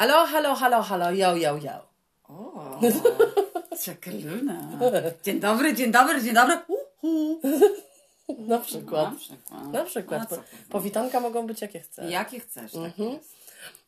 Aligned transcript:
Halo, 0.00 0.24
halo, 0.26 0.54
halo, 0.54 0.82
halo, 0.82 1.10
yo, 1.10 1.36
yo, 1.36 1.56
yo. 1.56 1.72
O, 2.28 2.80
czekeluna. 3.84 4.68
Dzień 5.22 5.40
dobry, 5.40 5.74
dzień 5.74 5.92
dobry, 5.92 6.22
dzień 6.22 6.34
dobry. 6.34 6.58
Uhu. 6.68 7.40
Na 8.38 8.58
przykład. 8.58 9.10
Na 9.10 9.16
przykład. 9.16 9.72
Na 9.72 9.84
przykład. 9.84 10.28
Po, 10.28 10.36
powitanka 10.68 11.20
mogą 11.20 11.46
być 11.46 11.62
jakie 11.62 11.80
chcę. 11.80 12.10
Jakie 12.10 12.40
chcesz, 12.40 12.72
tak 12.72 12.82
Mhm. 12.82 13.18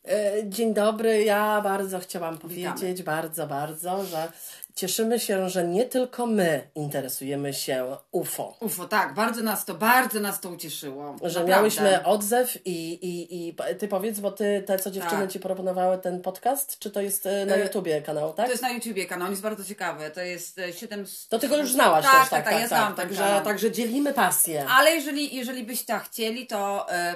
E, 0.07 0.49
Dzień 0.49 0.73
dobry, 0.73 1.23
ja 1.23 1.61
bardzo 1.61 1.99
chciałam 1.99 2.37
powiedzieć, 2.37 3.03
bardzo, 3.03 3.47
bardzo, 3.47 4.05
że 4.05 4.31
cieszymy 4.75 5.19
się, 5.19 5.49
że 5.49 5.67
nie 5.67 5.85
tylko 5.85 6.25
my 6.25 6.67
interesujemy 6.75 7.53
się 7.53 7.97
UFO. 8.11 8.57
UFO, 8.59 8.87
tak, 8.87 9.13
bardzo 9.13 9.43
nas 9.43 9.65
to, 9.65 9.73
bardzo 9.73 10.19
nas 10.19 10.39
to 10.39 10.49
ucieszyło. 10.49 11.15
Że 11.17 11.23
Naprawdę. 11.23 11.49
miałyśmy 11.49 12.03
odzew 12.03 12.57
i, 12.65 12.93
i, 12.93 13.47
i 13.47 13.55
ty 13.79 13.87
powiedz, 13.87 14.19
bo 14.19 14.31
ty, 14.31 14.63
te 14.65 14.79
co 14.79 14.91
dziewczyny 14.91 15.21
Tak. 15.21 15.31
ci 15.31 15.39
proponowały 15.39 15.97
ten 15.97 16.21
podcast, 16.21 16.79
czy 16.79 16.91
to 16.91 17.01
jest 17.01 17.25
e, 17.25 17.45
na 17.45 17.55
E, 17.55 17.63
YouTubie 17.63 18.01
kanał, 18.01 18.33
tak? 18.33 18.45
To 18.45 18.51
jest 18.51 18.63
na 18.63 18.71
YouTubie 18.71 19.05
kanał, 19.05 19.25
on 19.25 19.31
jest 19.31 19.43
bardzo 19.43 19.63
ciekawy. 19.63 20.11
To 20.11 20.21
jest 20.21 20.59
e, 20.59 20.73
7... 20.73 21.05
To 21.29 21.39
ty 21.39 21.47
go 21.47 21.57
już 21.57 21.71
znałaś 21.71 22.05
tak, 22.05 22.21
też, 22.21 22.29
tak, 22.29 22.43
tak, 22.43 22.53
tak, 22.53 22.53
ja 22.53 22.59
tak, 22.59 22.67
znam 22.67 22.95
ten 22.95 23.03
Także, 23.07 23.41
także 23.43 23.71
dzielimy 23.71 24.13
pasję. 24.13 24.65
Ale 24.69 24.91
jeżeli, 24.91 25.35
jeżeli 25.35 25.63
byście 25.63 25.99
chcieli, 25.99 26.47
to 26.47 26.89
e, 26.89 27.15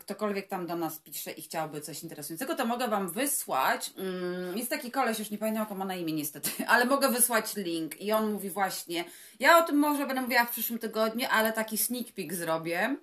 ktokolwiek 0.00 0.48
tam 0.48 0.66
do 0.66 0.76
nas 0.76 0.98
pisze 0.98 1.30
i 1.30 1.42
chciałby 1.42 1.80
coś 1.80 2.02
interesującego, 2.02 2.54
to 2.54 2.66
mogę 2.66 2.88
Wam 2.88 3.10
wysłać. 3.10 3.90
Mm, 3.96 4.58
jest 4.58 4.70
taki 4.70 4.90
koleś, 4.90 5.18
już 5.18 5.30
nie 5.30 5.38
pamiętam 5.38 5.66
jak 5.70 5.78
ma 5.78 5.84
na 5.84 5.94
imię 5.94 6.12
niestety, 6.12 6.50
ale 6.66 6.86
mogę 6.94 7.08
wysłać 7.08 7.56
link 7.56 8.00
i 8.00 8.12
on 8.12 8.32
mówi 8.32 8.50
właśnie, 8.50 9.04
ja 9.40 9.58
o 9.58 9.62
tym 9.62 9.76
może 9.76 10.06
będę 10.06 10.22
mówiła 10.22 10.44
w 10.44 10.50
przyszłym 10.50 10.78
tygodniu, 10.78 11.26
ale 11.30 11.52
taki 11.52 11.78
sneak 11.78 12.06
peek 12.12 12.34
zrobię, 12.34 12.96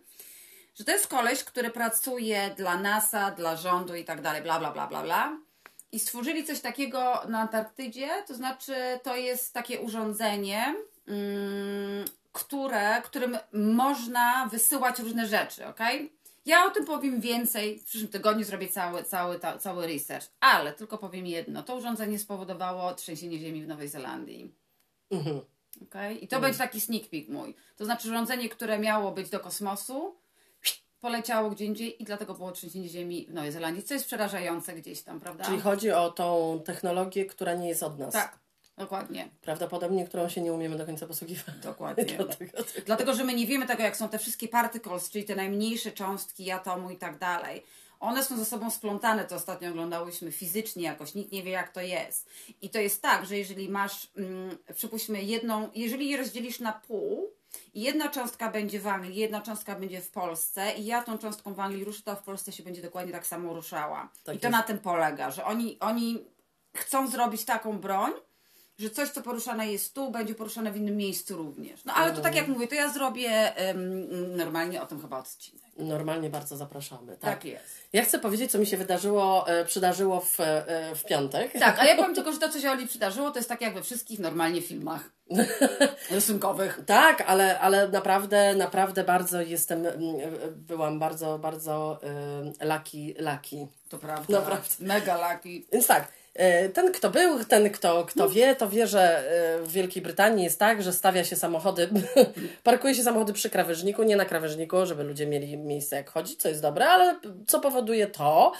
że 0.75 0.83
to 0.83 0.91
jest 0.91 1.07
koleś, 1.07 1.43
który 1.43 1.69
pracuje 1.69 2.53
dla 2.57 2.77
NASA, 2.77 3.31
dla 3.31 3.55
rządu 3.55 3.95
i 3.95 4.05
tak 4.05 4.21
dalej, 4.21 4.41
bla, 4.41 4.59
bla, 4.59 4.71
bla, 4.71 4.87
bla, 4.87 5.03
bla. 5.03 5.37
I 5.91 5.99
stworzyli 5.99 6.43
coś 6.43 6.59
takiego 6.59 7.21
na 7.27 7.39
Antarktydzie, 7.39 8.09
to 8.27 8.33
znaczy 8.33 8.73
to 9.03 9.15
jest 9.15 9.53
takie 9.53 9.79
urządzenie, 9.79 10.75
mm, 11.07 12.05
które, 12.31 13.01
którym 13.01 13.37
można 13.53 14.47
wysyłać 14.51 14.99
różne 14.99 15.27
rzeczy, 15.27 15.67
ok? 15.67 15.79
Ja 16.45 16.65
o 16.65 16.69
tym 16.69 16.85
powiem 16.85 17.21
więcej 17.21 17.79
w 17.79 17.85
przyszłym 17.85 18.11
tygodniu, 18.11 18.43
zrobię 18.43 18.67
cały, 18.67 19.03
cały, 19.03 19.39
ta, 19.39 19.57
cały 19.57 19.87
research, 19.87 20.27
ale 20.39 20.73
tylko 20.73 20.97
powiem 20.97 21.27
jedno. 21.27 21.63
To 21.63 21.75
urządzenie 21.75 22.19
spowodowało 22.19 22.93
trzęsienie 22.93 23.39
ziemi 23.39 23.63
w 23.63 23.67
Nowej 23.67 23.87
Zelandii. 23.87 24.55
Mhm. 25.11 25.41
Okay? 25.83 26.13
I 26.13 26.27
to 26.27 26.39
będzie 26.39 26.57
taki 26.57 26.81
sneak 26.81 27.09
peek 27.09 27.29
mój. 27.29 27.55
To 27.77 27.85
znaczy 27.85 28.07
urządzenie, 28.07 28.49
które 28.49 28.79
miało 28.79 29.11
być 29.11 29.29
do 29.29 29.39
kosmosu, 29.39 30.15
poleciało 31.01 31.49
gdzie 31.49 31.65
indziej 31.65 32.01
i 32.01 32.05
dlatego 32.05 32.33
było 32.33 32.51
trzęsienie 32.51 32.89
ziemi 32.89 33.27
w 33.29 33.33
Nowej 33.33 33.51
Zelandii, 33.51 33.83
co 33.83 33.93
jest 33.93 34.05
przerażające 34.05 34.73
gdzieś 34.73 35.01
tam, 35.01 35.19
prawda? 35.19 35.45
Czyli 35.45 35.61
chodzi 35.61 35.91
o 35.91 36.11
tą 36.11 36.61
technologię, 36.65 37.25
która 37.25 37.53
nie 37.53 37.69
jest 37.69 37.83
od 37.83 37.99
nas. 37.99 38.13
Tak, 38.13 38.39
dokładnie. 38.77 39.29
Prawdopodobnie, 39.41 40.05
którą 40.07 40.29
się 40.29 40.41
nie 40.41 40.53
umiemy 40.53 40.77
do 40.77 40.85
końca 40.85 41.07
posługiwać. 41.07 41.55
Dokładnie. 41.63 42.05
Dlatego- 42.17 42.63
Dlatego, 42.85 43.13
że 43.13 43.23
my 43.23 43.33
nie 43.33 43.47
wiemy 43.47 43.65
tego, 43.67 43.83
jak 43.83 43.97
są 43.97 44.09
te 44.09 44.19
wszystkie 44.19 44.47
particles, 44.47 45.09
czyli 45.09 45.25
te 45.25 45.35
najmniejsze 45.35 45.91
cząstki 45.91 46.51
atomu 46.51 46.89
i 46.89 46.97
tak 46.97 47.17
dalej. 47.17 47.63
One 47.99 48.23
są 48.23 48.37
ze 48.37 48.45
sobą 48.45 48.71
splątane, 48.71 49.25
to 49.25 49.35
ostatnio 49.35 49.69
oglądałyśmy 49.69 50.31
fizycznie 50.31 50.83
jakoś, 50.83 51.13
nikt 51.15 51.31
nie 51.31 51.43
wie 51.43 51.51
jak 51.51 51.71
to 51.71 51.81
jest. 51.81 52.29
I 52.61 52.69
to 52.69 52.79
jest 52.79 53.01
tak, 53.01 53.25
że 53.25 53.37
jeżeli 53.37 53.69
masz, 53.69 54.07
mm, 54.17 54.57
przypuśćmy 54.75 55.23
jedną, 55.23 55.69
jeżeli 55.75 56.09
je 56.09 56.17
rozdzielisz 56.17 56.59
na 56.59 56.71
pół, 56.73 57.31
i 57.73 57.81
jedna 57.81 58.09
cząstka 58.09 58.51
będzie 58.51 58.79
w 58.79 58.87
Anglii, 58.87 59.15
jedna 59.15 59.41
cząstka 59.41 59.75
będzie 59.75 60.01
w 60.01 60.11
Polsce 60.11 60.73
i 60.77 60.85
ja 60.85 61.03
tą 61.03 61.17
cząstką 61.17 61.53
w 61.53 61.59
Anglii 61.59 61.83
ruszę, 61.83 62.01
to 62.03 62.15
w 62.15 62.23
Polsce 62.23 62.51
się 62.51 62.63
będzie 62.63 62.81
dokładnie 62.81 63.11
tak 63.11 63.27
samo 63.27 63.53
ruszała. 63.53 64.09
Tak 64.23 64.35
I 64.35 64.39
to 64.39 64.47
jest. 64.47 64.57
na 64.57 64.63
tym 64.63 64.79
polega, 64.79 65.31
że 65.31 65.45
oni, 65.45 65.77
oni 65.79 66.25
chcą 66.75 67.07
zrobić 67.07 67.45
taką 67.45 67.79
broń, 67.79 68.11
że 68.81 68.89
coś, 68.89 69.09
co 69.09 69.21
poruszane 69.21 69.71
jest 69.71 69.93
tu, 69.93 70.11
będzie 70.11 70.35
poruszane 70.35 70.71
w 70.71 70.77
innym 70.77 70.97
miejscu 70.97 71.37
również. 71.37 71.85
No 71.85 71.93
ale 71.93 72.13
to 72.13 72.21
tak 72.21 72.35
jak 72.35 72.47
mówię, 72.47 72.67
to 72.67 72.75
ja 72.75 72.93
zrobię 72.93 73.55
em, 73.55 74.37
normalnie 74.37 74.81
o 74.81 74.85
tym 74.85 75.01
chyba 75.01 75.19
odcinek. 75.19 75.61
Normalnie 75.77 76.29
bardzo 76.29 76.57
zapraszamy. 76.57 77.11
Tak. 77.11 77.19
Tak 77.19 77.45
jest. 77.45 77.89
Ja 77.93 78.05
chcę 78.05 78.19
powiedzieć, 78.19 78.51
co 78.51 78.59
mi 78.59 78.65
się 78.65 78.77
wydarzyło, 78.77 79.47
e, 79.47 79.65
przydarzyło 79.65 80.19
w, 80.19 80.39
e, 80.39 80.95
w 80.95 81.05
piątek. 81.05 81.53
Tak, 81.59 81.79
a 81.79 81.85
ja 81.85 81.95
powiem 81.95 82.15
tylko, 82.15 82.31
że 82.31 82.39
to, 82.39 82.49
co 82.49 82.59
się 82.59 82.71
Oli 82.71 82.87
przydarzyło, 82.87 83.31
to 83.31 83.39
jest 83.39 83.49
tak 83.49 83.61
jak 83.61 83.73
we 83.73 83.83
wszystkich 83.83 84.19
normalnie 84.19 84.61
filmach 84.61 85.09
rysunkowych. 86.11 86.79
Tak, 86.85 87.23
ale, 87.27 87.59
ale 87.59 87.87
naprawdę, 87.87 88.55
naprawdę 88.55 89.03
bardzo 89.03 89.41
jestem, 89.41 89.85
e, 89.85 89.91
byłam 90.51 90.99
bardzo, 90.99 91.39
bardzo 91.39 91.99
lucky, 92.61 93.15
lucky. 93.19 93.67
To 93.89 93.97
prawda. 93.97 94.39
Naprawdę. 94.39 94.75
Mega 94.79 95.33
lucky. 95.33 95.63
Więc 95.71 95.87
tak, 95.87 96.07
ten 96.73 96.91
kto 96.91 97.09
był, 97.09 97.43
ten 97.43 97.69
kto, 97.69 98.05
kto 98.05 98.29
wie, 98.29 98.55
to 98.55 98.69
wie, 98.69 98.87
że 98.87 99.01
e, 99.01 99.61
w 99.61 99.71
Wielkiej 99.71 100.01
Brytanii 100.03 100.43
jest 100.43 100.59
tak, 100.59 100.83
że 100.83 100.93
stawia 100.93 101.23
się 101.23 101.35
samochody, 101.35 101.89
parkuje 102.63 102.95
się 102.95 103.03
samochody 103.03 103.33
przy 103.33 103.49
krawężniku, 103.49 104.03
nie 104.03 104.15
na 104.15 104.25
krawężniku, 104.25 104.85
żeby 104.85 105.03
ludzie 105.03 105.27
mieli 105.27 105.57
miejsce 105.57 105.95
jak 105.95 106.09
chodzić, 106.09 106.41
co 106.41 106.49
jest 106.49 106.61
dobre, 106.61 106.89
ale 106.89 107.19
co 107.47 107.59
powoduje 107.59 108.07
to, 108.07 108.51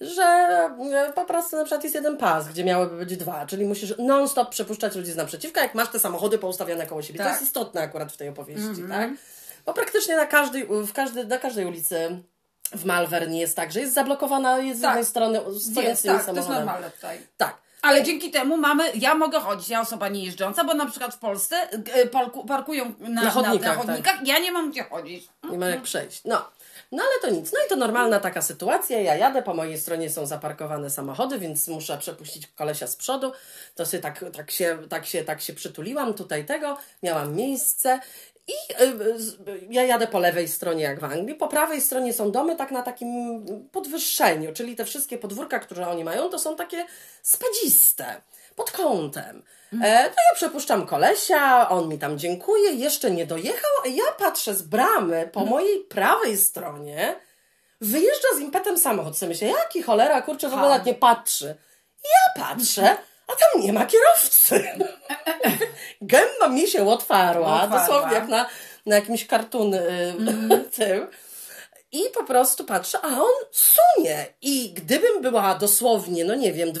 że 0.00 0.22
e, 0.22 1.12
po 1.14 1.24
prostu 1.24 1.56
na 1.56 1.64
przykład 1.64 1.82
jest 1.84 1.94
jeden 1.94 2.16
pas, 2.16 2.48
gdzie 2.48 2.64
miałyby 2.64 2.96
być 2.96 3.16
dwa, 3.16 3.46
czyli 3.46 3.64
musisz 3.64 3.94
non-stop 3.98 4.50
przepuszczać 4.50 4.96
ludzi 4.96 5.12
z 5.12 5.16
naprzeciwka, 5.16 5.62
jak 5.62 5.74
masz 5.74 5.88
te 5.88 5.98
samochody 5.98 6.38
poustawione 6.38 6.86
koło 6.86 7.02
siebie. 7.02 7.18
To 7.18 7.24
Tak. 7.24 7.32
jest 7.32 7.42
istotne 7.44 7.80
akurat 7.80 8.12
w 8.12 8.16
tej 8.16 8.28
opowieści, 8.28 8.82
tak? 8.88 9.10
Bo 9.66 9.72
praktycznie 9.74 10.16
na 10.16 10.26
każdej, 10.26 10.66
w 10.66 10.92
każdej, 10.92 11.26
na 11.26 11.38
każdej 11.38 11.66
ulicy 11.66 12.22
w 12.72 12.84
Malvern 12.84 13.32
jest 13.34 13.56
tak, 13.56 13.72
że 13.72 13.80
jest 13.80 13.94
zablokowana 13.94 14.58
jest 14.58 14.78
z 14.78 14.82
Tak. 14.82 14.90
jednej 14.90 15.04
strony 15.06 15.38
stojącymi 15.60 15.86
Jest, 15.86 16.02
tak, 16.02 16.12
to 16.12 16.16
jest 16.16 16.26
samochodami. 16.26 16.58
normalne 16.58 16.90
tutaj. 16.90 17.18
Tak. 17.36 17.56
Ale 17.82 18.02
dzięki 18.02 18.30
temu 18.30 18.56
mamy, 18.56 18.84
ja 18.94 19.14
mogę 19.14 19.40
chodzić, 19.40 19.68
ja 19.68 19.80
osoba 19.80 20.08
nie 20.08 20.24
jeżdżąca, 20.24 20.64
bo 20.64 20.74
na 20.74 20.86
przykład 20.86 21.14
w 21.14 21.18
Polsce 21.18 21.56
e, 21.92 22.06
parku, 22.06 22.44
parkują 22.44 22.94
na, 22.98 23.22
Na 23.22 23.30
chodnikach, 23.30 23.76
na, 23.76 23.84
na 23.84 23.92
chodnikach 23.92 24.26
ja 24.26 24.38
nie 24.38 24.52
mam 24.52 24.70
gdzie 24.70 24.84
chodzić. 24.84 25.28
Nie 25.50 25.58
ma 25.58 25.66
jak 25.68 25.82
przejść. 25.82 26.20
No. 26.24 26.50
No 26.92 27.02
ale 27.02 27.20
to 27.32 27.40
nic. 27.40 27.52
No 27.52 27.58
i 27.66 27.68
to 27.68 27.76
normalna 27.76 28.20
taka 28.20 28.42
sytuacja. 28.42 29.00
Ja 29.00 29.14
jadę, 29.14 29.42
po 29.42 29.54
mojej 29.54 29.78
stronie 29.78 30.10
są 30.10 30.26
zaparkowane 30.26 30.90
samochody, 30.90 31.38
więc 31.38 31.68
muszę 31.68 31.98
przepuścić 31.98 32.46
kolesia 32.46 32.86
z 32.86 32.96
przodu. 32.96 33.32
To 33.74 33.86
sobie 33.86 34.02
tak, 34.02 34.24
tak, 34.36 34.50
się, 34.50 34.78
tak, 34.88 35.06
się, 35.06 35.24
tak 35.24 35.40
się 35.40 35.52
przytuliłam 35.52 36.14
tutaj 36.14 36.44
tego, 36.44 36.78
miałam 37.02 37.34
miejsce. 37.34 38.00
I 38.48 38.82
y, 38.82 39.66
ja 39.70 39.84
jadę 39.84 40.06
po 40.06 40.18
lewej 40.18 40.48
stronie, 40.48 40.82
jak 40.82 41.00
w 41.00 41.04
Anglii. 41.04 41.34
Po 41.34 41.48
prawej 41.48 41.80
stronie 41.80 42.12
są 42.12 42.30
domy 42.30 42.56
tak 42.56 42.70
na 42.70 42.82
takim 42.82 43.44
podwyższeniu, 43.72 44.52
czyli 44.52 44.76
te 44.76 44.84
wszystkie 44.84 45.18
podwórka, 45.18 45.58
które 45.58 45.88
oni 45.88 46.04
mają, 46.04 46.28
to 46.28 46.38
są 46.38 46.56
takie 46.56 46.86
spadziste, 47.22 48.22
pod 48.56 48.70
kątem. 48.70 49.42
E, 49.72 50.04
to 50.04 50.16
ja 50.30 50.34
przepuszczam 50.34 50.86
kolesia, 50.86 51.68
on 51.68 51.88
mi 51.88 51.98
tam 51.98 52.18
dziękuje, 52.18 52.72
jeszcze 52.72 53.10
nie 53.10 53.26
dojechał, 53.26 53.70
a 53.84 53.88
ja 53.88 54.12
patrzę 54.18 54.54
z 54.54 54.62
bramy 54.62 55.30
po 55.32 55.44
mojej 55.44 55.84
prawej 55.84 56.36
stronie, 56.36 57.16
wyjeżdża 57.80 58.28
z 58.36 58.40
impetem 58.40 58.78
samochód. 58.78 59.18
Sobie 59.18 59.30
myślę, 59.30 59.48
jaki 59.48 59.82
cholera, 59.82 60.22
kurczę, 60.22 60.48
w 60.48 60.54
ogóle 60.54 60.80
nie 60.86 60.94
patrzy. 60.94 61.56
Ja 62.04 62.44
patrzę, 62.44 62.96
a 63.32 63.36
tam 63.36 63.60
nie 63.62 63.72
ma 63.72 63.86
kierowcy. 63.86 64.68
Gęba 66.00 66.48
mi 66.48 66.66
się 66.68 66.88
otwarła, 66.88 67.62
Otwarła. 67.62 67.78
dosłownie 67.86 68.14
jak 68.14 68.28
na, 68.28 68.46
na 68.86 68.96
jakimś 68.96 69.26
kartun 69.26 69.74
y, 69.74 70.14
tym. 70.76 71.06
I 71.92 72.00
po 72.14 72.24
prostu 72.24 72.64
patrzę, 72.64 72.98
a 73.02 73.08
on 73.08 73.30
sunie. 73.52 74.26
I 74.42 74.72
gdybym 74.72 75.22
była 75.22 75.54
dosłownie, 75.54 76.24
no 76.24 76.34
nie 76.34 76.52
wiem, 76.52 76.72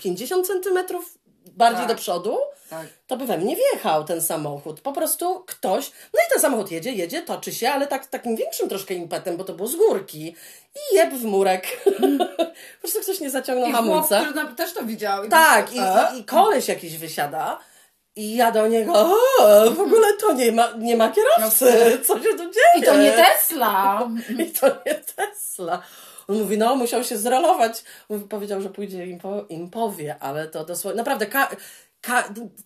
20-50 0.00 0.44
centymetrów 0.46 1.18
bardziej 1.46 1.86
Tak. 1.86 1.88
do 1.88 1.94
przodu, 1.94 2.38
Tak. 2.70 2.86
to 3.06 3.16
by 3.16 3.26
we 3.26 3.38
mnie 3.38 3.56
wjechał 3.56 4.04
ten 4.04 4.22
samochód. 4.22 4.80
Po 4.80 4.92
prostu 4.92 5.44
ktoś, 5.46 5.90
no 6.14 6.20
i 6.26 6.32
ten 6.32 6.40
samochód 6.42 6.70
jedzie, 6.70 6.92
jedzie, 6.92 7.22
toczy 7.22 7.54
się, 7.54 7.70
ale 7.70 7.86
tak, 7.86 8.06
takim 8.06 8.36
większym 8.36 8.68
troszkę 8.68 8.94
impetem, 8.94 9.36
bo 9.36 9.44
to 9.44 9.52
było 9.52 9.68
z 9.68 9.76
górki. 9.76 10.36
I 10.74 10.94
jeb 10.96 11.14
w 11.14 11.24
murek. 11.24 11.66
po 12.74 12.80
prostu 12.80 13.00
ktoś 13.00 13.20
nie 13.20 13.30
zaciągnął 13.30 13.68
I 13.68 13.72
chłop, 13.72 13.84
hamulca. 13.84 14.20
który 14.20 14.34
na- 14.44 14.54
też 14.54 14.72
to 14.72 14.82
widział. 14.84 15.24
I 15.24 15.28
Tak, 15.28 15.72
i, 15.72 15.78
A? 15.80 16.12
i, 16.18 16.24
koleś 16.24 16.68
jakiś 16.68 16.96
wysiada. 16.98 17.58
I 18.16 18.36
ja 18.36 18.52
do 18.52 18.66
niego, 18.68 18.92
o, 18.94 19.70
w 19.70 19.80
ogóle 19.80 20.14
to 20.20 20.32
nie 20.32 20.52
ma, 20.52 20.68
nie 20.78 20.96
ma 20.96 21.10
kierowcy, 21.12 21.98
co 22.06 22.16
się 22.18 22.28
tu 22.30 22.38
dzieje? 22.38 22.78
I 22.78 22.82
to 22.82 22.96
nie 22.96 23.12
Tesla. 23.12 24.08
I 24.46 24.50
to 24.50 24.66
nie 24.86 24.94
Tesla. 24.94 25.82
On 26.28 26.38
mówi, 26.38 26.58
no 26.58 26.76
musiał 26.76 27.04
się 27.04 27.18
zrolować. 27.18 27.84
Mówi, 28.08 28.24
powiedział, 28.24 28.60
że 28.60 28.70
pójdzie 28.70 29.06
im, 29.06 29.18
po, 29.18 29.44
im 29.48 29.70
powie, 29.70 30.16
ale 30.20 30.48
to 30.48 30.64
dosłownie, 30.64 30.98
naprawdę, 30.98 31.26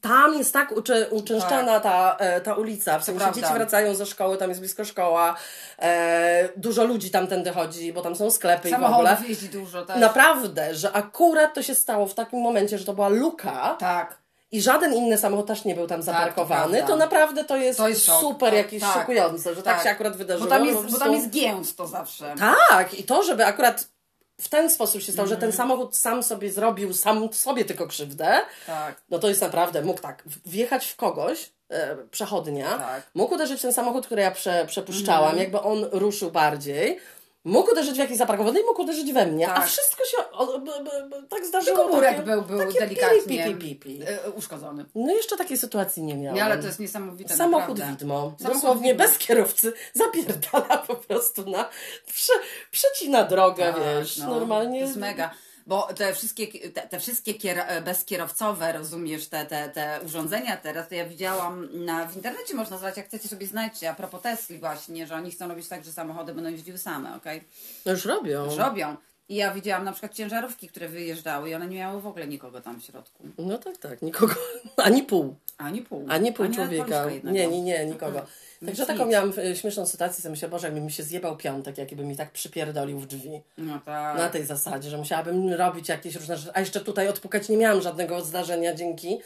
tam 0.00 0.34
jest 0.34 0.52
tak 0.52 0.72
uczy, 0.72 1.06
uczęszczana 1.10 1.80
ta, 1.80 2.16
e, 2.18 2.40
ta 2.40 2.54
ulica, 2.54 2.98
w 2.98 3.04
sensie 3.04 3.26
dzieci 3.34 3.52
wracają 3.54 3.94
ze 3.94 4.06
szkoły, 4.06 4.36
tam 4.36 4.48
jest 4.48 4.60
blisko 4.60 4.84
szkoła, 4.84 5.36
e, 5.78 6.48
dużo 6.56 6.84
ludzi 6.84 7.10
tamtędy 7.10 7.50
chodzi, 7.50 7.92
bo 7.92 8.02
tam 8.02 8.16
są 8.16 8.30
sklepy 8.30 8.68
i 8.68 8.72
w 8.72 8.74
ogóle. 8.74 8.88
Samochodów 8.90 9.28
jeździ 9.28 9.48
dużo 9.48 9.84
też. 9.86 9.96
Naprawdę, 10.00 10.74
że 10.74 10.92
akurat 10.92 11.54
to 11.54 11.62
się 11.62 11.74
stało 11.74 12.06
w 12.06 12.14
takim 12.14 12.40
momencie, 12.40 12.78
że 12.78 12.84
to 12.84 12.92
była 12.94 13.08
luka 13.08 13.76
Tak. 13.78 14.18
i 14.52 14.62
żaden 14.62 14.94
inny 14.94 15.18
samochód 15.18 15.46
też 15.46 15.64
nie 15.64 15.74
był 15.74 15.86
tam 15.86 16.02
zaparkowany, 16.02 16.72
prawda. 16.78 16.86
to 16.92 16.96
naprawdę 16.96 17.44
to 17.44 17.56
jest, 17.56 17.78
To 17.78 17.88
jest 17.88 18.06
szok. 18.06 18.20
super 18.20 18.50
Tak, 18.50 18.56
jakieś 18.58 18.80
tak. 18.82 18.94
szokujące, 18.94 19.54
że 19.54 19.62
tak. 19.62 19.74
Tak. 19.74 19.84
się 19.84 19.90
akurat 19.90 20.16
wydarzyło. 20.16 20.46
Bo 20.50 20.56
tam 20.56 20.64
jest, 20.64 20.76
bo 20.76 20.82
prostu- 20.82 21.00
tam 21.00 21.12
jest 21.12 21.30
gęsto 21.30 21.86
zawsze. 21.86 22.34
tak, 22.70 22.94
i 22.94 23.04
to, 23.04 23.22
żeby 23.22 23.46
akurat 23.46 23.93
w 24.40 24.48
ten 24.48 24.70
sposób 24.70 25.02
się 25.02 25.12
stało, 25.12 25.28
że 25.28 25.36
ten 25.36 25.52
samochód 25.52 25.96
sam 25.96 26.22
sobie 26.22 26.50
zrobił, 26.52 26.92
sam 26.94 27.32
sobie 27.32 27.64
tylko 27.64 27.86
krzywdę, 27.86 28.40
Tak. 28.66 29.02
no 29.10 29.18
to 29.18 29.28
jest 29.28 29.40
naprawdę, 29.40 29.82
mógł 29.82 30.00
tak, 30.00 30.22
wjechać 30.46 30.86
w 30.86 30.96
kogoś, 30.96 31.52
e, 31.70 31.96
przechodnia, 32.10 32.64
Tak. 32.70 32.80
Mhm. 32.80 33.02
mógł 33.14 33.34
uderzyć 33.34 33.58
w 33.58 33.62
ten 33.62 33.72
samochód, 33.72 34.06
który 34.06 34.22
ja 34.22 34.30
prze, 34.30 34.64
przepuszczałam, 34.66 35.36
jakby 35.38 35.60
on 35.60 35.84
ruszył 35.92 36.30
bardziej, 36.30 36.98
mógł 37.44 37.70
uderzyć 37.72 37.94
w 37.94 37.98
jakiś 37.98 38.16
zaparkowany 38.16 38.60
i 38.60 38.64
mógł 38.64 38.82
uderzyć 38.82 39.12
we 39.12 39.26
mnie, 39.26 39.48
a 39.50 39.54
Tak. 39.56 39.66
wszystko 39.66 40.04
się 40.04 40.16
o, 40.32 40.58
b, 40.58 40.72
b, 40.84 41.08
b, 41.10 41.22
tak 41.28 41.46
zdarzyło. 41.46 41.76
Tylko 41.76 41.92
murek 41.94 42.10
takie- 42.10 42.22
był, 42.22 42.42
był 42.42 42.58
takie 42.58 42.80
delikatnie 42.80 43.44
Pi, 43.44 43.54
pi, 43.54 43.76
pi, 43.76 43.76
pi. 43.76 44.02
e, 44.06 44.30
uszkodzony. 44.30 44.84
No 44.94 45.12
jeszcze 45.14 45.36
takiej 45.36 45.58
sytuacji 45.58 46.02
nie 46.02 46.14
miałam. 46.16 46.36
Nie, 46.36 46.44
ale 46.44 46.58
to 46.58 46.66
jest 46.66 46.80
niesamowite. 46.80 47.36
Samochód 47.36 47.68
naprawdę. 47.78 47.96
widmo. 47.96 48.34
Samochód 48.38 48.62
Dosłownie 48.62 48.92
widmo. 48.94 49.06
bez 49.08 49.18
kierowcy 49.18 49.72
zapierdala 49.94 50.78
po 50.78 50.94
prostu 50.96 51.50
na. 51.50 51.68
Prze, 52.12 52.32
przecina 52.70 53.24
drogę, 53.24 53.72
Tak, 53.72 53.82
wiesz. 53.84 54.16
no, 54.16 54.26
normalnie. 54.26 54.80
To 54.80 54.86
jest 54.86 54.96
mega. 54.98 55.30
Bo 55.66 55.82
te 55.82 56.14
wszystkie, 56.14 56.70
te, 56.70 56.80
te 56.80 57.00
wszystkie 57.00 57.34
kier, 57.34 57.64
bezkierowcowe, 57.84 58.72
rozumiesz, 58.72 59.28
te, 59.28 59.46
te, 59.46 59.68
te 59.68 60.00
urządzenia 60.04 60.56
teraz, 60.56 60.88
to 60.88 60.94
ja 60.94 61.06
widziałam 61.06 61.84
na, 61.84 62.06
w 62.06 62.16
internecie 62.16 62.54
można 62.54 62.78
znaleźć, 62.78 62.96
jak 62.96 63.06
chcecie 63.06 63.28
sobie 63.28 63.46
znajdźcie, 63.46 63.90
a 63.90 63.94
propos 63.94 64.22
Tesli 64.22 64.58
właśnie, 64.58 65.06
że 65.06 65.14
oni 65.14 65.30
chcą 65.30 65.48
robić 65.48 65.68
tak, 65.68 65.84
że 65.84 65.92
samochody 65.92 66.34
będą 66.34 66.50
jeździły 66.50 66.78
same, 66.78 67.16
okej? 67.16 67.44
No 67.86 67.92
już 67.92 68.04
robią. 68.04 68.44
Już 68.44 68.56
robią. 68.56 68.96
I 69.28 69.34
ja 69.34 69.54
widziałam 69.54 69.84
na 69.84 69.92
przykład 69.92 70.14
ciężarówki, 70.14 70.68
które 70.68 70.88
wyjeżdżały 70.88 71.50
i 71.50 71.54
one 71.54 71.66
nie 71.66 71.76
miały 71.76 72.00
w 72.00 72.06
ogóle 72.06 72.26
nikogo 72.26 72.60
tam 72.60 72.80
w 72.80 72.84
środku. 72.84 73.24
No 73.38 73.58
tak, 73.58 73.76
tak. 73.76 74.02
Nikogo. 74.02 74.34
Ani 74.76 75.02
pół. 75.02 75.36
Ani 75.58 75.82
pół. 75.82 76.06
Ani 76.08 76.32
pół 76.32 76.48
nawet 76.48 76.58
człowieka. 76.58 77.06
Nie, 77.24 77.46
nie, 77.48 77.62
nie, 77.62 77.86
nikogo. 77.86 78.20
Nic, 78.20 78.28
Także 78.66 78.86
taką 78.86 79.06
miałam 79.06 79.32
e, 79.38 79.56
śmieszną 79.56 79.86
sytuację, 79.86 80.22
sobie 80.22 80.30
myślałam, 80.30 80.50
Boże, 80.50 80.66
jakby 80.66 80.80
mi 80.80 80.92
się 80.92 81.02
zjebał 81.02 81.36
piątek, 81.36 81.78
jakiby 81.78 82.04
mi 82.04 82.16
tak 82.16 82.30
przypierdolił 82.32 82.98
w 83.00 83.06
drzwi. 83.06 83.40
No 83.58 83.80
tak. 83.86 84.18
Na 84.18 84.28
tej 84.28 84.44
zasadzie, 84.44 84.90
że 84.90 84.98
musiałabym 84.98 85.52
robić 85.52 85.88
jakieś 85.88 86.14
różne 86.14 86.36
rzeczy. 86.36 86.50
A 86.54 86.60
jeszcze 86.60 86.80
tutaj 86.80 87.08
odpukać 87.08 87.48
nie 87.48 87.56
miałam 87.56 87.82
żadnego 87.82 88.20
zdarzenia 88.24 88.74
dzięki 88.74 89.18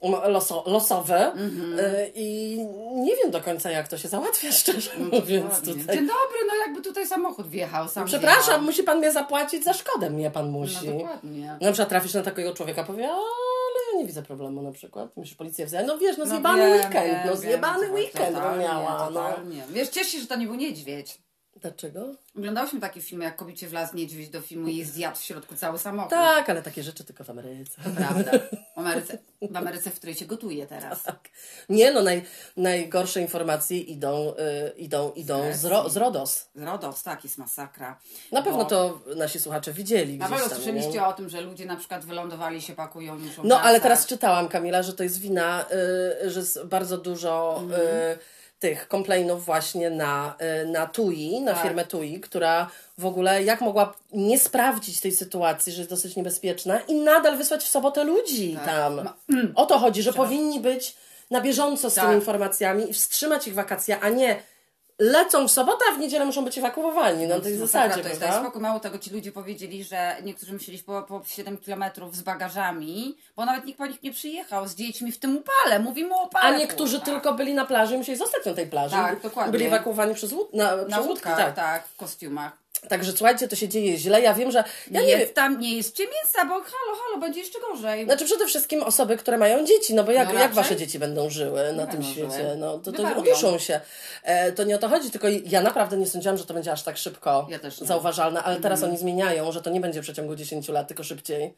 um, 0.00 0.12
loso, 0.32 0.64
losowe 0.66 1.32
Mhm. 1.32 1.78
E, 1.80 2.06
i 2.14 2.58
nie 2.94 3.16
wiem 3.16 3.30
do 3.30 3.40
końca 3.40 3.70
jak 3.70 3.88
to 3.88 3.98
się 3.98 4.08
załatwia, 4.08 4.52
szczerze 4.62 4.90
mówiąc 4.98 5.44
Dokładnie. 5.54 5.74
tutaj. 5.74 5.96
Dzień 5.96 6.06
dobry, 6.06 6.38
no 6.48 6.54
jakby 6.66 6.82
tutaj 6.82 7.06
samochód 7.06 7.48
wjechał, 7.48 7.88
sam 7.88 8.06
Przepraszam, 8.06 8.44
wjechał. 8.44 8.62
musi 8.62 8.82
pan 8.82 8.98
mnie 8.98 9.12
zapłacić 9.12 9.64
za 9.64 9.72
szkodę, 9.72 10.10
mnie 10.10 10.30
pan 10.30 10.50
musi. 10.50 10.88
No 10.88 10.92
dokładnie. 10.98 11.56
Na 11.60 11.72
przykład 11.72 11.88
trafisz 11.88 12.14
na 12.14 12.22
takiego 12.22 12.54
człowieka, 12.54 12.84
powie, 12.84 13.02
ja 13.02 13.16
nie 14.00 14.06
widzę 14.06 14.22
problemu 14.22 14.62
na 14.62 14.72
przykład. 14.72 15.16
Musisz 15.16 15.34
policję 15.34 15.66
wziąć. 15.66 15.86
No 15.86 15.98
wiesz, 15.98 16.16
no 16.18 16.24
No 16.24 16.30
zjebany 16.30 16.62
wiem, 16.62 16.72
weekend, 16.72 17.18
no 17.24 17.30
wiem, 17.30 17.36
zjebany 17.36 17.90
weekend 17.92 18.34
totalnie, 18.34 18.64
miała, 18.64 18.98
no. 18.98 19.06
totalnie. 19.06 19.62
Wiesz, 19.70 19.88
cieszę 19.88 20.10
się, 20.10 20.18
że 20.20 20.26
to 20.26 20.36
nie 20.36 20.46
był 20.46 20.54
niedźwiedź. 20.54 21.18
Dlaczego? 21.56 22.14
Oglądałyśmy 22.36 22.80
taki 22.80 23.02
film, 23.02 23.22
jak 23.22 23.36
kobiecie 23.36 23.68
wlazł 23.68 23.96
niedźwiedź 23.96 24.28
do 24.28 24.40
filmu 24.40 24.68
i 24.68 24.84
zjadł 24.84 25.16
w 25.18 25.22
środku 25.22 25.54
cały 25.54 25.78
samochód. 25.78 26.10
Tak, 26.10 26.50
ale 26.50 26.62
takie 26.62 26.82
rzeczy 26.82 27.04
tylko 27.04 27.24
w 27.24 27.30
Ameryce. 27.30 27.82
Prawda. 27.96 28.30
W 28.74 28.78
Ameryce, 28.78 29.18
w 29.50 29.56
Ameryce, 29.56 29.90
w 29.90 29.94
której 29.94 30.14
się 30.14 30.26
gotuje 30.26 30.66
teraz. 30.66 31.02
Tak. 31.02 31.28
Nie 31.68 31.92
no, 31.92 32.02
naj, 32.02 32.24
najgorsze 32.56 33.20
informacje 33.20 33.78
idą, 33.78 34.34
y, 34.76 34.78
idą, 34.78 35.12
idą 35.12 35.52
z, 35.52 35.64
ro, 35.64 35.88
z 35.90 35.96
RODOS. 35.96 36.48
Z 36.54 36.62
RODOS, 36.62 37.02
tak, 37.02 37.24
jest 37.24 37.38
masakra. 37.38 37.98
Na 38.32 38.42
pewno 38.42 38.58
Bo- 38.58 38.70
to 38.70 39.00
nasi 39.16 39.40
słuchacze 39.40 39.72
widzieli 39.72 40.18
Na 40.18 40.28
pewno 40.28 40.48
słyszeliście 40.48 40.92
nie? 40.92 41.06
o 41.06 41.12
tym, 41.12 41.28
że 41.28 41.40
ludzie 41.40 41.66
na 41.66 41.76
przykład 41.76 42.04
wylądowali, 42.04 42.62
się 42.62 42.72
pakują, 42.74 43.18
muszą 43.18 43.42
No 43.44 43.60
ale 43.60 43.80
teraz 43.80 44.06
czytałam, 44.06 44.48
Kamila, 44.48 44.82
że 44.82 44.92
to 44.92 45.02
jest 45.02 45.18
wina, 45.20 45.64
y, 46.24 46.30
że 46.30 46.40
jest 46.40 46.64
bardzo 46.64 46.98
dużo 46.98 47.58
Mhm. 47.62 47.82
y, 47.82 48.18
tych 48.60 48.88
komplainów 48.88 49.44
właśnie 49.44 49.90
na, 49.90 50.34
y, 50.62 50.66
na 50.66 50.86
TUI, 50.86 51.40
na 51.40 51.52
Tak. 51.54 51.62
firmę 51.62 51.84
TUI, 51.84 52.20
która 52.20 52.70
w 52.98 53.06
ogóle 53.06 53.44
jak 53.44 53.60
mogła 53.60 53.94
nie 54.12 54.38
sprawdzić 54.38 55.00
tej 55.00 55.12
sytuacji, 55.12 55.72
że 55.72 55.78
jest 55.80 55.90
dosyć 55.90 56.16
niebezpieczna 56.16 56.80
i 56.80 56.94
nadal 56.94 57.36
wysłać 57.36 57.64
w 57.64 57.68
sobotę 57.68 58.04
ludzi 58.04 58.54
Tak. 58.54 58.66
tam. 58.66 59.08
O 59.54 59.66
to 59.66 59.78
chodzi, 59.78 60.02
że 60.02 60.12
powinni 60.12 60.60
być 60.60 60.96
na 61.30 61.40
bieżąco 61.40 61.90
z 61.90 61.94
Tak. 61.94 62.04
tymi 62.04 62.16
informacjami 62.16 62.90
i 62.90 62.92
wstrzymać 62.92 63.48
ich 63.48 63.54
wakacje, 63.54 64.00
a 64.00 64.08
nie 64.08 64.42
lecą 65.00 65.48
w 65.48 65.50
sobotę, 65.50 65.84
a 65.90 65.94
w 65.94 65.98
niedzielę 65.98 66.24
muszą 66.24 66.44
być 66.44 66.58
ewakuowani. 66.58 67.26
Na 67.26 67.40
tej 67.40 67.58
Masakra 67.58 67.66
zasadzie, 67.66 68.02
to 68.02 68.08
jest, 68.08 68.20
prawda? 68.20 68.36
daj 68.36 68.44
spokój, 68.44 68.62
mało 68.62 68.80
tego, 68.80 68.98
ci 68.98 69.10
ludzie 69.10 69.32
powiedzieli, 69.32 69.84
że 69.84 70.16
niektórzy 70.22 70.52
musieli 70.52 70.78
po, 70.78 71.02
po 71.02 71.22
7 71.26 71.58
kilometrów 71.58 72.16
z 72.16 72.22
bagażami, 72.22 73.16
bo 73.36 73.44
nawet 73.44 73.64
nikt 73.64 73.78
po 73.78 73.86
nich 73.86 74.02
nie 74.02 74.12
przyjechał 74.12 74.68
z 74.68 74.74
dziećmi 74.74 75.12
w 75.12 75.18
tym 75.18 75.36
upale. 75.36 75.78
Mówimy 75.78 76.14
o 76.14 76.26
upale. 76.26 76.56
A 76.56 76.58
niektórzy 76.58 76.96
kurwa. 76.98 77.12
tylko 77.12 77.34
byli 77.34 77.54
na 77.54 77.64
plaży 77.64 77.94
i 77.94 77.98
musieli 77.98 78.18
zostać 78.18 78.44
na 78.46 78.54
tej 78.54 78.66
plaży. 78.66 78.96
Tak, 78.96 79.20
dokładnie. 79.20 79.52
Byli 79.52 79.66
ewakuowani 79.66 80.14
przez, 80.14 80.32
łód, 80.32 80.54
na, 80.54 80.76
Na 80.76 80.84
przez 80.84 81.06
łódki. 81.06 81.24
Tak. 81.24 81.54
tak. 81.54 81.86
w 81.86 81.96
kostiumach. 81.96 82.52
Także 82.88 83.12
słuchajcie, 83.12 83.48
to 83.48 83.56
się 83.56 83.68
dzieje 83.68 83.96
źle. 83.98 84.20
Ja 84.20 84.34
wiem, 84.34 84.50
że. 84.50 84.64
Ja 84.90 85.00
nie 85.00 85.06
nie 85.06 85.12
jest 85.12 85.34
tam, 85.34 85.60
nie 85.60 85.76
jest 85.76 85.98
mięsa, 85.98 86.44
bo 86.44 86.54
halo, 86.54 86.96
halo, 87.04 87.20
będzie 87.20 87.40
jeszcze 87.40 87.58
gorzej. 87.60 88.04
Znaczy 88.04 88.24
przede 88.24 88.46
wszystkim 88.46 88.82
osoby, 88.82 89.16
które 89.16 89.38
mają 89.38 89.64
dzieci, 89.66 89.94
no 89.94 90.04
bo 90.04 90.12
jak, 90.12 90.32
No 90.34 90.40
jak 90.40 90.52
wasze 90.54 90.76
dzieci 90.76 90.98
będą 90.98 91.30
żyły 91.30 91.72
na 91.72 91.86
tym 91.86 91.96
będą 92.00 92.12
świecie? 92.12 92.30
żyły. 92.30 92.56
No 92.56 92.78
to, 92.78 92.92
to 92.92 93.02
uduszą 93.18 93.58
się. 93.58 93.80
E, 94.22 94.52
to 94.52 94.64
nie 94.64 94.74
o 94.74 94.78
to 94.78 94.88
chodzi, 94.88 95.10
tylko 95.10 95.28
ja 95.46 95.60
naprawdę 95.62 95.96
nie 95.96 96.06
sądziłam, 96.06 96.36
że 96.38 96.46
to 96.46 96.54
będzie 96.54 96.72
aż 96.72 96.82
tak 96.82 96.96
szybko 96.96 97.46
Ja 97.50 97.58
nie. 97.64 97.70
zauważalne, 97.86 98.42
ale 98.42 98.60
teraz 98.60 98.78
Mhm. 98.78 98.90
oni 98.92 99.00
zmieniają, 99.00 99.52
że 99.52 99.62
to 99.62 99.70
nie 99.70 99.80
będzie 99.80 100.00
w 100.00 100.02
przeciągu 100.04 100.36
10 100.36 100.68
lat, 100.68 100.88
tylko 100.88 101.04
szybciej. 101.04 101.54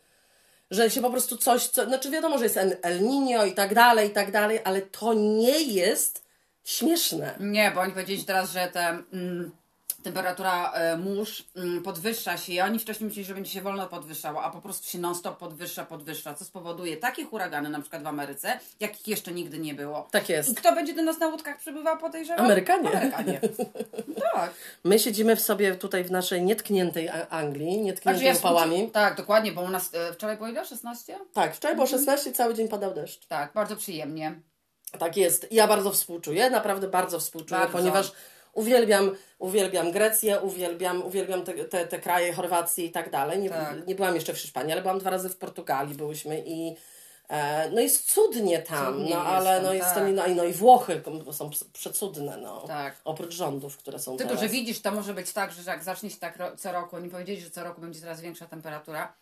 Że 0.70 0.90
się 0.90 1.00
po 1.02 1.10
prostu 1.10 1.36
coś, 1.36 1.66
co, 1.66 1.84
znaczy 1.84 2.10
wiadomo, 2.10 2.38
że 2.38 2.44
jest 2.44 2.56
El 2.56 2.76
El 2.82 3.00
Niño 3.00 3.48
i 3.48 3.52
tak 3.54 3.74
dalej, 3.74 4.08
i 4.08 4.10
tak 4.12 4.30
dalej, 4.30 4.60
ale 4.64 4.82
to 4.82 5.14
nie 5.14 5.62
jest 5.62 6.24
śmieszne. 6.64 7.34
Nie, 7.40 7.72
bo 7.74 7.80
oni 7.80 7.92
powiedzieli 7.92 8.24
teraz, 8.24 8.52
że 8.52 8.68
te, 8.72 8.80
mm, 9.12 9.50
temperatura 10.02 10.72
e, 10.72 10.96
mórz 10.96 11.44
mm, 11.56 11.82
podwyższa 11.82 12.36
się 12.36 12.52
i 12.52 12.60
oni 12.60 12.78
wcześniej 12.78 13.08
myśleli, 13.08 13.26
że 13.26 13.34
będzie 13.34 13.50
się 13.50 13.60
wolno 13.62 13.86
podwyższała, 13.86 14.42
a 14.42 14.50
po 14.50 14.60
prostu 14.60 14.88
się 14.88 14.98
non-stop 14.98 15.38
podwyższa, 15.38 15.84
podwyższa, 15.84 16.34
co 16.34 16.44
spowoduje 16.44 16.96
takie 16.96 17.24
huragany 17.24 17.68
na 17.68 17.80
przykład 17.80 18.02
w 18.02 18.06
Ameryce, 18.06 18.58
jakich 18.80 19.08
jeszcze 19.08 19.32
nigdy 19.32 19.58
nie 19.58 19.74
było. 19.74 20.08
Tak 20.10 20.28
jest. 20.28 20.52
I 20.52 20.54
kto 20.54 20.74
będzie 20.74 20.94
do 20.94 21.02
nas 21.02 21.18
na 21.18 21.26
łódkach 21.28 21.58
przybywał, 21.58 21.98
podejrzewam? 21.98 22.44
Amerykanie. 22.44 22.88
Amerykanie. 22.90 23.40
tak. 24.34 24.54
My 24.84 24.98
siedzimy 24.98 25.36
w 25.36 25.40
sobie 25.40 25.74
tutaj 25.74 26.04
w 26.04 26.10
naszej 26.10 26.42
nietkniętej 26.42 27.08
Anglii, 27.30 27.78
nietkniętej 27.78 28.22
Znaczy 28.24 28.38
upałami. 28.38 28.90
Tak, 28.90 29.16
dokładnie, 29.16 29.52
bo 29.52 29.60
u 29.62 29.68
nas 29.68 29.90
e, 29.94 30.12
wczoraj 30.12 30.36
było 30.36 30.48
ile? 30.48 30.66
16? 30.66 31.18
Tak, 31.32 31.56
wczoraj 31.56 31.72
Mhm. 31.72 31.76
było 31.76 31.98
16, 31.98 32.32
cały 32.32 32.54
dzień 32.54 32.68
padał 32.68 32.94
deszcz. 32.94 33.26
Tak, 33.26 33.52
bardzo 33.52 33.76
przyjemnie. 33.76 34.34
Tak 34.98 35.16
jest. 35.16 35.46
Ja 35.50 35.66
bardzo 35.68 35.90
współczuję, 35.90 36.50
naprawdę 36.50 36.88
bardzo 36.88 37.20
współczuję, 37.20 37.60
Bardzo. 37.60 37.78
ponieważ 37.78 38.12
uwielbiam, 38.52 39.16
uwielbiam 39.38 39.92
Grecję, 39.92 40.40
uwielbiam, 40.40 41.02
uwielbiam 41.02 41.44
te, 41.44 41.52
te, 41.64 41.86
te 41.86 41.98
kraje, 41.98 42.32
Chorwację 42.32 42.84
i 42.86 42.90
tak 42.90 43.10
dalej. 43.10 43.38
Nie, 43.38 43.50
Tak. 43.50 43.86
nie 43.86 43.94
byłam 43.94 44.14
jeszcze 44.14 44.34
w 44.34 44.38
Hiszpanii, 44.38 44.72
ale 44.72 44.82
byłam 44.82 44.98
dwa 44.98 45.10
razy 45.10 45.28
w 45.28 45.36
Portugalii, 45.36 45.94
byłyśmy 45.94 46.42
i 46.46 46.76
e, 47.28 47.70
no 47.70 47.80
jest 47.80 48.12
cudnie 48.12 48.58
tam, 48.62 49.08
no 49.08 49.16
ale 49.24 49.62
no 49.62 49.72
jest 49.72 49.88
to 49.94 50.00
tak. 50.00 50.12
no, 50.14 50.26
i- 50.26 50.34
no 50.34 50.44
i 50.44 50.52
Włochy 50.52 51.02
są 51.32 51.50
przecudne, 51.72 52.36
no. 52.36 52.60
Tak. 52.66 52.96
Oprócz 53.04 53.34
rządów, 53.34 53.76
które 53.78 53.98
są 53.98 54.16
Tylko, 54.16 54.28
teraz. 54.34 54.42
że 54.42 54.48
widzisz, 54.48 54.80
to 54.80 54.92
może 54.92 55.14
być 55.14 55.32
tak, 55.32 55.52
że 55.52 55.70
jak 55.70 55.82
zacznie 55.84 56.10
się 56.10 56.16
tak 56.16 56.36
ro- 56.36 56.56
co 56.56 56.72
roku, 56.72 56.96
oni 56.96 57.08
powiedzieli, 57.08 57.40
że 57.40 57.50
co 57.50 57.64
roku 57.64 57.80
będzie 57.80 58.00
coraz 58.00 58.20
większa 58.20 58.46
temperatura, 58.46 59.12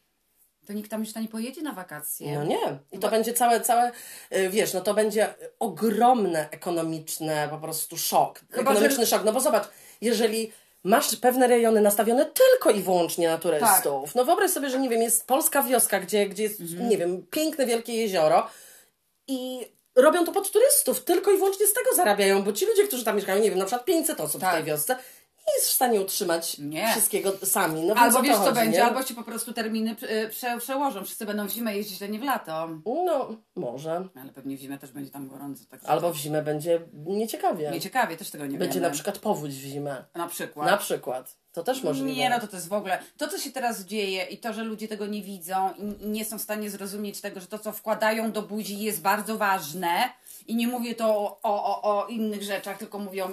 to 0.67 0.73
nikt 0.73 0.91
tam 0.91 1.01
już 1.01 1.15
nie 1.15 1.29
pojedzie 1.29 1.63
na 1.63 1.73
wakacje. 1.73 2.35
No 2.35 2.45
nie. 2.45 2.79
I 2.93 2.99
to 2.99 3.09
będzie 3.11 3.33
całe, 3.33 3.61
całe, 3.61 3.93
y, 4.37 4.49
wiesz, 4.49 4.75
no 4.75 4.81
to 4.81 4.95
będzie 4.95 5.35
ogromne 5.59 6.49
ekonomiczne 6.51 7.49
po 7.51 7.59
prostu 7.59 7.97
szok. 7.97 8.41
Chyba, 8.51 8.71
Ekonomiczny 8.71 9.07
szok. 9.07 9.25
No 9.25 9.33
bo 9.33 9.41
zobacz, 9.41 9.69
jeżeli 10.01 10.53
masz 10.85 11.17
pewne 11.17 11.47
rejony 11.47 11.81
nastawione 11.81 12.27
tylko 12.27 12.71
i 12.71 12.83
wyłącznie 12.83 13.29
na 13.29 13.39
turystów, 13.39 14.05
Tak. 14.07 14.15
no 14.15 14.25
wyobraź 14.25 14.51
sobie, 14.51 14.71
że 14.71 14.79
nie 14.79 14.89
wiem, 14.89 15.03
jest 15.03 15.27
polska 15.27 15.63
wioska, 15.63 16.01
gdzie, 16.01 16.27
gdzie 16.29 16.43
jest, 16.43 16.61
Mhm. 16.61 16.89
nie 16.89 16.99
wiem, 16.99 17.27
piękne, 17.31 17.67
wielkie 17.67 17.95
jezioro 17.95 18.47
i 19.29 19.67
robią 19.97 20.25
to 20.25 20.33
pod 20.33 20.51
turystów, 20.53 21.05
tylko 21.05 21.31
i 21.31 21.37
wyłącznie 21.37 21.67
z 21.67 21.73
tego 21.73 21.95
zarabiają, 21.97 22.43
bo 22.43 22.53
ci 22.53 22.67
ludzie, 22.67 22.87
którzy 22.87 23.05
tam 23.05 23.17
mieszkają, 23.17 23.43
nie 23.43 23.51
wiem, 23.51 23.59
na 23.59 23.65
przykład 23.65 23.85
500 23.85 24.21
osób 24.21 24.41
w 24.41 24.45
Tak. 24.45 24.55
tej 24.55 24.65
wiosce, 24.65 24.97
nie 25.51 25.55
jest 25.57 25.69
w 25.69 25.73
stanie 25.73 26.01
utrzymać 26.01 26.59
Nie. 26.59 26.89
wszystkiego 26.91 27.33
sami. 27.45 27.83
No 27.85 27.95
Albo 27.95 28.23
wiesz 28.23 28.37
co 28.37 28.43
chodzi, 28.43 28.55
będzie, 28.55 28.79
nie? 28.79 28.85
albo 28.85 29.03
się 29.03 29.15
po 29.15 29.23
prostu 29.23 29.53
terminy 29.53 29.97
y, 30.25 30.29
prze, 30.29 30.59
przełożą. 30.59 31.05
Wszyscy 31.05 31.27
będą 31.27 31.47
w 31.49 31.51
zimę 31.51 31.77
jeździć, 31.77 32.03
a 32.03 32.07
nie 32.07 32.19
w 32.19 32.23
lato. 32.25 32.69
No, 33.07 33.37
może. 33.57 34.09
Ale 34.23 34.33
pewnie 34.33 34.57
w 34.57 34.61
zimę 34.61 34.79
też 34.79 34.93
będzie 34.93 35.11
tam 35.11 35.29
gorąco. 35.29 35.65
Tak 35.69 35.81
Albo 35.87 36.13
w 36.13 36.17
zimę 36.17 36.43
będzie 36.43 36.81
nieciekawie. 37.07 37.71
Nieciekawie, 37.71 38.17
też 38.17 38.31
tego 38.31 38.47
nie 38.47 38.59
Będzie 38.59 38.75
wiemy. 38.75 38.87
na 38.87 38.93
przykład 38.95 39.19
powódź 39.19 39.53
w 39.55 39.65
zimę. 39.67 40.05
Na 40.15 40.29
przykład. 40.29 40.71
Na 40.71 40.77
przykład. 40.77 41.37
To 41.53 41.63
też 41.63 41.83
możliwe. 41.83 42.13
Nie, 42.13 42.31
no 42.31 42.41
to 42.41 42.47
to 42.47 42.57
jest 42.57 42.69
w 42.69 42.73
ogóle. 42.73 42.99
To, 43.17 43.29
co 43.29 43.39
się 43.39 43.51
teraz 43.51 43.85
dzieje 43.85 44.25
i 44.25 44.39
to, 44.39 44.53
że 44.53 44.65
ludzie 44.65 44.89
tego 44.89 45.07
nie 45.07 45.23
widzą 45.23 45.71
i, 45.79 46.05
i 46.05 46.09
nie 46.09 46.25
są 46.25 46.39
w 46.39 46.43
stanie 46.43 46.71
zrozumieć 46.71 47.21
tego, 47.21 47.41
że 47.41 47.47
to, 47.47 47.59
co 47.59 47.73
wkładają 47.73 48.33
do 48.33 48.43
buzi 48.43 48.81
jest 48.81 49.01
bardzo 49.03 49.39
ważne. 49.39 50.11
I 50.47 50.55
nie 50.57 50.67
mówię 50.69 50.95
to 50.95 51.07
o, 51.17 51.39
o, 51.43 51.83
o, 51.83 51.83
o 52.03 52.07
innych 52.07 52.43
rzeczach, 52.43 52.79
tylko 52.79 52.99
mówię 52.99 53.25
o, 53.25 53.29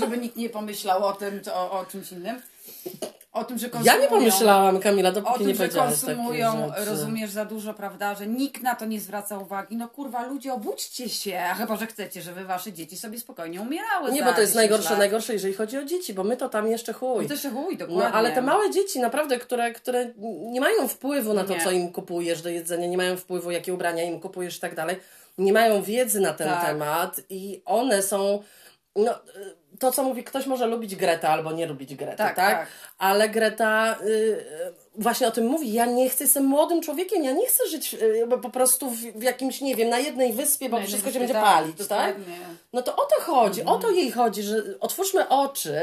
żeby 0.00 0.18
nikt 0.18 0.36
nie 0.36 0.50
pomyślał 0.50 1.04
o 1.04 1.12
tym, 1.12 1.40
o, 1.54 1.70
o 1.80 1.86
czymś 1.86 2.12
innym. 2.12 2.42
O 3.32 3.44
tym, 3.44 3.58
że 3.58 3.66
Ja 3.66 3.72
konsumują. 3.72 4.02
nie 4.02 4.08
pomyślałam, 4.08 4.80
Kamila, 4.80 5.08
O 5.08 5.12
dopóki 5.12 5.38
tym, 5.38 5.48
nie 5.48 5.54
że 5.54 5.68
konsumują, 5.68 6.72
rozumiesz, 6.86 7.30
za 7.30 7.44
dużo, 7.44 7.74
prawda, 7.74 8.14
że 8.14 8.26
nikt 8.26 8.62
na 8.62 8.74
to 8.74 8.84
nie 8.86 9.00
zwraca 9.00 9.38
uwagi. 9.38 9.76
No 9.76 9.88
kurwa, 9.88 10.26
ludzie, 10.26 10.52
obudźcie 10.54 11.08
się, 11.08 11.40
a 11.40 11.54
chyba, 11.54 11.76
że 11.76 11.86
chcecie, 11.86 12.22
żeby 12.22 12.44
wasze 12.44 12.72
dzieci 12.72 12.96
sobie 12.96 13.18
spokojnie 13.20 13.60
umierały 13.60 14.12
Nie, 14.12 14.22
bo 14.22 14.32
to 14.32 14.40
jest 14.40 14.52
10 14.52 14.56
najgorsze, 14.56 14.90
lat. 14.90 14.98
najgorsze, 14.98 15.32
jeżeli 15.32 15.54
chodzi 15.54 15.78
o 15.78 15.84
dzieci, 15.84 16.14
bo 16.14 16.24
my 16.24 16.36
to 16.36 16.48
tam 16.48 16.68
jeszcze 16.68 16.92
chuj. 16.92 17.22
No 17.22 17.28
to 17.28 17.34
jeszcze 17.34 17.50
chuj, 17.50 17.76
dokładnie. 17.76 18.04
No, 18.04 18.12
ale 18.14 18.32
te 18.32 18.42
małe 18.42 18.70
dzieci, 18.70 19.00
naprawdę, 19.00 19.38
które, 19.38 19.72
które 19.72 20.10
nie 20.40 20.60
mają 20.60 20.88
wpływu 20.88 21.34
na 21.34 21.44
to, 21.44 21.54
Nie. 21.54 21.64
co 21.64 21.70
im 21.70 21.92
kupujesz 21.92 22.42
do 22.42 22.48
jedzenia, 22.48 22.86
nie 22.86 22.96
mają 22.96 23.16
wpływu, 23.16 23.50
jakie 23.50 23.74
ubrania 23.74 24.02
im 24.04 24.20
kupujesz 24.20 24.56
i 24.56 24.60
tak 24.60 24.74
dalej, 24.74 24.96
nie 25.40 25.52
mają 25.52 25.82
wiedzy 25.82 26.20
na 26.20 26.32
ten 26.32 26.48
Tak. 26.48 26.66
temat 26.66 27.20
i 27.28 27.62
one 27.64 28.02
są. 28.02 28.42
No, 28.96 29.14
to, 29.78 29.92
co 29.92 30.02
mówi, 30.02 30.24
ktoś 30.24 30.46
może 30.46 30.66
lubić 30.66 30.96
Gretę 30.96 31.28
albo 31.28 31.52
nie 31.52 31.66
lubić 31.66 31.94
Grety, 31.94 32.16
tak? 32.16 32.36
Tak, 32.36 32.58
tak. 32.58 32.68
Ale 32.98 33.28
Greta 33.28 33.96
y, 34.02 34.06
y, 34.06 34.44
właśnie 34.94 35.28
o 35.28 35.30
tym 35.30 35.46
mówi. 35.46 35.72
Ja 35.72 35.86
nie 35.86 36.10
chcę, 36.10 36.24
jestem 36.24 36.44
młodym 36.44 36.82
człowiekiem, 36.82 37.24
ja 37.24 37.32
nie 37.32 37.46
chcę 37.46 37.68
żyć 37.68 37.94
y, 37.94 38.26
po 38.42 38.50
prostu 38.50 38.90
w, 38.90 38.96
w 38.96 39.22
jakimś, 39.22 39.60
nie 39.60 39.76
wiem, 39.76 39.88
na 39.88 39.98
jednej 39.98 40.32
wyspie, 40.32 40.68
bo 40.68 40.80
Na 40.80 40.86
wszystko 40.86 41.10
się 41.12 41.18
będzie 41.18 41.34
tak, 41.34 41.44
palić, 41.44 41.76
tak? 41.76 41.88
dokładnie. 41.88 42.36
No 42.72 42.82
to 42.82 42.96
o 42.96 43.06
to 43.06 43.22
chodzi, 43.22 43.62
o 43.64 43.78
to 43.78 43.90
jej 43.90 44.10
chodzi, 44.12 44.42
że 44.42 44.62
otwórzmy 44.80 45.28
oczy 45.28 45.80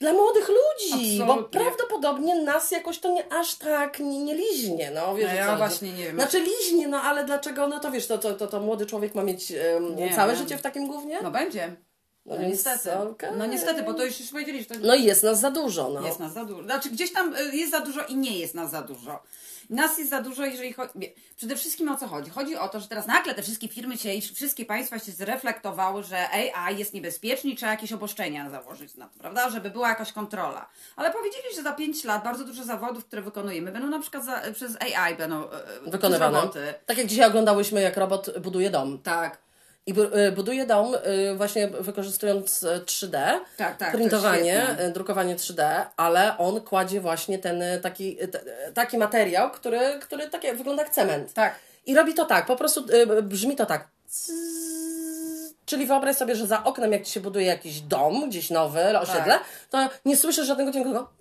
dla 0.00 0.12
młodych 0.12 0.48
ludzi, 0.48 1.18
bo 1.18 1.24
Absolutnie. 1.24 1.60
prawdopodobnie 1.60 2.34
nas 2.42 2.70
jakoś 2.70 2.98
to 2.98 3.12
nie 3.12 3.32
aż 3.32 3.54
tak 3.54 4.00
nie, 4.00 4.18
nie 4.24 4.34
liźnie, 4.34 4.90
no 4.94 5.14
wiesz 5.14 5.28
No 5.30 5.34
ja 5.34 5.46
co 5.50 5.56
właśnie 5.56 5.92
nie 5.92 6.04
wiem. 6.04 6.16
Znaczy 6.16 6.40
liźnie, 6.40 6.88
no 6.88 7.00
ale 7.02 7.24
dlaczego, 7.24 7.68
no 7.68 7.80
to 7.80 7.90
wiesz, 7.90 8.06
to, 8.06 8.18
to, 8.18 8.34
to, 8.34 8.46
to 8.46 8.60
młody 8.60 8.86
człowiek 8.86 9.14
ma 9.14 9.22
mieć 9.22 9.52
em, 9.52 9.96
Nie 9.96 10.14
całe 10.14 10.32
wiem. 10.32 10.42
życie 10.42 10.58
w 10.58 10.62
takim 10.62 10.86
gównie? 10.88 11.22
No 11.22 11.30
będzie. 11.30 11.76
No, 12.26 12.38
więc 12.38 12.52
niestety. 12.52 12.92
okej. 12.98 13.30
No 13.36 13.46
niestety, 13.46 13.82
bo 13.82 13.94
to 13.94 14.04
już, 14.04 14.20
już 14.20 14.30
powiedzieli, 14.30 14.58
że 14.58 14.64
to 14.66 14.74
No 14.82 14.94
i 14.94 15.04
jest 15.04 15.22
nas 15.22 15.40
za 15.40 15.50
dużo, 15.50 15.88
no. 15.90 16.06
jest 16.06 16.18
nas 16.18 16.32
za 16.32 16.44
dużo. 16.44 16.62
Znaczy 16.62 16.90
gdzieś 16.90 17.12
tam 17.12 17.34
y, 17.36 17.56
jest 17.56 17.70
za 17.70 17.80
dużo 17.80 18.04
i 18.04 18.16
nie 18.16 18.38
jest 18.38 18.54
nas 18.54 18.70
za 18.70 18.82
dużo. 18.82 19.22
Nas 19.70 19.98
jest 19.98 20.10
za 20.10 20.22
dużo, 20.22 20.44
jeżeli 20.44 20.72
chodzi. 20.72 20.92
Przede 21.36 21.56
wszystkim 21.56 21.88
o 21.88 21.96
co 21.96 22.06
chodzi? 22.06 22.30
Chodzi 22.30 22.56
o 22.56 22.68
to, 22.68 22.80
że 22.80 22.88
teraz 22.88 23.06
nagle 23.06 23.34
te 23.34 23.42
wszystkie 23.42 23.68
firmy 23.68 23.98
się 23.98 24.12
i 24.12 24.20
wszystkie 24.20 24.64
państwa 24.64 24.98
się 24.98 25.12
zreflektowały, 25.12 26.02
że 26.02 26.30
AI 26.30 26.78
jest 26.78 26.94
niebezpieczny 26.94 27.50
i 27.50 27.56
trzeba 27.56 27.72
jakieś 27.72 27.92
oboszczenia 27.92 28.50
założyć 28.50 28.94
na 28.94 29.08
to, 29.08 29.18
prawda? 29.18 29.50
Żeby 29.50 29.70
była 29.70 29.88
jakaś 29.88 30.12
kontrola. 30.12 30.68
Ale 30.96 31.12
powiedzieli, 31.12 31.44
że 31.56 31.62
za 31.62 31.72
5 31.72 32.04
lat 32.04 32.24
bardzo 32.24 32.44
dużo 32.44 32.64
zawodów, 32.64 33.04
które 33.04 33.22
wykonujemy, 33.22 33.72
będą 33.72 33.88
na 33.88 34.00
przykład 34.00 34.24
za, 34.24 34.42
przez 34.54 34.76
AI 34.80 35.16
będą 35.16 35.50
e, 35.50 35.52
e, 35.86 35.90
Wykonywane. 35.90 36.48
Tak 36.86 36.98
jak 36.98 37.06
dzisiaj 37.06 37.28
oglądałyśmy, 37.28 37.80
jak 37.80 37.96
robot 37.96 38.38
buduje 38.38 38.70
dom. 38.70 38.98
Tak. 39.02 39.45
I 39.86 39.94
y, 40.28 40.32
buduje 40.32 40.66
dom 40.66 40.94
y, 40.94 41.36
właśnie 41.36 41.68
wykorzystując 41.68 42.62
y, 42.62 42.66
3D, 42.66 43.10
Tak, 43.10 43.40
tak, 43.56 43.80
jest 43.80 43.92
printowanie, 43.92 44.76
drukowanie 44.94 45.36
3D, 45.36 45.84
ale 45.96 46.38
on 46.38 46.60
kładzie 46.60 47.00
właśnie 47.00 47.38
ten 47.38 47.62
taki, 47.82 48.16
t- 48.16 48.40
taki 48.74 48.98
materiał, 48.98 49.50
który, 49.50 49.80
który 50.00 50.30
takie, 50.30 50.54
wygląda 50.54 50.82
jak 50.82 50.92
cement. 50.92 51.32
Tak. 51.32 51.54
I 51.86 51.94
robi 51.94 52.14
to 52.14 52.24
tak, 52.24 52.46
po 52.46 52.56
prostu 52.56 52.84
brzmi 53.22 53.56
to 53.56 53.66
tak. 53.66 53.88
Czyli 55.66 55.86
wyobraź 55.86 56.16
sobie, 56.16 56.36
że 56.36 56.46
za 56.46 56.64
oknem, 56.64 56.92
jak 56.92 57.02
ci 57.02 57.12
się 57.12 57.20
buduje 57.20 57.46
jakiś 57.46 57.80
dom, 57.80 58.28
gdzieś 58.28 58.50
nowy, 58.50 58.98
osiedle, 58.98 59.38
to 59.70 59.88
nie 60.04 60.16
słyszysz 60.16 60.46
żadnego 60.46 60.70
dźwięku, 60.70 60.90
tylko 60.90 61.12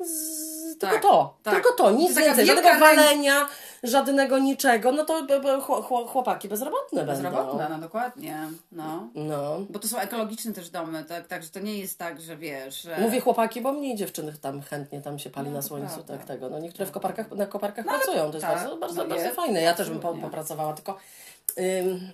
zzz, 0.75 0.79
tylko 0.79 0.93
Tak, 0.95 1.01
to, 1.01 1.37
tak. 1.43 1.53
tylko 1.53 1.69
to, 1.71 1.83
To 1.83 1.91
nic 1.91 2.13
taka 2.15 2.25
więcej, 2.25 2.45
żadnego 2.45 2.69
ręka- 2.69 2.79
walenia, 2.79 3.47
żadnego 3.83 4.37
niczego, 4.39 4.91
no 4.91 5.05
to 5.05 5.21
chło- 5.61 5.81
chło- 5.83 6.07
chłopaki 6.07 6.49
bezrobotne 6.49 7.05
będą. 7.05 7.23
Bezrobotna, 7.23 7.69
no 7.69 7.77
dokładnie. 7.77 8.37
No. 8.71 9.07
No. 9.15 9.57
Bo 9.69 9.79
to 9.79 9.87
są 9.87 9.97
ekologiczne 9.97 10.53
też 10.53 10.69
domy, 10.69 11.03
tak, 11.03 11.27
także 11.27 11.49
to 11.49 11.59
nie 11.59 11.77
jest 11.77 11.97
tak, 11.99 12.21
że 12.21 12.37
wiesz, 12.37 12.81
że... 12.81 12.97
Mówię 12.97 13.19
chłopaki, 13.21 13.61
bo 13.61 13.71
mniej 13.71 13.95
dziewczyny 13.95 14.33
tam 14.41 14.61
chętnie 14.61 15.01
tam 15.01 15.19
się 15.19 15.29
pali 15.29 15.47
No, 15.49 15.53
na 15.55 15.61
to 15.61 15.67
słońcu, 15.67 15.95
prawda. 15.95 16.17
tak 16.17 16.25
tego. 16.25 16.49
No 16.49 16.59
niektóre 16.59 16.85
w 16.85 16.91
koparkach, 16.91 17.31
na 17.31 17.45
koparkach 17.45 17.87
ale- 17.87 17.97
pracują, 17.97 18.27
to 18.31 18.33
jest 18.37 18.45
tak, 18.45 18.55
bardzo, 18.59 18.77
bardzo, 18.77 19.03
no 19.03 19.09
bardzo 19.09 19.23
jest, 19.25 19.35
fajne. 19.35 19.61
Ja 19.61 19.73
też 19.73 19.89
bym 19.89 19.99
po, 19.99 20.13
popracowała, 20.13 20.73
tylko 20.73 20.97
ym, 21.59 22.11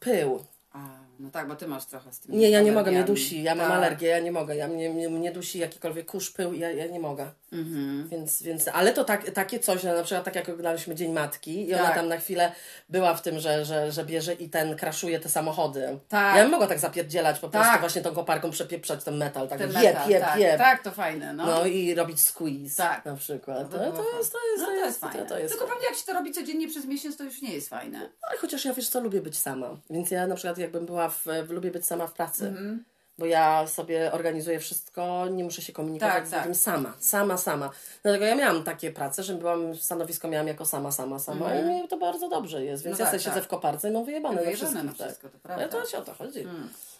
pył. 0.00 0.44
A, 0.72 0.78
no 1.20 1.30
tak, 1.30 1.48
bo 1.48 1.54
ty 1.56 1.66
masz 1.68 1.86
trochę 1.86 2.12
z 2.12 2.20
tym. 2.20 2.38
Nie, 2.38 2.50
ja 2.50 2.60
nie 2.62 2.72
mogę, 2.72 2.90
mnie 2.90 3.04
dusi, 3.04 3.42
ja 3.42 3.54
mam 3.54 3.66
tak. 3.68 3.76
alergię, 3.76 4.08
ja 4.08 4.18
nie 4.20 4.32
mogę, 4.32 4.56
ja, 4.56 4.68
mnie, 4.68 4.90
mnie, 4.90 5.08
mnie 5.08 5.32
dusi 5.32 5.58
jakikolwiek 5.58 6.06
kurz, 6.10 6.30
pył, 6.30 6.52
ja, 6.52 6.70
ja 6.70 6.86
nie 6.86 7.00
mogę. 7.00 7.30
Mhm. 7.52 8.08
Więc, 8.08 8.42
więc, 8.42 8.68
ale 8.68 8.92
to 8.92 9.04
tak, 9.04 9.30
takie 9.30 9.58
coś, 9.58 9.82
no, 9.84 9.94
na 9.94 10.02
przykład 10.02 10.24
tak 10.24 10.36
jak 10.36 10.48
oglądaliśmy 10.48 10.94
Dzień 10.94 11.12
Matki 11.12 11.68
i 11.68 11.74
ona 11.74 11.82
Tak. 11.84 11.94
tam 11.94 12.08
na 12.08 12.16
chwilę 12.16 12.52
była 12.88 13.14
w 13.14 13.22
tym, 13.22 13.38
że, 13.40 13.64
że, 13.64 13.92
że 13.92 14.04
bierze 14.04 14.34
i 14.34 14.48
ten 14.48 14.76
kraszuje 14.76 15.20
te 15.20 15.28
samochody. 15.28 15.98
Tak. 16.08 16.36
Ja 16.36 16.42
bym 16.42 16.50
mogła 16.50 16.66
tak 16.66 16.78
zapierdzielać 16.78 17.38
po 17.38 17.48
prostu 17.48 17.70
Tak. 17.72 17.80
właśnie 17.80 18.02
tą 18.02 18.14
koparką, 18.14 18.50
przepieprzać 18.50 19.04
ten 19.04 19.16
metal, 19.16 19.48
tak 19.48 19.58
Ten 19.58 19.72
jeb, 19.72 19.82
metal, 19.84 20.10
jeb, 20.10 20.22
tak, 20.22 20.40
jeb. 20.40 20.58
tak, 20.58 20.82
to 20.82 20.90
fajne, 20.90 21.32
no. 21.32 21.46
No 21.46 21.66
i 21.66 21.94
robić 21.94 22.20
squeeze 22.20 22.76
Tak. 22.76 23.04
na 23.04 23.16
przykład. 23.16 23.70
To 23.70 23.78
To, 23.78 23.84
jest, 23.84 24.32
to 24.32 24.38
jest, 24.50 24.58
no, 24.58 24.66
to 24.66 24.72
jest, 24.74 25.00
fajne. 25.00 25.18
to, 25.22 25.26
to 25.28 25.38
jest 25.38 25.52
Tylko 25.54 25.66
pewnie 25.72 25.86
jak 25.88 25.94
się 25.98 26.04
to 26.06 26.12
robi 26.12 26.32
codziennie 26.32 26.68
przez 26.68 26.84
miesiąc, 26.84 27.16
to 27.16 27.24
już 27.24 27.42
nie 27.42 27.54
jest 27.54 27.68
fajne. 27.68 28.10
Ale 28.22 28.38
chociaż 28.38 28.64
ja 28.64 28.74
wiesz 28.74 28.88
co, 28.88 29.00
lubię 29.00 29.20
być 29.20 29.38
sama. 29.38 29.76
Więc 29.90 30.10
ja 30.10 30.26
na 30.26 30.34
przykład 30.34 30.58
jakbym 30.58 30.86
była 30.86 31.08
w, 31.08 31.24
w 31.46 31.50
lubię 31.50 31.70
być 31.70 31.86
sama 31.86 32.06
w 32.06 32.12
pracy. 32.12 32.46
Mhm. 32.46 32.84
Bo 33.18 33.26
ja 33.26 33.66
sobie 33.66 34.12
organizuję 34.12 34.58
wszystko, 34.60 35.26
nie 35.30 35.44
muszę 35.44 35.62
się 35.62 35.72
komunikować 35.72 36.14
Tak, 36.14 36.26
z 36.26 36.30
tak. 36.30 36.40
nikim 36.40 36.54
sama, 36.54 36.94
sama, 36.98 37.36
sama. 37.36 37.70
Dlatego 38.02 38.24
ja 38.24 38.34
miałam 38.34 38.64
takie 38.64 38.92
prace, 38.92 39.22
że 39.22 39.34
byłam, 39.34 39.76
stanowisko 39.76 40.28
miałam 40.28 40.46
jako 40.46 40.64
sama, 40.64 40.92
sama, 40.92 41.18
sama 41.18 41.54
i 41.54 41.64
mi 41.64 41.88
to 41.88 41.96
bardzo 41.96 42.28
dobrze 42.28 42.64
jest. 42.64 42.84
Więc 42.84 42.98
No 42.98 43.04
ja 43.04 43.10
tak, 43.10 43.20
sobie 43.20 43.24
siedzę 43.24 43.40
tak. 43.40 43.44
w 43.44 43.48
koparce 43.48 43.88
i 43.88 43.92
mam 43.92 44.04
wyjebane 44.04 44.36
na 44.36 44.42
Wyjebane 44.42 44.82
na 44.82 44.92
tak. 44.92 45.06
wszystko, 45.06 45.28
to 45.28 45.38
prawda. 45.38 45.62
Ale 45.64 45.72
to 45.72 45.86
się 45.86 45.98
o 45.98 46.02
to 46.02 46.14
chodzi. 46.14 46.46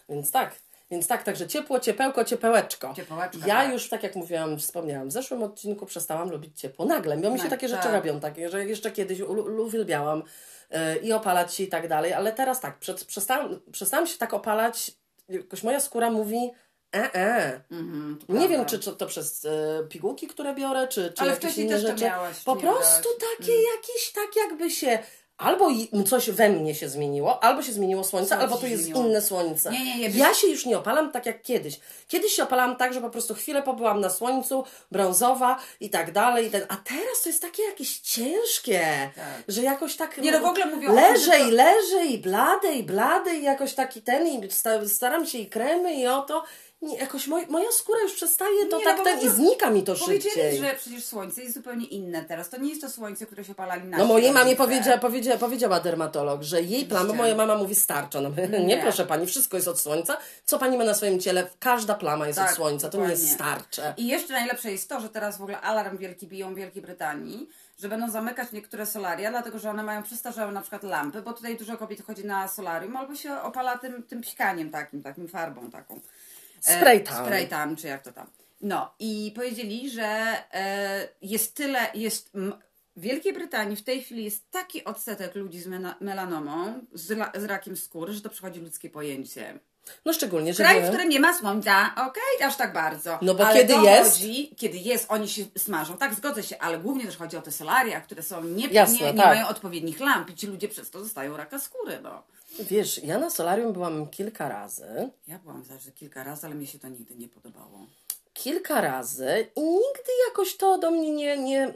Więc 0.09 0.31
tak. 0.31 0.53
Więc 0.91 1.07
tak, 1.07 1.23
także 1.23 1.47
ciepło, 1.47 1.81
ciepełko, 1.81 2.25
ciepełeczko. 2.25 2.95
Ciepełeczko, 2.97 3.39
ja 3.47 3.55
tak. 3.55 3.73
już, 3.73 3.89
tak 3.89 4.03
jak 4.03 4.17
mówiłam, 4.17 4.59
wspomniałam, 4.59 5.09
w 5.09 5.13
zeszłym 5.13 5.43
odcinku 5.43 5.87
przestałam 5.87 6.31
lubić 6.31 6.61
ciepło. 6.61 6.85
Nagle, 6.85 7.17
bo 7.17 7.31
mi 7.31 7.37
się 7.37 7.43
Tak, 7.43 7.51
takie 7.51 7.69
rzeczy 7.69 7.83
tak. 7.83 7.93
robią, 7.93 8.21
takie, 8.21 8.49
że 8.51 8.65
jeszcze 8.65 8.91
kiedyś 8.91 9.21
uwielbiałam 9.59 10.23
yy, 10.71 10.97
i 10.97 11.13
opalać 11.13 11.55
się 11.55 11.65
i 11.65 11.69
tak 11.69 11.89
dalej, 11.89 12.13
ale 12.13 12.33
teraz 12.33 12.61
tak, 12.61 12.79
przed, 12.79 13.05
przestałam, 13.05 13.61
przestałam 13.73 14.07
się 14.07 14.19
tak 14.19 14.35
opalać, 14.35 14.91
jakoś 15.29 15.63
moja 15.63 15.81
skóra 15.81 16.11
mówi 16.11 16.51
e, 16.97 17.15
e. 17.15 17.61
To 18.27 18.33
Nie 18.33 18.49
wiem, 18.49 18.67
czy, 18.67 18.79
czy 18.79 18.93
to 18.93 19.07
przez 19.07 19.45
e, 19.45 19.87
pigułki, 19.89 20.27
które 20.27 20.55
biorę, 20.55 20.89
czy, 20.89 21.13
czy 21.13 21.23
Ale 21.23 21.31
jakieś 21.31 21.45
wcześniej 21.45 21.67
inne 21.67 21.81
rzeczy. 21.81 22.05
miałaś, 22.05 22.45
po 22.45 22.57
prostu 22.57 23.09
takie 23.31 23.53
jakieś, 23.53 24.13
tak 24.15 24.37
jakby 24.37 24.71
się... 24.71 24.99
Albo 25.39 25.69
coś 26.07 26.31
we 26.31 26.49
mnie 26.49 26.75
się 26.75 26.89
zmieniło, 26.89 27.43
albo 27.45 27.63
się 27.63 27.73
zmieniło 27.73 28.05
słońce, 28.05 28.29
Słońce 28.29 28.45
albo 28.45 28.61
się 28.61 28.69
jest 28.69 28.83
zmieniło. 28.85 29.07
inne 29.07 29.23
słońce. 29.23 29.71
Nie, 29.71 29.85
nie, 29.85 29.97
nie, 30.09 30.09
Ja 30.19 30.35
się 30.35 30.47
już 30.47 30.67
nie 30.67 30.79
opalam 30.79 31.13
tak 31.13 31.27
jak 31.27 31.43
kiedyś. 31.43 31.81
Kiedyś 32.09 32.33
się 32.33 32.43
opalałam 32.43 32.77
tak, 32.77 32.93
że 32.95 33.01
po 33.01 33.11
prostu 33.11 33.35
chwilę 33.35 33.63
pobyłam 33.63 34.01
na 34.01 34.11
słońcu, 34.11 34.65
brązowa 34.93 35.59
i 35.81 35.91
tak 35.91 36.13
dalej. 36.13 36.47
I 36.47 36.51
ten, 36.51 36.63
a 36.69 36.77
teraz 36.77 37.23
to 37.23 37.29
jest 37.29 37.43
takie 37.43 37.63
jakieś 37.63 37.99
ciężkie, 37.99 39.11
Tak. 39.17 39.25
że 39.49 39.63
jakoś 39.63 39.97
tak 39.97 40.19
Nie, 40.19 40.33
no 40.33 40.41
w 40.41 40.45
ogóle 40.45 40.67
mówię 40.67 40.89
o 40.91 40.95
tym, 40.95 41.05
to- 41.15 41.21
i 42.75 42.83
blady 42.83 43.37
i 43.37 43.43
jakoś 43.43 43.75
taki 43.75 44.03
ten 44.03 44.29
i 44.29 44.51
sta- 44.51 44.89
staram 44.89 45.27
się 45.27 45.39
i 45.39 45.47
kremy 45.47 45.95
i 45.95 46.07
oto. 46.07 46.45
Nie, 46.83 46.97
jakoś 46.99 47.27
moj, 47.27 47.47
moja 47.49 47.73
skóra 47.73 48.01
już 48.03 48.13
przestaje 48.15 48.67
to 48.67 48.79
Nie, 48.79 48.85
tak 48.85 48.99
no 48.99 49.05
ten 49.05 49.21
i 49.21 49.29
znika 49.29 49.71
mi 49.71 49.83
to 49.83 49.95
Powiedzieli, 49.95 50.31
szybciej. 50.31 50.59
że 50.59 50.75
przecież 50.79 51.05
słońce 51.05 51.43
jest 51.43 51.55
zupełnie 51.55 51.87
inne 51.87 52.25
teraz. 52.25 52.49
To 52.51 52.57
nie 52.57 52.69
jest 52.69 52.81
to 52.81 52.91
słońce, 52.91 53.27
które 53.27 53.45
się 53.45 53.53
opalali 53.53 53.89
na 53.89 53.99
No 53.99 54.05
mojej 54.05 54.33
mamie 54.33 54.57
powiedziała, 54.57 54.99
powiedziała, 54.99 55.39
powiedziała 55.39 55.81
dermatolog, 55.81 56.43
że 56.43 56.63
jej 56.63 56.85
plama, 56.85 57.13
moja 57.15 57.35
mama 57.35 57.55
mówi 57.57 57.75
starcza. 57.75 58.21
No, 58.21 58.31
nie, 58.51 58.59
Nie. 58.67 58.77
proszę 58.83 59.07
pani, 59.07 59.27
wszystko 59.27 59.57
jest 59.57 59.69
od 59.69 59.81
słońca. 59.81 60.17
Co 60.45 60.59
pani 60.59 60.79
ma 60.79 60.85
na 60.85 60.95
swoim 60.95 61.21
ciele? 61.21 61.47
Każda 61.59 61.95
plama 61.95 62.27
jest 62.27 62.39
Tak, 62.39 62.51
od 62.51 62.57
słońca, 62.57 62.89
to 62.89 62.99
nie 62.99 63.09
jest 63.09 63.33
dokładnie. 63.33 63.63
starcze. 63.65 63.95
I 63.97 64.07
jeszcze 64.07 64.33
najlepsze 64.33 64.73
jest 64.73 64.89
to, 64.89 65.01
że 65.01 65.09
teraz 65.09 65.39
w 65.39 65.43
ogóle 65.43 65.61
alarm 65.61 65.99
wielki 65.99 66.27
biją 66.27 66.53
w 66.55 66.57
Wielkiej 66.57 66.83
Brytanii, 66.83 67.49
że 67.79 67.89
będą 67.89 68.11
zamykać 68.11 68.53
niektóre 68.53 68.87
solaria, 68.87 69.31
dlatego 69.31 69.59
że 69.59 69.71
one 69.71 69.83
mają 69.83 70.03
przestarzałe 70.03 70.53
na 70.53 70.61
przykład 70.61 70.83
lampy, 70.83 71.23
bo 71.23 71.33
tutaj 71.33 71.57
dużo 71.57 71.77
kobiet 71.77 72.07
chodzi 72.07 72.25
na 72.25 72.49
solarium 72.49 72.97
albo 72.97 73.15
się 73.15 73.41
opala 73.43 73.79
tym, 73.79 74.03
tym 74.03 74.21
psikaniem 74.21 74.71
takim, 74.71 75.03
takim 75.03 75.29
farbą 75.29 75.71
taką. 75.71 76.01
E, 76.67 76.77
Spray 76.77 77.05
tan. 77.05 77.25
Spray 77.25 77.49
tan, 77.49 77.77
czy 77.77 77.87
jak 77.87 78.03
to 78.03 78.13
tam. 78.13 78.27
No 78.61 78.95
i 78.99 79.33
powiedzieli, 79.37 79.91
że 79.91 80.35
e, 80.53 81.09
jest 81.23 81.55
tyle, 81.55 81.79
jest... 81.95 82.31
W 82.97 83.01
Wielkiej 83.01 83.33
Brytanii 83.33 83.77
w 83.77 83.85
tej 83.85 84.03
chwili 84.03 84.25
jest 84.25 84.51
taki 84.51 84.85
odsetek 84.85 85.35
ludzi 85.35 85.61
z 85.61 85.67
melanomą, 86.01 86.81
z, 86.93 87.07
z 87.35 87.45
rakiem 87.45 87.77
skóry, 87.77 88.13
że 88.13 88.21
to 88.21 88.31
przychodzi 88.31 88.61
ludzkie 88.61 88.91
pojęcie. 88.91 89.59
No 90.05 90.13
szczególnie, 90.13 90.55
że 90.55 90.63
Kraj, 90.63 90.83
w 90.83 90.89
którym 90.89 91.09
nie 91.09 91.21
ma 91.21 91.39
słońca, 91.39 91.95
okej, 91.97 92.47
aż 92.47 92.57
tak 92.57 92.73
bardzo. 92.73 93.19
No 93.23 93.35
bo 93.35 93.47
ale 93.47 93.61
kiedy 93.61 93.75
jest? 93.75 94.13
Chodzi, 94.13 94.55
kiedy 94.57 94.79
jest, 94.79 95.07
oni 95.09 95.29
się 95.29 95.43
smażą. 95.59 95.97
Tak, 95.97 96.15
zgodzę 96.15 96.43
się, 96.43 96.59
ale 96.59 96.79
głównie 96.79 97.05
też 97.05 97.17
chodzi 97.17 97.37
o 97.37 97.43
te 97.43 97.53
solaria, 97.53 98.01
które 98.01 98.23
są 98.23 98.45
nie, 98.45 98.67
Jasne, 98.67 98.99
nie, 98.99 99.13
nie 99.13 99.19
tak. 99.19 99.27
mają 99.27 99.49
odpowiednich 99.49 100.01
lamp 100.01 100.31
i 100.31 100.35
ci 100.35 100.47
ludzie 100.47 100.69
przez 100.69 100.91
to 100.91 100.99
dostają 100.99 101.37
raka 101.37 101.59
skóry, 101.59 101.99
no. 102.03 102.23
Wiesz, 102.59 103.05
ja 103.05 103.19
na 103.19 103.31
solarium 103.31 103.73
byłam 103.73 104.07
kilka 104.07 104.49
razy. 104.49 105.11
Ja 105.29 105.39
byłam 105.39 105.65
zawsze 105.65 105.93
kilka 105.93 106.25
razy, 106.25 106.47
ale 106.47 106.55
mi 106.55 106.67
się 106.67 106.79
to 106.79 106.89
nigdy 106.89 107.17
nie 107.17 107.29
podobało. 107.29 107.87
Kilka 108.33 108.81
razy 108.81 109.47
i 109.57 109.63
nigdy 109.63 110.13
jakoś 110.29 110.57
to 110.57 110.79
do 110.79 110.91
mnie 110.91 111.11
nie, 111.11 111.37
nie, 111.37 111.73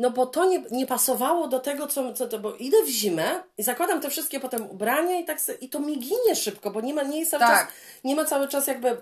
no 0.00 0.10
bo 0.10 0.26
to 0.26 0.44
nie, 0.44 0.62
nie 0.70 0.86
pasowało 0.86 1.48
do 1.48 1.60
tego, 1.60 1.86
co, 1.86 2.12
co 2.12 2.28
to, 2.28 2.38
bo 2.38 2.54
idę 2.56 2.76
w 2.84 2.88
zimę 2.88 3.42
i 3.58 3.62
zakładam 3.62 4.00
te 4.00 4.10
wszystkie 4.10 4.40
potem 4.40 4.70
ubrania 4.70 5.18
i 5.18 5.24
tak 5.24 5.40
se, 5.40 5.54
i 5.54 5.68
to 5.68 5.80
mi 5.80 5.98
ginie 5.98 6.36
szybko, 6.36 6.70
bo 6.70 6.80
nie 6.80 6.94
ma, 6.94 7.02
nie 7.02 7.18
jest 7.18 7.30
cały 7.30 7.40
Tak. 7.40 7.66
czas, 7.66 7.74
nie 8.04 8.16
ma 8.16 8.24
cały 8.24 8.48
czas 8.48 8.66
jakby 8.66 8.88
e, 8.88 8.96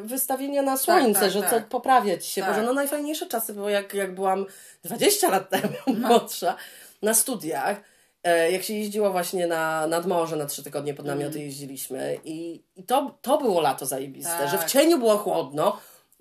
wystawienia 0.00 0.62
na 0.62 0.76
słońce, 0.76 1.20
tak, 1.20 1.30
że 1.30 1.40
tak. 1.40 1.50
co 1.50 1.60
poprawiać 1.60 2.26
się, 2.26 2.40
Tak. 2.40 2.50
Boże, 2.50 2.62
no 2.62 2.72
najfajniejsze 2.72 3.26
czasy 3.26 3.54
były 3.54 3.70
jak, 3.70 3.94
jak 3.94 4.14
byłam 4.14 4.46
20 4.84 5.30
lat 5.30 5.50
temu 5.50 5.98
młodsza 6.08 6.56
na 7.02 7.14
studiach, 7.14 7.76
e, 7.76 7.82
jak 8.52 8.62
się 8.62 8.74
jeździło 8.74 9.10
właśnie 9.10 9.46
na, 9.46 9.86
nad 9.86 10.06
morze 10.06 10.36
na 10.36 10.46
trzy 10.46 10.62
tygodnie 10.62 10.94
pod 10.94 11.06
namioty 11.06 11.38
jeździliśmy 11.38 12.18
i, 12.24 12.62
i 12.76 12.84
to, 12.84 13.18
to 13.22 13.38
było 13.38 13.60
lato 13.60 13.86
zajebiste, 13.86 14.32
Tak. 14.38 14.50
że 14.50 14.58
w 14.58 14.64
cieniu 14.64 14.98
było 14.98 15.16
chłodno, 15.18 15.78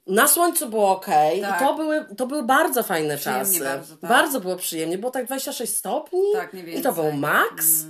na 0.07 0.27
słońcu 0.27 0.69
było 0.69 0.91
ok 0.91 1.05
Tak. 1.05 1.33
i 1.61 1.65
to 1.65 1.73
były, 1.75 2.05
to 2.17 2.27
były 2.27 2.43
bardzo 2.43 2.83
fajne 2.83 3.17
Przyjemnie 3.17 3.45
czasy. 3.45 3.63
bardzo, 3.63 3.97
tak. 3.97 4.09
Bardzo 4.09 4.39
było 4.39 4.55
przyjemnie, 4.55 4.97
było 4.97 5.11
tak 5.11 5.25
26 5.25 5.75
stopni 5.77 6.21
Tak, 6.33 6.53
i 6.53 6.81
to 6.81 6.93
był 6.93 7.11
maks, 7.11 7.85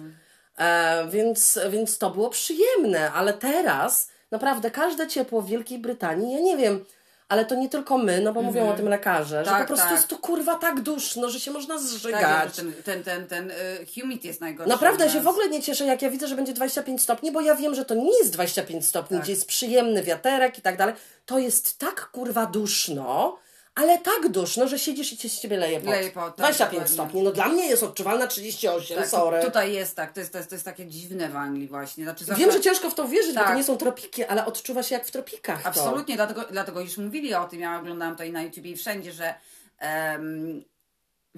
e, 0.58 1.08
więc, 1.10 1.60
więc 1.70 1.98
to 1.98 2.10
było 2.10 2.30
przyjemne, 2.30 3.12
ale 3.12 3.34
teraz 3.34 4.10
naprawdę 4.32 4.72
każde 4.72 5.08
ciepło 5.08 5.42
w 5.42 5.48
Wielkiej 5.50 5.80
Brytanii, 5.80 6.34
ja 6.34 6.40
nie 6.40 6.58
wiem, 6.58 6.86
ale 7.30 7.46
to 7.46 7.56
nie 7.56 7.70
tylko 7.70 7.98
my, 7.98 8.22
no 8.22 8.34
bo 8.34 8.42
mówią 8.42 8.70
o 8.70 8.74
tym 8.74 8.90
lekarze, 8.90 9.46
że 9.46 9.52
Tak, 9.52 9.62
po 9.62 9.68
prostu 9.68 9.86
tak. 9.86 9.96
jest 9.96 10.08
tu 10.08 10.18
kurwa 10.18 10.56
tak 10.56 10.82
duszno, 10.82 11.30
że 11.30 11.40
się 11.40 11.52
można 11.52 11.76
Tak, 11.76 11.84
zżygać. 11.84 12.56
że 12.56 12.62
ten, 12.62 12.74
ten, 12.84 13.04
ten, 13.04 13.28
ten 13.28 13.52
y, 13.52 13.56
humid 13.96 14.26
jest 14.26 14.42
najgorszy. 14.42 14.70
Naprawdę 14.70 15.06
ja 15.06 15.12
się 15.12 15.22
w 15.22 15.28
ogóle 15.28 15.50
nie 15.50 15.62
cieszę, 15.62 15.86
jak 15.86 16.02
ja 16.02 16.10
widzę, 16.10 16.28
że 16.28 16.36
będzie 16.36 16.54
25 16.54 17.02
stopni, 17.02 17.32
bo 17.32 17.42
ja 17.42 17.56
wiem, 17.56 17.76
że 17.76 17.86
to 17.86 17.96
nie 17.96 18.18
jest 18.20 18.34
25 18.34 18.86
stopni, 18.88 19.18
Tak. 19.18 19.24
gdzie 19.24 19.34
jest 19.34 19.48
przyjemny 19.48 20.04
wiaterek 20.04 20.58
i 20.60 20.62
tak 20.62 20.78
dalej. 20.78 20.96
To 21.26 21.40
jest 21.40 21.78
tak 21.78 22.10
kurwa 22.12 22.46
duszno, 22.46 23.38
ale 23.80 23.98
tak 23.98 24.28
duszno, 24.30 24.68
że 24.68 24.80
siedzisz 24.80 25.14
i 25.14 25.18
cię 25.18 25.30
z 25.30 25.40
ciebie 25.40 25.58
leje 25.58 25.80
pot. 25.80 25.90
Leje 25.90 26.12
pot, 26.12 26.24
tak, 26.26 26.38
25 26.38 26.72
dokładnie. 26.72 26.94
stopni. 26.94 27.24
No 27.24 27.32
dla 27.32 27.48
mnie 27.48 27.66
jest 27.68 27.84
odczuwalna 27.84 28.28
38, 28.28 28.98
Tak, 28.98 29.08
sorry. 29.08 29.44
Tutaj 29.44 29.74
jest 29.74 29.96
tak, 29.96 30.14
to 30.14 30.20
jest, 30.20 30.32
to, 30.32 30.38
jest, 30.38 30.50
to 30.50 30.56
jest 30.56 30.66
takie 30.66 30.86
dziwne 30.86 31.30
w 31.30 31.36
Anglii 31.36 31.68
właśnie. 31.68 32.04
Znaczy, 32.04 32.26
Wiem, 32.26 32.36
zawsze- 32.38 32.52
że 32.52 32.60
ciężko 32.62 32.90
w 32.90 32.96
to 32.96 33.08
wierzyć, 33.08 33.34
bo 33.34 33.40
Tak. 33.40 33.50
to 33.50 33.56
nie 33.56 33.64
są 33.64 33.78
tropiki, 33.78 34.24
ale 34.24 34.46
odczuwa 34.46 34.84
się 34.84 34.96
jak 34.96 35.06
w 35.06 35.12
tropikach. 35.12 35.62
To. 35.62 35.68
Absolutnie, 35.68 36.16
dlatego, 36.16 36.46
dlatego 36.52 36.82
już 36.82 36.98
mówili 36.98 37.34
o 37.34 37.46
tym, 37.46 37.60
ja 37.60 37.80
oglądałam 37.80 38.16
to 38.16 38.24
i 38.24 38.32
na 38.32 38.42
YouTube 38.44 38.66
i 38.66 38.76
wszędzie, 38.78 39.12
że 39.12 39.34
em, 39.80 40.64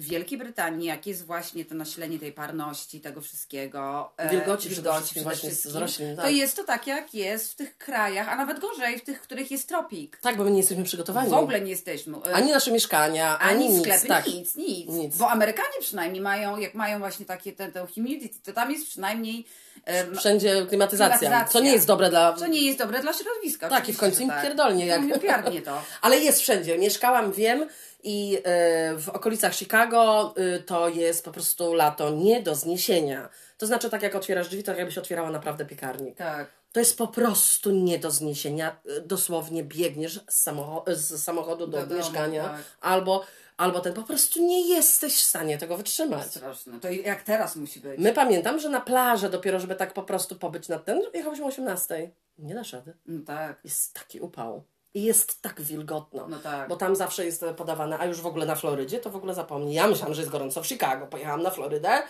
w 0.02 0.04
Wielkiej 0.08 0.38
Brytanii, 0.38 0.86
jak 0.88 1.06
jest 1.06 1.26
właśnie 1.26 1.64
to 1.64 1.74
nasilenie 1.74 2.18
tej 2.18 2.32
parności, 2.32 3.00
tego 3.00 3.20
wszystkiego, 3.20 4.12
e, 4.16 4.30
Wilgoci 4.30 4.68
przede 4.70 4.82
wilgoci 4.82 5.08
wszystkim 5.46 5.76
roślin, 5.80 6.16
to 6.16 6.22
tak. 6.22 6.32
jest 6.32 6.56
to 6.56 6.64
tak, 6.64 6.86
jak 6.86 7.14
jest 7.14 7.52
w 7.52 7.54
tych 7.54 7.78
krajach, 7.78 8.28
a 8.28 8.36
nawet 8.36 8.60
gorzej, 8.60 8.98
w 8.98 9.04
tych, 9.04 9.18
w 9.18 9.20
których 9.22 9.50
jest 9.50 9.68
tropik. 9.68 10.16
Tak, 10.16 10.36
bo 10.36 10.44
my 10.44 10.50
nie 10.50 10.56
jesteśmy 10.58 10.84
przygotowani. 10.84 11.30
W 11.30 11.34
ogóle 11.34 11.60
nie 11.60 11.70
jesteśmy. 11.70 12.16
e, 12.26 12.34
Ani 12.34 12.50
nasze 12.52 12.72
mieszkania, 12.72 13.38
ani, 13.38 13.64
ani 13.64 13.74
nic. 13.74 13.80
sklepy, 13.82 14.06
tak. 14.08 14.26
nic, 14.26 14.56
nic, 14.56 14.88
Nic. 14.90 15.16
Bo 15.16 15.30
Amerykanie 15.30 15.74
przynajmniej 15.80 16.20
mają, 16.22 16.58
jak 16.58 16.74
mają 16.74 16.98
właśnie 16.98 17.26
takie 17.26 17.52
ten, 17.52 17.72
ten 17.72 17.86
humidity, 17.86 18.38
to 18.44 18.52
tam 18.52 18.70
jest 18.70 18.86
przynajmniej 18.86 19.46
em, 19.84 20.16
Wszędzie 20.16 20.66
klimatyzacja, 20.68 21.18
Klimatyzacja. 21.18 21.52
co 21.52 21.60
nie 21.60 21.72
jest 21.72 21.86
dobre 21.86 22.10
dla... 22.10 22.32
co 22.32 22.46
nie 22.46 22.62
jest 22.66 22.78
dobre 22.78 23.00
dla 23.00 23.12
środowiska. 23.12 23.68
Tak, 23.68 23.88
i 23.88 23.92
w 23.92 23.98
końcu 23.98 24.22
im 24.22 24.30
że 24.36 24.42
pierdolnie, 24.42 24.86
jak- 24.86 25.02
No, 25.02 25.18
pierdnie 25.18 25.62
to. 25.62 25.82
Ale 26.02 26.18
jest 26.18 26.40
wszędzie. 26.40 26.78
Mieszkałam, 26.78 27.32
wiem 27.32 27.68
i 28.02 28.38
e, 28.44 28.94
w 28.96 29.08
okolicach 29.08 29.54
Chicago 29.54 30.34
e, 30.36 30.58
to 30.58 30.88
jest 30.88 31.24
po 31.24 31.32
prostu 31.32 31.74
lato 31.74 32.10
nie 32.10 32.42
do 32.42 32.54
zniesienia. 32.54 33.28
To 33.58 33.66
znaczy, 33.66 33.90
tak 33.90 34.02
jak 34.02 34.14
otwierasz 34.14 34.48
drzwi, 34.48 34.62
to 34.62 34.74
jakbyś 34.74 34.98
otwierała 34.98 35.30
naprawdę 35.30 35.64
piekarnik. 35.66 36.16
Tak. 36.16 36.46
To 36.72 36.80
jest 36.80 36.98
po 36.98 37.08
prostu 37.08 37.70
nie 37.70 37.98
do 37.98 38.10
zniesienia. 38.10 38.76
E, 38.96 39.00
Dosłownie 39.00 39.64
biegniesz 39.64 40.20
z, 40.28 40.46
samocho- 40.46 40.94
z 40.94 41.22
samochodu 41.22 41.66
do, 41.66 41.78
Do 41.80 41.86
domu, 41.86 42.00
mieszkania 42.00 42.44
tak. 42.48 42.60
albo, 42.80 43.24
albo 43.56 43.80
ten 43.80 43.92
po 43.94 44.02
prostu 44.02 44.46
nie 44.46 44.68
jesteś 44.68 45.14
w 45.16 45.22
stanie 45.22 45.58
tego 45.58 45.76
wytrzymać. 45.76 46.26
Straszne. 46.30 46.80
To 46.80 46.90
jak 46.90 47.22
teraz 47.22 47.56
musi 47.56 47.80
być. 47.80 47.98
My 48.00 48.12
pamiętam, 48.12 48.60
że 48.60 48.68
na 48.68 48.80
plażę 48.80 49.30
dopiero, 49.30 49.60
żeby 49.60 49.74
tak 49.74 49.92
po 49.92 50.02
prostu 50.02 50.36
pobyć 50.36 50.68
na 50.68 50.78
ten, 50.78 51.02
jechałyśmy 51.14 51.44
o 51.44 51.48
18. 51.48 52.10
Nie 52.38 52.54
dasz 52.54 52.72
rady. 52.72 52.92
No 53.06 53.20
tak. 53.26 53.60
Jest 53.64 53.94
taki 53.94 54.20
upał. 54.20 54.62
I 54.94 55.02
jest 55.02 55.42
tak 55.42 55.60
wilgotno. 55.60 56.28
No 56.28 56.38
tak. 56.38 56.68
Bo 56.68 56.76
tam 56.76 56.96
zawsze 56.96 57.24
jest 57.24 57.44
podawane, 57.56 57.98
a 57.98 58.06
już 58.06 58.20
w 58.20 58.26
ogóle 58.26 58.46
na 58.46 58.54
Florydzie, 58.54 58.98
to 58.98 59.10
w 59.10 59.16
ogóle 59.16 59.34
zapomnij. 59.34 59.74
Ja 59.74 59.88
myślałam, 59.88 60.14
że 60.14 60.20
jest 60.22 60.32
gorąco 60.32 60.62
w 60.62 60.66
Chicago. 60.66 61.06
Pojechałam 61.06 61.42
na 61.42 61.50
Florydę 61.50 62.02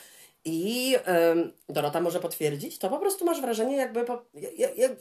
i 0.44 0.96
ym, 1.32 1.52
Dorota 1.68 2.00
może 2.00 2.20
potwierdzić, 2.20 2.78
to 2.78 2.88
po 2.90 2.98
prostu 2.98 3.24
masz 3.24 3.40
wrażenie, 3.40 3.76
jakby, 3.76 4.06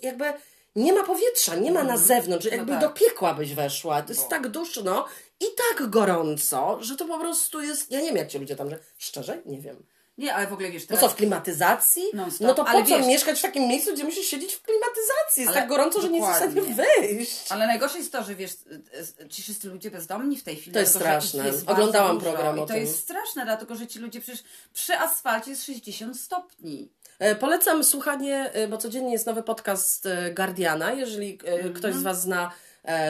jakby 0.02 0.34
nie 0.76 0.94
ma 0.94 1.04
powietrza, 1.04 1.56
nie 1.56 1.72
ma 1.72 1.84
na 1.84 1.98
zewnątrz, 1.98 2.46
No 2.46 2.52
jakby 2.52 2.72
tak. 2.72 2.82
do 2.82 2.90
piekła 2.90 3.34
byś 3.34 3.54
weszła. 3.54 4.02
To 4.02 4.10
jest 4.10 4.28
tak 4.30 4.48
duszno 4.48 5.06
i 5.40 5.46
tak 5.46 5.90
gorąco, 5.90 6.78
że 6.82 6.96
to 6.96 7.06
po 7.06 7.20
prostu 7.20 7.62
jest. 7.62 7.92
Ja 7.92 8.00
nie 8.00 8.08
wiem, 8.08 8.18
jak 8.18 8.28
ci 8.28 8.40
ludzie 8.40 8.56
tam, 8.56 8.70
że 8.70 8.80
szczerze, 8.98 9.42
nie 9.46 9.62
wiem. 9.62 9.84
Nie, 10.18 10.36
ale 10.36 10.48
w 10.48 10.54
ogóle 10.54 10.72
wiesz, 10.72 10.84
Bo 10.84 10.88
teraz... 10.88 11.02
co, 11.02 11.10
w 11.10 11.16
klimatyzacji? 11.16 12.04
No 12.40 12.54
to 12.54 12.64
po 12.64 12.70
Ale 12.70 12.84
co 12.86 12.98
wiesz- 12.98 13.08
mieszkać 13.08 13.40
w 13.40 13.42
takim 13.42 13.68
miejscu, 13.68 13.94
gdzie 13.94 14.04
musisz 14.04 14.26
siedzieć 14.28 14.54
w 14.54 14.62
klimatyzacji? 14.62 15.42
Jest 15.42 15.48
Ale 15.48 15.56
tak 15.60 15.70
gorąco, 15.70 16.02
że 16.02 16.10
nie 16.10 16.20
jesteś 16.20 16.36
w 16.36 16.38
stanie 16.38 16.56
dokładnie. 16.56 17.08
wyjść. 17.08 17.52
Ale 17.52 17.68
najgorsze 17.68 17.98
jest 17.98 18.12
to, 18.12 18.24
że 18.24 18.36
wiesz, 18.36 18.52
y, 18.52 19.24
y, 19.26 19.30
ci 19.30 19.42
wszyscy 19.42 19.68
ludzie 19.70 19.92
bezdomni 19.92 20.38
w 20.38 20.44
tej 20.44 20.56
chwili. 20.56 20.74
To 20.74 20.80
jest 20.80 20.98
dlatego, 20.98 21.22
straszne. 21.22 21.48
jest 21.48 21.70
Oglądałam 21.70 22.18
dużo. 22.20 22.32
program 22.32 22.60
o 22.60 22.64
I 22.64 22.68
to 22.68 22.74
tym. 22.74 22.82
jest 22.84 23.00
straszne, 23.00 23.46
dlatego 23.46 23.76
że 23.76 23.88
ci 23.88 24.00
ludzie 24.00 24.22
przecież 24.22 24.44
przy 24.74 24.98
asfalcie 24.98 25.50
jest 25.52 25.66
60 25.66 26.20
stopni. 26.20 26.90
E, 27.20 27.36
Polecam 27.36 27.84
słuchanie, 27.84 28.50
e, 28.54 28.68
bo 28.68 28.78
codziennie 28.78 29.12
jest 29.12 29.26
nowy 29.26 29.44
podcast 29.44 30.06
e, 30.06 30.32
Guardiana. 30.34 30.92
Jeżeli 30.94 31.40
Mhm. 31.46 31.74
ktoś 31.74 31.94
z 31.96 32.02
Was 32.04 32.22
zna 32.22 32.52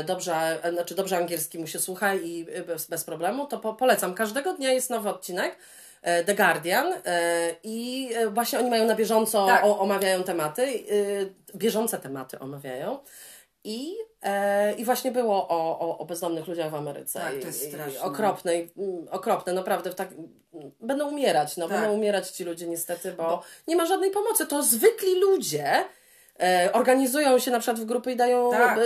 dobrze, 0.06 0.60
znaczy 0.74 0.96
dobrze 0.96 1.18
angielski 1.18 1.60
mu 1.60 1.68
się 1.68 1.80
słucha 1.80 2.16
i 2.16 2.46
bez, 2.68 2.88
bez 2.88 3.04
problemu, 3.04 3.48
to 3.48 3.58
po, 3.60 3.74
polecam. 3.74 4.14
Każdego 4.14 4.54
dnia 4.54 4.72
jest 4.72 4.90
nowy 4.90 5.10
odcinek. 5.10 5.58
E, 6.02 6.24
The 6.24 6.36
Guardian 6.36 6.94
e, 7.06 7.56
i 7.64 8.10
e, 8.16 8.28
właśnie 8.30 8.60
oni 8.60 8.70
mają 8.70 8.86
na 8.86 8.96
bieżąco, 8.96 9.46
Tak. 9.46 9.66
o, 9.66 9.80
omawiają 9.80 10.24
tematy, 10.24 10.84
bieżące 11.56 11.98
tematy 11.98 12.40
omawiają 12.40 13.00
i, 13.64 13.96
e, 14.24 14.74
i 14.74 14.86
właśnie 14.86 15.12
było 15.12 15.48
o, 15.48 15.80
o, 15.80 15.98
o 15.98 16.06
bezdomnych 16.06 16.48
ludziach 16.48 16.72
w 16.72 16.76
Ameryce. 16.76 17.20
Tak, 17.20 17.32
to 17.34 17.40
I- 17.40 17.46
jest 17.46 17.64
i- 17.64 17.68
straszne. 17.72 18.02
Okropne, 18.02 18.56
i, 18.56 18.70
mm, 18.78 19.08
okropne, 19.12 19.54
naprawdę 19.54 19.94
tak, 19.94 20.10
będą 20.80 21.10
umierać, 21.10 21.58
no 21.58 21.68
Tak. 21.68 21.80
będą 21.80 21.94
umierać 21.96 22.30
ci 22.32 22.44
ludzie 22.44 22.68
niestety, 22.68 23.12
bo, 23.12 23.44
nie 23.68 23.76
ma 23.76 23.86
żadnej 23.86 24.12
pomocy. 24.12 24.48
To 24.48 24.64
zwykli 24.64 25.20
ludzie 25.20 25.84
organizują 26.74 27.40
się 27.40 27.52
na 27.52 27.60
przykład 27.60 27.80
w 27.80 27.86
grupy 27.86 28.12
i 28.12 28.16
dają, 28.16 28.52
Tak. 28.52 28.80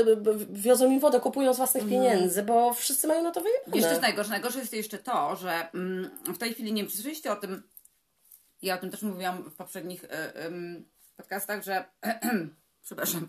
wiozą 0.50 0.92
im 0.92 1.00
wodę, 1.00 1.20
kupują 1.20 1.54
z 1.54 1.58
własnych 1.58 1.84
pieniędzy, 1.90 2.44
bo 2.44 2.74
wszyscy 2.74 3.08
mają 3.08 3.24
na 3.24 3.32
to 3.32 3.42
wyjebane. 3.42 3.90
Jest 3.90 4.02
najgorsze. 4.02 4.32
Najgorsze 4.32 4.60
jest 4.60 4.74
jeszcze 4.74 4.98
to, 4.98 5.36
że 5.36 5.72
mm, 5.74 6.10
w 6.28 6.38
tej 6.38 6.54
chwili, 6.54 6.74
nie 6.74 6.82
wiem, 6.82 6.90
czy 6.90 6.98
słyszeliście 6.98 7.32
o 7.32 7.36
tym, 7.36 7.64
ja 8.62 8.76
o 8.76 8.78
tym 8.78 8.92
też 8.92 9.02
mówiłam 9.02 9.44
w 9.44 9.56
poprzednich 9.56 10.04
y, 10.04 10.08
podcastach, 11.18 11.64
że, 11.64 11.86
przepraszam, 12.86 13.28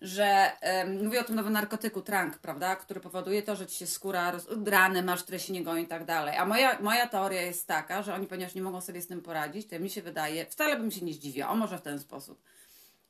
że 0.00 0.52
ym, 0.82 1.04
mówię 1.04 1.20
o 1.20 1.24
tym 1.24 1.36
nowym 1.36 1.52
narkotyku, 1.52 2.02
trank, 2.02 2.38
prawda, 2.38 2.76
który 2.76 3.00
powoduje 3.00 3.42
to, 3.42 3.56
że 3.56 3.66
ci 3.66 3.76
się 3.76 3.86
skóra, 3.86 4.30
roz, 4.30 4.46
rany 4.66 5.02
masz, 5.02 5.22
które 5.22 5.38
się 5.38 5.52
nie 5.52 5.64
goją 5.64 5.82
i 5.82 5.86
tak 5.86 6.04
dalej. 6.04 6.36
A 6.36 6.46
moja, 6.46 6.78
moja 6.80 7.08
teoria 7.08 7.42
jest 7.42 7.66
taka, 7.66 8.02
że 8.02 8.14
oni, 8.14 8.26
ponieważ 8.26 8.54
nie 8.54 8.62
mogą 8.62 8.80
sobie 8.80 9.02
z 9.02 9.06
tym 9.06 9.22
poradzić, 9.22 9.68
to 9.68 9.80
mi 9.80 9.90
się 9.90 10.02
wydaje, 10.02 10.46
wcale 10.46 10.76
bym 10.76 10.90
się 10.90 11.04
nie 11.04 11.14
zdziwiła, 11.14 11.48
o 11.48 11.54
może 11.56 11.78
w 11.78 11.82
ten 11.82 11.98
sposób, 11.98 12.42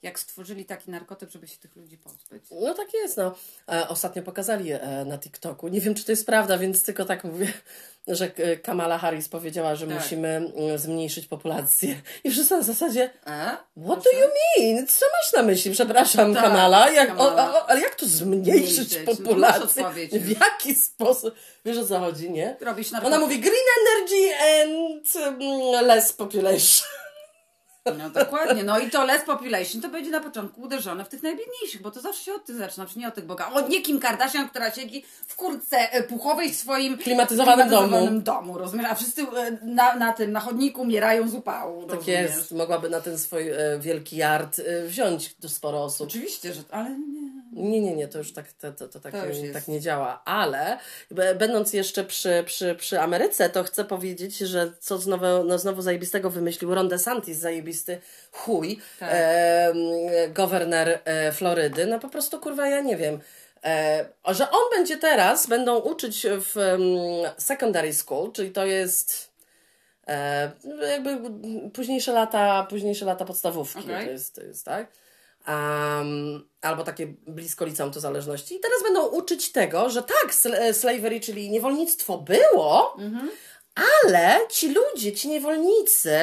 jak 0.03 0.19
stworzyli 0.19 0.65
taki 0.65 0.91
narkotyk, 0.91 1.31
żeby 1.31 1.49
się 1.49 1.59
tych 1.59 1.77
ludzi 1.77 1.99
pozbyć. 1.99 2.45
No 2.51 2.75
tak 2.75 2.95
jest, 2.95 3.17
no. 3.17 3.35
E, 3.73 3.89
ostatnio 3.89 4.23
pokazali 4.23 4.73
e, 4.73 5.05
na 5.07 5.19
TikToku. 5.19 5.69
Nie 5.69 5.81
wiem, 5.81 5.95
czy 5.95 6.05
to 6.05 6.13
jest 6.13 6.27
prawda, 6.27 6.59
więc 6.59 6.83
tylko 6.83 7.05
tak 7.05 7.25
mówię, 7.25 7.53
że 8.09 8.31
e, 8.37 8.57
Kamala 8.57 8.99
Harris 8.99 9.29
powiedziała, 9.29 9.75
że 9.75 9.87
Tak. 9.87 9.97
musimy 9.97 10.53
zmniejszyć 10.77 11.27
populację. 11.27 12.01
I 12.25 12.31
wszyscy 12.31 12.55
na 12.57 12.63
zasadzie, 12.63 13.11
E? 13.27 13.57
what 13.87 14.05
do 14.05 14.11
you 14.11 14.29
mean? 14.59 14.87
Co 14.87 15.07
masz 15.07 15.33
na 15.33 15.43
myśli? 15.43 15.71
Przepraszam, 15.73 16.35
Tak, 16.35 16.45
Kamala. 16.45 16.91
Jak, 16.91 17.11
o, 17.11 17.17
Kamala. 17.17 17.55
o, 17.55 17.71
ale 17.71 17.81
jak 17.81 17.95
to 17.95 18.07
zmniejszyć 18.07 18.75
Zmniejszyć? 18.75 18.99
Populację? 19.19 19.91
w 20.13 20.41
jaki 20.41 20.75
sposób? 20.75 21.35
Wiesz 21.65 21.79
o 21.79 21.87
co 21.87 21.99
chodzi, 21.99 22.31
nie? 22.31 22.57
Robisz 22.61 22.89
Ona 23.05 23.19
mówi 23.19 23.39
green 23.39 23.65
energy 23.81 24.35
and 24.63 25.17
mm, 25.17 25.87
less 25.87 26.13
population. 26.13 26.89
No 27.87 28.11
dokładnie, 28.11 28.65
no 28.65 28.79
i 28.79 28.91
to 28.91 29.05
less 29.05 29.25
population 29.25 29.83
to 29.83 29.89
będzie 29.89 30.11
na 30.11 30.21
początku 30.21 30.61
uderzone 30.61 31.05
w 31.05 31.09
tych 31.09 31.23
najbiedniejszych, 31.23 31.83
bo 31.83 31.91
to 31.91 32.01
zawsze 32.01 32.25
się 32.25 32.35
od 32.35 32.45
tych 32.45 32.57
zaczyna, 32.57 32.87
czy 32.87 32.99
nie 32.99 33.09
od 33.09 33.15
tych 33.15 33.27
boga. 33.27 33.51
O 33.53 33.69
nie 33.69 33.83
Kim 33.83 34.01
Kardashian, 34.01 34.49
która 34.49 34.71
siedzi 34.71 35.05
w 35.27 35.37
kurtce 35.37 35.77
e, 35.93 36.03
puchowej 36.03 36.53
w 36.53 36.57
swoim 36.57 36.99
Klimatyzowanym 36.99 37.69
klimatyzowanym 37.69 38.23
domu, 38.23 38.59
rozumiesz? 38.59 38.87
A 38.91 38.95
wszyscy 38.95 39.23
e, 39.23 39.59
na, 39.63 39.97
na 39.97 40.13
tym, 40.13 40.33
na 40.33 40.41
chodniku 40.41 40.81
umierają 40.81 41.29
z 41.29 41.35
upału, 41.35 41.83
Tak 41.83 41.97
rozumiesz? 41.97 42.31
jest. 42.31 42.53
Mogłaby 42.53 42.91
na 42.91 43.01
ten 43.01 43.19
swój 43.19 43.49
e, 43.49 43.79
wielki 43.81 44.17
yard 44.17 44.59
e, 44.59 44.87
wziąć 44.87 45.37
sporo 45.47 45.85
osób. 45.85 46.09
Oczywiście, 46.09 46.55
że... 46.55 46.63
ale 46.71 46.91
nie. 46.91 47.33
Nie, 47.53 47.81
nie, 47.81 47.97
nie, 47.97 48.09
to 48.09 48.19
już 48.19 48.33
tak, 48.33 48.53
to, 48.53 48.73
to, 48.73 48.89
to 48.89 49.01
tak, 49.01 49.13
To 49.13 49.27
nie, 49.27 49.51
tak 49.51 49.69
nie 49.69 49.81
działa. 49.81 50.23
Ale 50.25 50.79
będąc 51.39 51.73
jeszcze 51.73 52.05
przy, 52.05 52.43
przy, 52.47 52.75
przy 52.75 53.01
Ameryce, 53.01 53.51
to 53.51 53.65
chcę 53.65 53.85
powiedzieć, 53.85 54.39
że 54.39 54.73
co 54.81 54.99
znowu, 54.99 55.27
no 55.45 55.59
znowu 55.59 55.83
zajebistego 55.83 56.31
wymyślił 56.31 56.75
Ron 56.75 56.89
DeSantis, 56.89 57.39
zajebisty 57.39 57.72
chuj, 58.33 58.81
Tak. 59.01 59.09
e, 59.13 59.73
gowerner 60.29 61.01
e, 61.05 61.33
Florydy. 61.33 61.87
No 61.87 61.99
po 61.99 62.09
prostu, 62.09 62.41
kurwa, 62.41 62.67
ja 62.69 62.81
nie 62.81 62.97
wiem. 62.97 63.21
E, 63.65 64.05
że 64.29 64.51
on 64.51 64.71
będzie 64.73 64.97
teraz, 64.97 65.47
będą 65.47 65.79
uczyć 65.79 66.27
w 66.29 66.57
um, 66.57 67.33
secondary 67.39 67.93
school, 67.95 68.33
czyli 68.33 68.51
to 68.51 68.67
jest 68.67 69.33
e, 70.09 70.53
jakby 70.91 71.19
późniejsze 71.71 72.13
lata, 72.13 72.67
późniejsze 72.71 73.05
lata 73.05 73.25
podstawówki. 73.25 73.81
Okej. 73.81 74.07
To, 74.07 74.13
jest, 74.13 74.35
to 74.35 74.43
jest 74.43 74.65
tak. 74.65 74.87
Um, 75.49 76.49
albo 76.61 76.85
takie 76.85 77.07
blisko 77.27 77.65
liceum 77.65 77.91
to 77.93 78.01
zależności. 78.01 78.55
I 78.55 78.61
teraz 78.61 78.83
będą 78.83 79.07
uczyć 79.07 79.53
tego, 79.53 79.91
że 79.91 80.03
tak, 80.03 80.55
e, 80.55 80.75
slavery, 80.75 81.21
czyli 81.21 81.51
niewolnictwo 81.51 82.19
było, 82.19 82.97
ale 84.05 84.41
ci 84.51 84.75
ludzie, 84.75 85.13
ci 85.13 85.29
niewolnicy, 85.29 86.19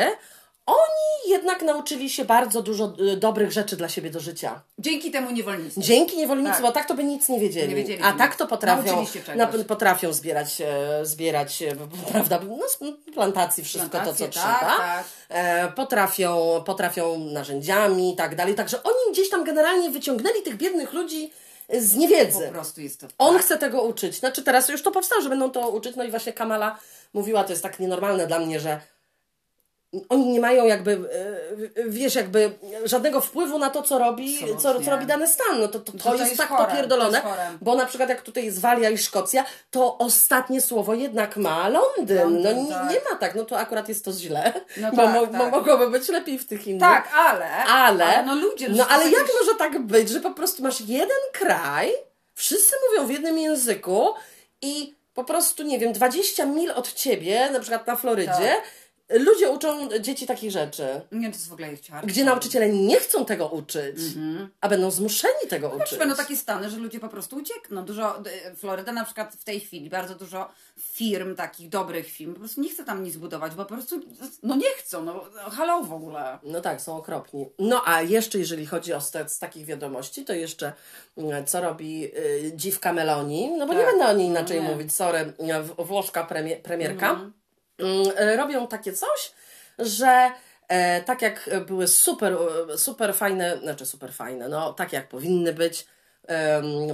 oni 0.70 1.32
jednak 1.32 1.62
nauczyli 1.62 2.10
się 2.10 2.26
bardzo 2.26 2.62
dużo 2.62 2.94
y, 3.14 3.18
dobrych 3.18 3.52
rzeczy 3.52 3.76
dla 3.78 3.90
siebie 3.90 4.10
do 4.10 4.20
życia. 4.20 4.62
Dzięki 4.78 5.12
temu 5.12 5.32
niewolnictwu. 5.32 5.82
Dzięki 5.82 6.18
niewolnicy, 6.18 6.52
Tak. 6.52 6.62
bo 6.62 6.72
tak 6.72 6.88
to 6.88 6.94
by 6.94 7.04
nic 7.04 7.30
nie 7.30 7.40
wiedzieli. 7.40 7.70
Nie 7.70 7.76
wiedzieli. 7.76 8.04
A 8.04 8.14
tak 8.14 8.36
to 8.36 8.48
potrafią, 8.48 9.06
na, 9.36 9.48
potrafią 9.48 10.14
zbierać, 10.14 10.62
e, 10.62 11.06
zbierać 11.06 11.62
e, 11.62 11.76
prawda, 12.12 12.40
no, 12.82 12.92
plantacji 13.14 13.64
wszystko 13.64 13.90
Plantacje, 13.90 14.28
to, 14.28 14.34
co 14.34 14.40
tak, 14.40 14.60
trzeba. 14.60 14.78
tak. 14.78 15.04
E, 15.30 15.72
potrafią, 15.72 16.64
potrafią 16.66 17.20
narzędziami 17.20 18.14
i 18.14 18.16
tak 18.16 18.36
dalej. 18.36 18.56
Także 18.56 18.84
oni 18.84 19.14
gdzieś 19.14 19.30
tam 19.30 19.44
generalnie 19.44 19.90
wyciągnęli 19.90 20.42
tych 20.44 20.58
biednych 20.58 20.94
ludzi 20.94 21.32
z 21.74 21.96
niewiedzy. 21.96 22.46
Po 22.46 22.52
prostu 22.52 22.82
jest 22.82 23.00
to. 23.00 23.08
On 23.18 23.36
tak. 23.36 23.44
chce 23.44 23.58
tego 23.58 23.82
uczyć. 23.82 24.20
Znaczy 24.20 24.44
teraz 24.44 24.70
już 24.70 24.84
to 24.84 24.92
powstało, 24.92 25.22
że 25.22 25.30
będą 25.30 25.52
to 25.52 25.70
uczyć. 25.70 25.96
No 25.96 26.04
i 26.04 26.10
właśnie 26.10 26.34
Kamala 26.34 26.80
mówiła, 27.14 27.44
to 27.44 27.50
jest 27.50 27.64
tak 27.64 27.80
nienormalne 27.80 28.28
dla 28.28 28.40
mnie, 28.40 28.60
że 28.60 28.82
oni 30.10 30.26
nie 30.28 30.40
mają 30.40 30.66
jakby, 30.66 30.92
e, 31.76 31.90
wiesz, 31.90 32.16
jakby 32.16 32.52
żadnego 32.86 33.22
wpływu 33.22 33.60
na 33.60 33.70
to, 33.70 33.82
co 33.82 34.00
robi, 34.00 34.40
co, 34.62 34.82
co 34.82 34.92
robi 34.92 35.06
dany 35.06 35.28
stan. 35.28 35.60
No 35.60 35.68
to, 35.68 35.80
to, 35.80 35.92
to, 35.92 35.98
to 35.98 36.14
jest, 36.16 36.26
jest 36.26 36.38
tak 36.38 36.50
chore, 36.50 36.66
popierdolone, 36.66 37.22
bo 37.62 37.76
na 37.76 37.86
przykład 37.86 38.10
jak 38.10 38.22
tutaj 38.22 38.46
jest 38.46 38.60
Walia 38.60 38.90
i 38.90 38.98
Szkocja, 38.98 39.46
to 39.72 39.98
ostatnie 39.98 40.62
słowo 40.62 40.94
jednak 40.94 41.38
ma 41.38 41.70
Londyn. 41.70 42.42
No 42.42 42.52
nie, 42.54 42.70
tak. 42.70 42.90
nie 42.90 42.98
ma 43.12 43.16
tak, 43.20 43.36
no 43.36 43.46
to 43.46 43.58
akurat 43.58 43.90
jest 43.90 44.06
to 44.06 44.12
źle, 44.14 44.54
No 44.78 44.92
bo, 44.96 44.98
tak, 44.98 45.14
mo- 45.14 45.28
tak. 45.28 45.52
mogłoby 45.52 45.90
być 45.90 46.10
lepiej 46.10 46.40
w 46.40 46.48
tych 46.48 46.68
innych. 46.68 46.82
Tak, 46.82 47.10
ale. 47.16 47.64
Ale, 47.66 48.24
no 48.26 48.36
ludzie. 48.36 48.70
no 48.70 48.88
ale 48.88 49.04
to 49.04 49.18
jak 49.18 49.28
może 49.40 49.56
tak 49.58 49.80
być, 49.80 50.10
że 50.10 50.20
po 50.20 50.32
prostu 50.32 50.64
masz 50.64 50.82
jeden 50.82 51.18
kraj, 51.34 51.92
wszyscy 52.34 52.76
mówią 52.90 53.08
w 53.08 53.12
jednym 53.12 53.38
języku 53.38 54.14
i 54.62 54.96
po 55.14 55.24
prostu, 55.24 55.64
nie 55.64 55.80
wiem, 55.80 55.94
20 55.94 56.46
mil 56.46 56.72
od 56.72 56.94
ciebie, 56.94 57.50
na 57.52 57.60
przykład 57.60 57.88
na 57.88 57.96
Florydzie, 57.96 58.32
Tak. 58.32 58.64
Ludzie 59.10 59.50
uczą 59.50 59.90
dzieci 60.00 60.28
takich 60.28 60.52
rzeczy. 60.52 61.02
Nie, 61.12 61.28
to 61.30 61.34
jest 61.36 61.50
w 61.50 61.54
ogóle 61.54 61.74
ich 61.74 61.80
ciarka. 61.80 62.08
Gdzie 62.08 62.24
nauczyciele 62.26 62.70
nie 62.70 63.00
chcą 63.00 63.26
tego 63.26 63.48
uczyć, 63.48 63.98
a 64.62 64.70
będą 64.70 64.92
zmuszeni 64.92 65.48
tego 65.50 65.70
uczyć. 65.70 66.00
Będą 66.00 66.16
takie 66.16 66.36
stany, 66.36 66.70
że 66.70 66.78
ludzie 66.78 67.00
po 67.00 67.10
prostu 67.10 67.36
uciekną. 67.36 67.86
Dużo, 67.86 68.24
Floryda 68.56 68.92
na 68.92 69.06
przykład 69.06 69.34
w 69.36 69.44
tej 69.44 69.60
chwili, 69.60 69.90
bardzo 69.90 70.16
dużo 70.16 70.50
firm, 70.80 71.36
takich 71.36 71.70
dobrych 71.70 72.08
firm, 72.08 72.34
po 72.34 72.40
prostu 72.40 72.62
nie 72.62 72.70
chce 72.70 72.84
tam 72.84 73.04
nic 73.04 73.18
budować, 73.18 73.56
bo 73.56 73.66
po 73.66 73.74
prostu, 73.76 74.00
no 74.44 74.56
nie 74.56 74.70
chcą, 74.78 75.04
no 75.06 75.26
halo 75.52 75.84
w 75.84 75.94
ogóle. 75.94 76.38
No 76.44 76.62
tak, 76.62 76.82
są 76.82 76.98
okropni. 76.98 77.50
No 77.60 77.82
a 77.86 78.02
jeszcze 78.02 78.40
jeżeli 78.40 78.66
chodzi 78.66 78.94
o 78.94 79.02
z, 79.02 79.40
takich 79.40 79.66
wiadomości, 79.66 80.26
to 80.26 80.34
jeszcze 80.34 80.74
mm, 81.18 81.46
co 81.46 81.62
robi 81.62 82.06
y, 82.06 82.52
dziwka 82.56 82.94
Meloni, 82.94 83.52
no 83.58 83.68
bo 83.68 83.74
nie 83.74 83.80
Tak. 83.80 83.90
będę 83.92 84.06
o 84.06 84.14
niej 84.14 84.28
inaczej 84.28 84.58
No 84.62 84.64
nie. 84.64 84.76
mówić, 84.76 84.96
sorry, 84.96 85.20
y, 85.20 85.64
w- 85.64 85.76
włoszka 85.88 86.24
premie, 86.24 86.56
premierka, 86.56 87.12
y, 87.14 87.39
robią 88.38 88.68
takie 88.68 88.94
coś, 88.94 89.32
że 89.80 90.32
e, 90.68 91.02
tak 91.04 91.22
jak 91.22 91.50
były 91.68 91.88
super, 91.88 92.38
e, 92.74 92.78
super 92.78 93.16
fajne, 93.16 93.58
znaczy 93.58 93.86
super 93.86 94.14
fajne, 94.14 94.50
no 94.50 94.74
tak 94.74 94.94
jak 94.94 95.10
powinny 95.10 95.54
być 95.54 95.86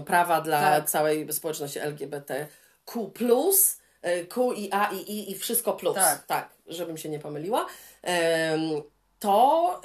prawa 0.05 0.41
dla 0.41 0.61
Tak. 0.61 0.89
całej 0.89 1.33
społeczności 1.33 1.79
LGBTQ+, 1.79 3.11
e, 4.01 4.25
Q 4.25 4.53
i 4.53 4.69
A 4.71 4.91
i 4.91 4.97
I 4.97 5.31
i 5.31 5.35
wszystko 5.35 5.73
plus, 5.73 5.95
Tak. 5.95 6.25
tak 6.25 6.49
żebym 6.67 6.97
się 6.97 7.09
nie 7.09 7.19
pomyliła, 7.19 7.65
to 9.19 9.81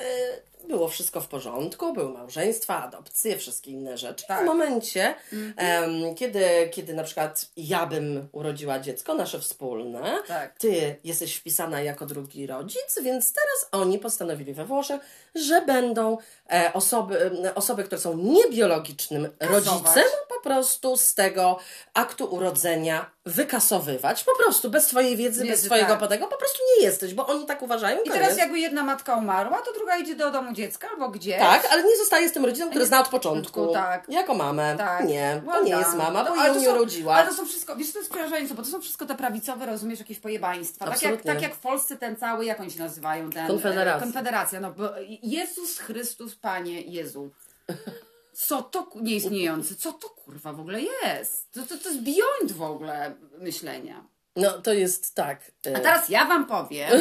było 0.71 0.89
wszystko 0.89 1.21
w 1.21 1.29
porządku, 1.29 1.93
były 1.93 2.13
małżeństwa, 2.13 2.85
adopcje, 2.85 3.37
wszystkie 3.37 3.71
inne 3.71 3.99
rzeczy. 3.99 4.27
Tak. 4.29 4.43
W 4.43 4.47
momencie, 4.47 5.15
em, 5.57 6.15
kiedy, 6.15 6.45
kiedy 6.73 6.95
na 6.95 7.05
przykład 7.05 7.47
ja 7.57 7.87
bym 7.87 8.29
urodziła 8.33 8.81
dziecko, 8.81 9.15
nasze 9.15 9.41
wspólne, 9.41 10.19
Tak. 10.29 10.59
ty 10.59 10.97
jesteś 11.05 11.35
wpisana 11.35 11.83
jako 11.83 12.07
drugi 12.07 12.47
rodzic, 12.47 12.99
więc 13.03 13.33
teraz 13.33 13.83
oni 13.83 13.99
postanowili 13.99 14.55
we 14.55 14.65
Włoszech, 14.65 15.01
że 15.35 15.63
będą 15.63 16.19
e, 16.53 16.71
osoby, 16.73 17.31
e, 17.45 17.55
osoby, 17.55 17.85
które 17.85 18.01
są 18.01 18.17
niebiologicznym 18.17 19.29
rodzicem, 19.41 20.05
po 20.29 20.41
prostu 20.43 20.97
z 20.97 21.15
tego 21.15 21.59
aktu 21.95 22.25
urodzenia 22.25 23.11
wykasowywać. 23.27 24.25
Po 24.25 24.37
prostu, 24.37 24.71
bez 24.71 24.87
twojej 24.87 25.17
wiedzy, 25.17 25.41
bez 25.41 25.49
Wiedzy, 25.51 25.67
twojego 25.67 25.89
tak. 25.91 25.99
podego, 26.01 26.27
po 26.27 26.37
prostu 26.37 26.59
nie 26.79 26.85
jesteś, 26.87 27.15
bo 27.15 27.27
oni 27.27 27.47
tak 27.47 27.63
uważają. 27.63 28.03
I 28.03 28.11
teraz 28.11 28.37
jakby 28.39 28.59
jedna 28.59 28.83
matka 28.83 29.15
umarła, 29.17 29.59
to 29.63 29.73
druga 29.73 29.97
idzie 29.97 30.15
do 30.17 30.31
domu 30.31 30.53
dziecka 30.53 30.89
albo 30.93 31.09
gdzieś. 31.09 31.39
Tak, 31.39 31.69
ale 31.73 31.83
nie 31.85 31.97
zostaje 31.97 32.29
z 32.29 32.33
tym 32.33 32.45
rodzicem, 32.45 32.71
który 32.71 32.87
zna 32.87 33.01
od 33.01 33.09
początku. 33.09 33.73
Tak. 33.73 34.09
Jako 34.09 34.35
mamę. 34.35 34.75
Tak. 34.79 35.05
Nie, 35.07 35.43
to 35.53 35.63
nie 35.63 35.71
jest 35.77 35.95
mama, 35.95 36.25
bo 36.25 36.35
No, 36.37 36.47
ją 36.47 36.55
nie 36.55 36.67
są- 36.67 36.73
urodziła. 36.75 37.15
Ale 37.15 37.29
to 37.29 37.35
są 37.35 37.47
wszystko, 37.47 37.77
wiesz, 37.77 37.93
to 37.93 37.99
jest 37.99 38.11
przerażające, 38.11 38.55
bo 38.55 38.63
to 38.63 38.69
są 38.69 38.81
wszystko 38.81 39.07
te 39.07 39.15
prawicowe, 39.15 39.67
rozumiesz, 39.67 39.99
jakieś 39.99 40.19
pojebaństwa. 40.19 40.85
Tak 40.85 41.03
jak, 41.03 41.23
tak 41.23 41.43
jak 41.43 41.55
w 41.55 41.59
Polsce 41.59 41.97
ten 41.97 42.17
cały, 42.17 42.45
jak 42.45 42.61
oni 42.61 42.71
się 42.71 42.79
nazywają? 42.79 43.31
Ten, 43.31 43.47
Konfederacja. 43.47 43.97
e, 43.97 44.01
Konfederacja, 44.01 44.61
no 44.61 44.71
bo 44.73 44.89
Jezus 45.23 45.79
Chrystus, 45.79 46.37
Panie 46.37 46.81
Jezu. 46.81 47.31
Co 48.33 48.63
to 48.63 48.91
nieistniejący? 48.95 49.77
Co 49.77 49.93
to 49.93 50.09
kurwa 50.09 50.53
w 50.53 50.61
ogóle 50.61 50.81
jest? 50.83 51.53
To, 51.53 51.63
to, 51.63 51.79
to 51.79 51.89
jest 51.89 52.01
beyond 52.03 52.53
w 52.53 52.63
ogóle 52.63 53.15
myślenia. 53.39 54.05
No 54.37 54.51
to 54.63 54.73
jest 54.73 55.15
tak. 55.15 55.53
e, 55.67 55.77
A 55.77 55.81
teraz 55.81 56.09
ja 56.09 56.25
wam 56.25 56.47
powiem. 56.47 56.91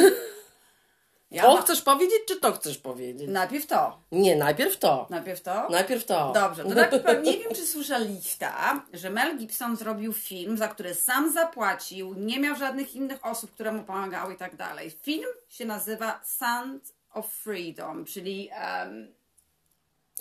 Ja 1.30 1.42
To 1.42 1.54
wam, 1.54 1.62
chcesz 1.62 1.82
powiedzieć, 1.82 2.18
czy 2.28 2.36
to 2.40 2.52
chcesz 2.52 2.78
powiedzieć? 2.78 3.28
najpierw 3.30 3.66
to. 3.66 4.00
Nie, 4.12 4.36
najpierw 4.36 4.76
to. 4.78 5.06
Najpierw 5.10 5.40
to. 5.42 5.68
Najpierw 5.68 6.04
to. 6.04 6.32
Dobrze, 6.34 6.64
to 6.90 6.98
tak, 7.00 7.24
nie 7.24 7.38
wiem, 7.38 7.54
czy 7.54 7.66
słyszeliście, 7.66 8.48
że 8.92 9.10
Mel 9.10 9.38
Gibson 9.38 9.76
zrobił 9.76 10.12
film, 10.12 10.56
za 10.56 10.68
który 10.68 10.94
sam 10.94 11.32
zapłacił, 11.32 12.14
nie 12.14 12.40
miał 12.40 12.56
żadnych 12.56 12.94
innych 12.94 13.26
osób, 13.26 13.50
które 13.50 13.72
mu 13.72 13.82
pomagały 13.82 14.34
i 14.34 14.36
tak 14.36 14.56
dalej. 14.56 14.90
Film 14.90 15.28
się 15.48 15.64
nazywa 15.64 16.20
Sound 16.24 16.92
of 17.12 17.32
Freedom, 17.32 18.04
czyli 18.04 18.50
um, 18.82 19.14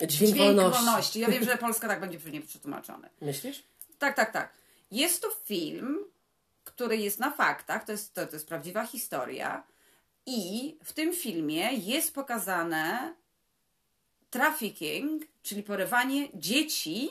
Dźwięk, 0.08 0.34
Dźwięk 0.34 0.56
wolności. 0.56 0.86
wolności. 0.86 1.20
Ja 1.20 1.28
wiem, 1.28 1.44
że 1.44 1.58
Polska 1.68 1.88
tak 1.88 2.00
będzie 2.00 2.20
pewnie 2.20 2.42
przetłumaczony. 2.42 3.10
Myślisz? 3.22 3.64
Tak, 4.00 4.16
tak, 4.16 4.32
tak. 4.34 4.54
Jest 4.92 5.22
to 5.22 5.30
film, 5.46 6.00
który 6.64 6.98
jest 6.98 7.20
na 7.20 7.32
faktach, 7.32 7.86
to 7.86 7.92
jest, 7.92 8.14
to, 8.14 8.28
to 8.28 8.36
jest 8.36 8.48
prawdziwa 8.48 8.86
historia 8.86 9.64
i 10.26 10.78
w 10.84 10.94
tym 10.94 11.14
filmie 11.14 11.74
jest 11.74 12.14
pokazane 12.14 13.14
trafficking, 14.30 15.24
czyli 15.44 15.64
porywanie 15.64 16.28
dzieci 16.34 17.10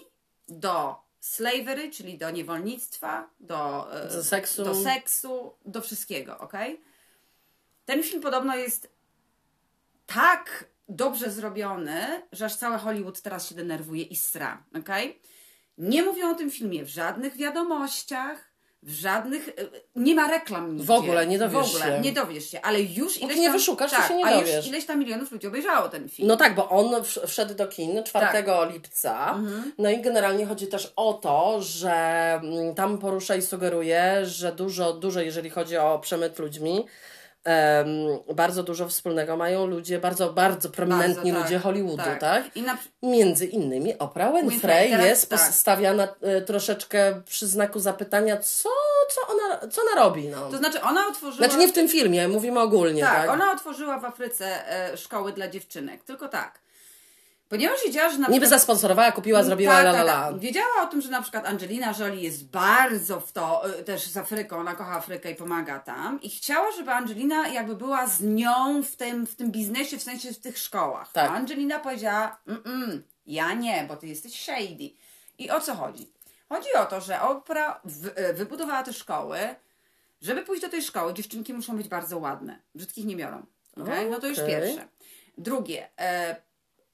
do 0.49 0.97
slavery, 1.21 1.91
czyli 1.91 2.19
do 2.19 2.31
niewolnictwa, 2.31 3.31
do, 3.41 3.89
e, 4.03 4.09
Do 4.09 4.25
seksu. 4.25 4.65
do, 4.65 4.75
seksu, 4.75 5.55
do 5.65 5.81
wszystkiego, 5.83 6.39
ok? 6.39 6.53
Ten 7.85 8.03
film 8.03 8.23
podobno 8.23 8.57
jest 8.57 8.89
tak 10.07 10.65
dobrze 10.89 11.31
zrobiony, 11.31 12.23
że 12.33 12.45
aż 12.45 12.55
cały 12.57 12.79
Hollywood 12.79 13.23
teraz 13.23 13.49
się 13.49 13.55
denerwuje 13.55 14.03
i 14.03 14.17
sra, 14.17 14.65
ok? 14.79 14.89
Nie 15.79 16.03
mówią 16.03 16.31
o 16.31 16.35
tym 16.35 16.51
filmie 16.51 16.85
w 16.85 16.89
żadnych 16.89 17.37
wiadomościach, 17.37 18.49
w 18.83 18.91
żadnych. 18.91 19.49
e, 19.49 19.53
Nie 19.97 20.15
ma 20.15 20.29
reklam 20.31 20.71
nigdzie. 20.71 20.87
W 20.87 20.91
ogóle 20.91 21.27
nie 21.27 21.39
dowiesz 21.39 21.73
W 21.73 21.77
ogóle 21.77 21.85
się. 21.97 22.01
nie 22.01 22.13
dowiesz 22.13 22.51
się, 22.51 22.61
ale 22.61 22.81
już 22.83 23.15
Póki 23.15 23.25
ileś 23.25 23.37
nie 23.39 23.45
tam, 23.49 23.53
wyszukasz, 23.53 23.91
to 23.91 23.97
tak, 23.97 24.09
się 24.09 24.15
nie 24.17 24.25
dowiesz. 24.25 24.57
już 24.57 24.67
ileś 24.67 24.87
tam 24.87 24.99
milionów 24.99 25.33
ludzi 25.33 25.47
obejrzało 25.47 25.89
ten 25.89 26.09
film. 26.09 26.29
No 26.29 26.37
tak, 26.37 26.55
bo 26.55 26.69
on 26.69 26.87
wsz- 27.03 27.27
wszedł 27.27 27.55
do 27.55 27.67
kin 27.69 28.03
4 28.05 28.27
Tak. 28.45 28.73
lipca. 28.73 29.31
Mhm. 29.35 29.73
No 29.79 29.91
i 29.91 30.01
generalnie 30.01 30.47
chodzi 30.47 30.67
też 30.67 30.93
o 30.97 31.15
to, 31.15 31.63
że 31.63 31.93
mm, 32.43 32.75
tam 32.75 32.99
porusza 32.99 33.37
i 33.37 33.43
sugeruje, 33.43 34.27
że 34.27 34.53
dużo, 34.53 34.93
dużo, 34.93 35.21
jeżeli 35.21 35.51
chodzi 35.51 35.77
o 35.77 35.99
przemyt 35.99 36.39
ludźmi, 36.39 36.87
em, 37.49 38.35
bardzo 38.35 38.63
dużo 38.63 38.89
wspólnego 38.89 39.37
mają 39.37 39.67
ludzie, 39.67 39.99
bardzo, 39.99 40.33
bardzo 40.33 40.69
prominentni 40.69 41.33
Bardzo, 41.33 41.39
tak, 41.39 41.43
ludzie 41.43 41.59
Hollywoodu, 41.59 41.97
tak? 42.05 42.21
tak. 42.21 42.57
I 42.57 42.63
na, 42.63 42.77
Między 43.03 43.47
innymi 43.47 43.99
Oprah 43.99 44.33
Winfrey, 44.33 44.51
Winfrey, 44.51 44.91
teraz 44.91 45.07
jest 45.07 45.31
tak. 45.31 45.41
stawiana 45.41 46.09
e, 46.21 46.41
troszeczkę 46.41 47.23
przy 47.27 47.47
znaku 47.47 47.81
zapytania, 47.81 48.37
co, 48.37 48.69
co, 49.11 49.21
ona, 49.35 49.69
co 49.71 49.83
ona 49.83 50.05
robi. 50.05 50.29
No. 50.29 50.51
to 50.51 50.57
znaczy 50.57 50.83
ona 50.83 51.07
otworzyła. 51.07 51.47
Znaczy 51.47 51.61
nie 51.61 51.69
w 51.69 51.73
tym 51.73 51.89
filmie, 51.89 52.29
mówimy 52.29 52.61
ogólnie, 52.61 53.03
tak, 53.03 53.17
tak? 53.17 53.31
ona 53.31 53.53
otworzyła 53.53 53.99
w 53.99 54.05
Afryce 54.05 54.71
e, 54.71 54.97
szkoły 54.97 55.33
dla 55.33 55.49
dziewczynek. 55.49 56.05
Tylko 56.05 56.29
tak. 56.29 56.61
Ponieważ 57.49 57.79
wiedziała, 57.87 58.11
że 58.11 58.19
na 58.19 58.29
Niby 58.29 58.41
przykład- 58.41 58.61
zasponsorowała, 58.61 59.13
kupiła, 59.13 59.43
zrobiła 59.43 59.73
tak, 59.73 59.85
la 59.85 59.91
la 59.91 59.99
tak, 59.99 60.07
la. 60.07 60.31
tak. 60.33 60.41
Wiedziała 60.41 60.83
o 60.83 60.87
tym, 60.87 61.01
że 61.01 61.11
na 61.11 61.23
przykład 61.23 61.47
Angelina 61.47 61.95
Jolie 61.99 62.23
jest 62.23 62.47
bardzo 62.47 63.21
w 63.21 63.33
to, 63.33 63.79
y, 63.79 63.85
też 63.85 64.07
z 64.07 64.17
Afryką, 64.17 64.57
ona 64.59 64.75
kocha 64.75 64.97
Afrykę 64.97 65.31
i 65.31 65.35
pomaga 65.35 65.79
tam. 65.79 66.23
I 66.23 66.31
chciała, 66.31 66.73
żeby 66.73 66.93
Angelina 66.93 67.49
jakby 67.49 67.77
była 67.77 68.07
z 68.07 68.21
nią 68.21 68.83
w 68.83 68.97
tym, 68.97 69.27
w 69.27 69.35
tym 69.37 69.51
biznesie, 69.51 69.99
w 69.99 70.03
sensie 70.03 70.33
w 70.33 70.39
tych 70.41 70.59
szkołach. 70.59 71.13
Tak. 71.13 71.31
A 71.31 71.35
Angelina 71.35 71.79
powiedziała, 71.79 72.39
mm, 72.47 72.63
mm, 72.67 73.03
ja 73.27 73.55
nie, 73.55 73.85
bo 73.89 73.97
ty 73.97 74.07
jesteś 74.07 74.43
shady. 74.43 74.91
I 75.39 75.51
o 75.51 75.61
co 75.61 75.75
chodzi? 75.75 76.13
Chodzi 76.49 76.69
o 76.79 76.87
to, 76.87 77.01
że 77.01 77.21
Oprah 77.23 77.81
w, 77.85 78.11
e, 78.15 78.33
wybudowała 78.35 78.83
te 78.83 78.93
szkoły. 78.93 79.39
Żeby 80.23 80.43
pójść 80.43 80.63
do 80.63 80.69
tej 80.69 80.83
szkoły, 80.83 81.15
dziewczynki 81.15 81.55
muszą 81.55 81.77
być 81.77 81.89
bardzo 81.89 82.19
ładne. 82.19 82.59
Brzydkich 82.75 83.05
nie 83.05 83.17
biorą. 83.17 83.47
Okay? 83.83 84.11
No 84.11 84.19
to 84.21 84.27
już 84.27 84.39
pierwsze. 84.39 84.89
Drugie. 85.39 85.89
E, 86.01 86.37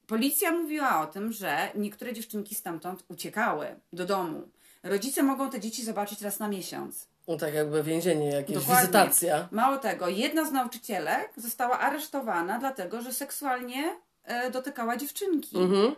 policja 0.07 0.53
mówiła 0.53 1.01
o 1.01 1.07
tym, 1.07 1.33
że 1.33 1.69
niektóre 1.75 2.13
dziewczynki 2.13 2.55
stamtąd 2.55 3.05
uciekały 3.09 3.67
do 3.93 4.07
domu. 4.07 4.49
Rodzice 4.83 5.23
mogą 5.23 5.51
te 5.51 5.61
dzieci 5.61 5.85
zobaczyć 5.85 6.23
raz 6.23 6.39
na 6.39 6.49
miesiąc. 6.49 7.07
No 7.29 7.37
tak 7.37 7.55
jakby 7.55 7.83
więzienie, 7.83 8.31
jakieś 8.31 8.57
Dokładnie. 8.57 8.81
wizytacja. 8.81 9.49
Mało 9.51 9.77
tego, 9.77 10.09
jedna 10.09 10.45
z 10.45 10.53
nauczycielek 10.53 11.33
została 11.37 11.79
aresztowana 11.79 12.59
dlatego, 12.59 13.03
że 13.03 13.13
seksualnie 13.13 13.97
e, 14.25 14.51
dotykała 14.51 14.97
dziewczynki. 14.97 15.57
Mhm. 15.57 15.95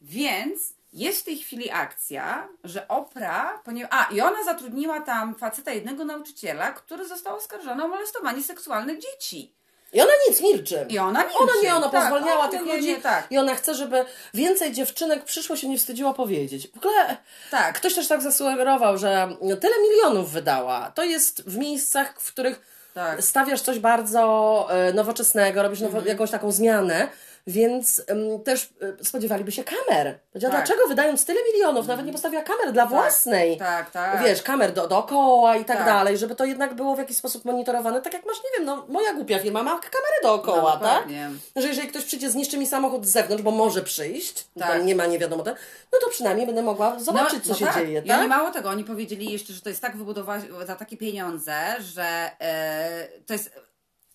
Więc 0.00 0.74
jest 0.92 1.20
w 1.20 1.24
tej 1.24 1.38
chwili 1.38 1.70
akcja, 1.70 2.48
że 2.64 2.88
Opra, 2.88 3.60
ponieważ. 3.64 3.90
A, 3.92 4.14
i 4.14 4.20
ona 4.20 4.44
zatrudniła 4.44 5.00
tam 5.00 5.34
faceta 5.34 5.72
jednego 5.72 6.04
nauczyciela, 6.04 6.72
który 6.72 7.08
został 7.08 7.36
oskarżony 7.36 7.84
o 7.84 7.88
molestowanie 7.88 8.42
seksualne 8.42 8.98
dzieci. 8.98 9.54
I 9.96 10.00
ona 10.00 10.12
nic 10.28 10.40
milczy. 10.40 10.86
I 10.88 10.98
ona 10.98 11.20
milczy. 11.22 11.38
Ona 11.38 11.52
nie, 11.62 11.74
ona 11.74 11.88
Tak, 11.88 12.02
pozwalniała 12.02 12.40
ona 12.40 12.48
tych 12.48 12.66
nie, 12.66 12.74
ludzi 12.76 12.88
nie, 12.88 13.00
tak. 13.00 13.26
i 13.30 13.38
ona 13.38 13.54
chce, 13.54 13.74
żeby 13.74 14.04
więcej 14.34 14.72
dziewczynek 14.72 15.24
przyszło 15.24 15.56
się 15.56 15.68
nie 15.68 15.78
wstydziło 15.78 16.14
powiedzieć. 16.14 16.68
W 16.68 16.76
ogóle 16.78 17.16
Tak. 17.50 17.76
ktoś 17.76 17.94
też 17.94 18.08
tak 18.08 18.22
zasugerował, 18.22 18.98
że 18.98 19.28
tyle 19.60 19.74
milionów 19.82 20.30
wydała. 20.32 20.92
To 20.94 21.04
jest 21.04 21.42
w 21.50 21.56
miejscach, 21.58 22.14
w 22.20 22.32
których 22.32 22.60
Tak. 22.94 23.22
stawiasz 23.22 23.60
coś 23.60 23.78
bardzo 23.78 24.66
e, 24.70 24.92
nowoczesnego, 24.92 25.62
robisz 25.62 25.80
nowo, 25.80 25.98
Mhm. 25.98 26.08
jakąś 26.08 26.30
taką 26.30 26.52
zmianę, 26.52 27.08
więc 27.46 28.02
em, 28.06 28.40
też 28.44 28.68
e, 29.00 29.04
spodziewaliby 29.04 29.52
się 29.52 29.64
kamer. 29.64 30.18
Powiedziała, 30.32 30.54
Tak. 30.54 30.66
dlaczego 30.66 30.88
wydając 30.88 31.24
tyle 31.24 31.40
milionów, 31.52 31.86
nawet 31.86 32.06
nie 32.06 32.12
postawiła 32.12 32.42
kamer 32.42 32.72
dla 32.72 32.86
własnej. 32.86 33.56
tak, 33.56 33.90
tak. 33.90 34.22
Wiesz, 34.24 34.42
kamer 34.42 34.72
do, 34.72 34.88
dookoła 34.88 35.56
i 35.56 35.64
tak, 35.64 35.76
Tak. 35.76 35.86
dalej, 35.86 36.18
żeby 36.18 36.34
to 36.36 36.44
jednak 36.44 36.74
było 36.74 36.94
w 36.94 36.98
jakiś 36.98 37.16
sposób 37.16 37.44
monitorowane. 37.44 38.02
Tak 38.02 38.12
jak 38.12 38.26
masz, 38.26 38.36
nie 38.36 38.50
wiem, 38.58 38.66
no 38.66 38.84
moja 38.88 39.14
głupia 39.14 39.38
firma 39.38 39.62
ma 39.62 39.70
kamery 39.70 40.16
dookoła, 40.22 40.62
No, 40.62 40.70
tak? 40.70 40.80
dokładnie. 40.80 41.30
Że 41.56 41.68
jeżeli 41.68 41.88
ktoś 41.88 42.04
przyjdzie, 42.04 42.30
zniszczy 42.30 42.58
mi 42.58 42.66
samochód 42.66 43.06
z 43.06 43.10
zewnątrz, 43.10 43.42
bo 43.44 43.50
może 43.50 43.82
przyjść, 43.82 44.44
Tak. 44.58 44.68
tam 44.68 44.86
nie 44.86 44.94
ma 44.96 45.06
nie 45.06 45.18
wiadomo, 45.18 45.44
no 45.92 45.98
to 46.00 46.10
przynajmniej 46.10 46.46
będę 46.46 46.62
mogła 46.62 46.98
zobaczyć, 47.00 47.44
co 47.46 47.54
się 47.54 47.66
tak. 47.66 47.74
dzieje, 47.74 47.92
I 48.04 48.10
oni 48.10 48.20
tak? 48.20 48.28
mało 48.28 48.50
tego, 48.50 48.68
oni 48.68 48.84
powiedzieli 48.84 49.32
jeszcze, 49.32 49.52
że 49.52 49.60
to 49.60 49.68
jest 49.68 49.82
tak 49.82 49.96
wybudowane 49.96 50.42
za 50.66 50.76
takie 50.76 50.96
pieniądze, 50.96 51.54
że 51.80 52.30
e, 52.40 53.08
to 53.26 53.32
jest 53.32 53.65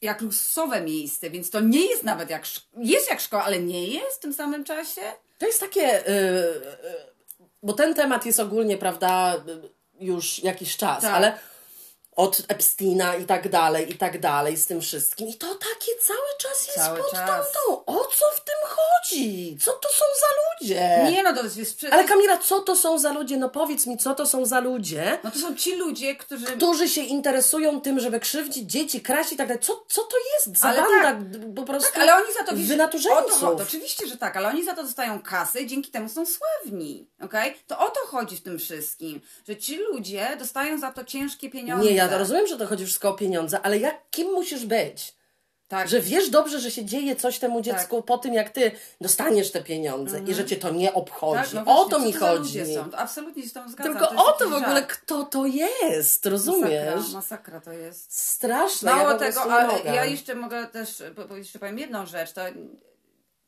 jak 0.01 0.21
luksusowe 0.21 0.81
miejsce, 0.81 1.29
więc 1.29 1.49
to 1.49 1.59
nie 1.59 1.85
jest 1.85 2.03
nawet 2.03 2.29
jak, 2.29 2.45
jest 2.77 3.09
jak 3.09 3.19
szkoła, 3.19 3.43
ale 3.43 3.59
nie 3.59 3.87
jest 3.87 4.17
w 4.17 4.19
tym 4.19 4.33
samym 4.33 4.63
czasie. 4.63 5.01
To 5.37 5.45
jest 5.45 5.59
takie, 5.59 6.07
y, 6.09 6.11
y, 6.11 6.61
bo 7.63 7.73
ten 7.73 7.93
temat 7.93 8.25
jest 8.25 8.39
ogólnie, 8.39 8.77
prawda, 8.77 9.35
y, 9.35 9.69
już 9.99 10.43
jakiś 10.43 10.77
czas, 10.77 11.01
Tak. 11.01 11.13
ale 11.13 11.39
od 12.15 12.41
Epsteina 12.47 13.15
i 13.15 13.25
tak 13.25 13.49
dalej, 13.49 13.91
i 13.91 13.97
tak 13.97 14.19
dalej 14.19 14.57
z 14.57 14.65
tym 14.65 14.81
wszystkim. 14.81 15.27
I 15.27 15.35
to 15.35 15.47
takie 15.55 15.91
cały 16.01 16.19
czas 16.39 16.67
jest 16.67 16.79
Cały 16.79 16.97
pod 16.97 17.11
czas. 17.11 17.51
tą, 17.51 17.75
tą. 17.75 17.85
O 17.85 18.05
co 18.05 18.25
w 18.35 18.43
tym 18.43 18.55
chodzi? 18.63 19.57
Co 19.61 19.71
to 19.71 19.89
są 19.89 20.05
za 20.19 20.27
ludzie? 20.65 21.11
Nie 21.11 21.23
no, 21.23 21.33
to 21.35 21.43
jest... 21.43 21.85
Ale 21.91 22.03
Kamila, 22.03 22.37
co 22.37 22.59
to 22.59 22.75
są 22.75 22.99
za 22.99 23.11
ludzie? 23.13 23.37
No 23.37 23.49
powiedz 23.49 23.87
mi, 23.87 23.97
co 23.97 24.15
to 24.15 24.25
są 24.25 24.45
za 24.45 24.59
ludzie, 24.59 25.19
No 25.23 25.31
to 25.31 25.39
są 25.39 25.55
ci 25.55 25.75
ludzie, 25.75 26.15
którzy... 26.15 26.45
którzy 26.45 26.89
się 26.89 27.01
interesują 27.01 27.81
tym, 27.81 27.99
żeby 27.99 28.19
krzywdzić 28.19 28.71
dzieci, 28.71 29.01
kraść 29.01 29.31
i 29.31 29.35
tak 29.35 29.47
dalej. 29.47 29.63
Co, 29.63 29.85
co 29.87 30.01
to 30.01 30.17
jest 30.35 30.59
za 30.59 30.67
Ale 30.69 30.81
banda 30.81 31.03
tak. 31.03 31.53
po 31.55 31.63
prostu 31.63 31.93
Tak, 31.93 32.01
ale 32.01 32.15
oni 32.15 32.33
za 32.33 32.43
to 32.43 32.55
wiesz, 32.55 33.05
o 33.07 33.21
to, 33.21 33.63
oczywiście, 33.63 34.07
że 34.07 34.17
tak, 34.17 34.37
ale 34.37 34.47
oni 34.47 34.65
za 34.65 34.75
to 34.75 34.83
dostają 34.83 35.21
kasy 35.21 35.59
i 35.59 35.67
dzięki 35.67 35.91
temu 35.91 36.09
są 36.09 36.23
sławni. 36.25 37.07
okej? 37.21 37.55
To 37.67 37.79
o 37.79 37.89
to 37.89 37.99
chodzi 38.07 38.37
w 38.37 38.43
tym 38.43 38.59
wszystkim, 38.59 39.21
że 39.47 39.57
ci 39.57 39.77
ludzie 39.77 40.35
dostają 40.39 40.79
za 40.79 40.91
to 40.91 41.03
ciężkie 41.03 41.49
pieniądze. 41.49 41.85
Nie, 41.91 42.00
ja 42.01 42.17
rozumiem, 42.17 42.47
że 42.47 42.57
to 42.57 42.67
chodzi 42.67 42.85
wszystko 42.85 43.09
o 43.09 43.13
pieniądze, 43.13 43.61
ale 43.61 43.79
jak, 43.79 44.09
kim 44.09 44.33
musisz 44.33 44.65
być? 44.65 45.13
Tak. 45.71 45.87
Że 45.87 45.99
wiesz 45.99 46.29
dobrze, 46.29 46.59
że 46.59 46.71
się 46.71 46.85
dzieje 46.85 47.15
coś 47.15 47.39
temu 47.39 47.61
dziecku 47.61 48.01
po 48.01 48.17
tym, 48.17 48.33
jak 48.33 48.49
ty 48.49 48.71
dostaniesz 49.01 49.51
te 49.51 49.63
pieniądze 49.63 50.19
i 50.19 50.33
że 50.33 50.45
cię 50.45 50.55
to 50.55 50.69
nie 50.69 50.93
obchodzi. 50.93 51.39
Mhm. 51.39 51.65
Tak, 51.65 51.65
no 51.65 51.71
o 51.71 51.75
właśnie, 51.75 51.91
to 51.91 51.99
co 51.99 52.05
mi 52.05 52.13
za 52.13 52.19
chodzi. 52.19 52.75
Są. 52.75 52.89
To 52.89 52.97
absolutnie 52.97 53.43
się 53.43 53.49
z 53.49 53.53
tą 53.53 53.69
zgadzam. 53.69 53.93
Tylko 53.93 54.15
to 54.15 54.25
o 54.25 54.31
to 54.31 54.49
w 54.49 54.53
ogóle, 54.53 54.75
żart. 54.75 54.87
kto 54.87 55.23
to 55.23 55.45
jest, 55.45 56.25
rozumiesz? 56.25 56.95
Masakra, 56.95 57.13
masakra 57.13 57.61
to 57.61 57.71
jest. 57.71 58.19
Straszne. 58.19 58.91
Mało 58.91 59.09
ja 59.09 59.17
tego, 59.17 59.41
ale 59.41 59.67
mogę. 59.67 59.95
ja 59.95 60.05
jeszcze 60.05 60.35
mogę 60.35 60.67
też, 60.67 61.03
bo 61.29 61.37
jeszcze 61.37 61.59
powiem 61.59 61.79
jedną 61.79 62.05
rzecz, 62.05 62.31
to 62.31 62.41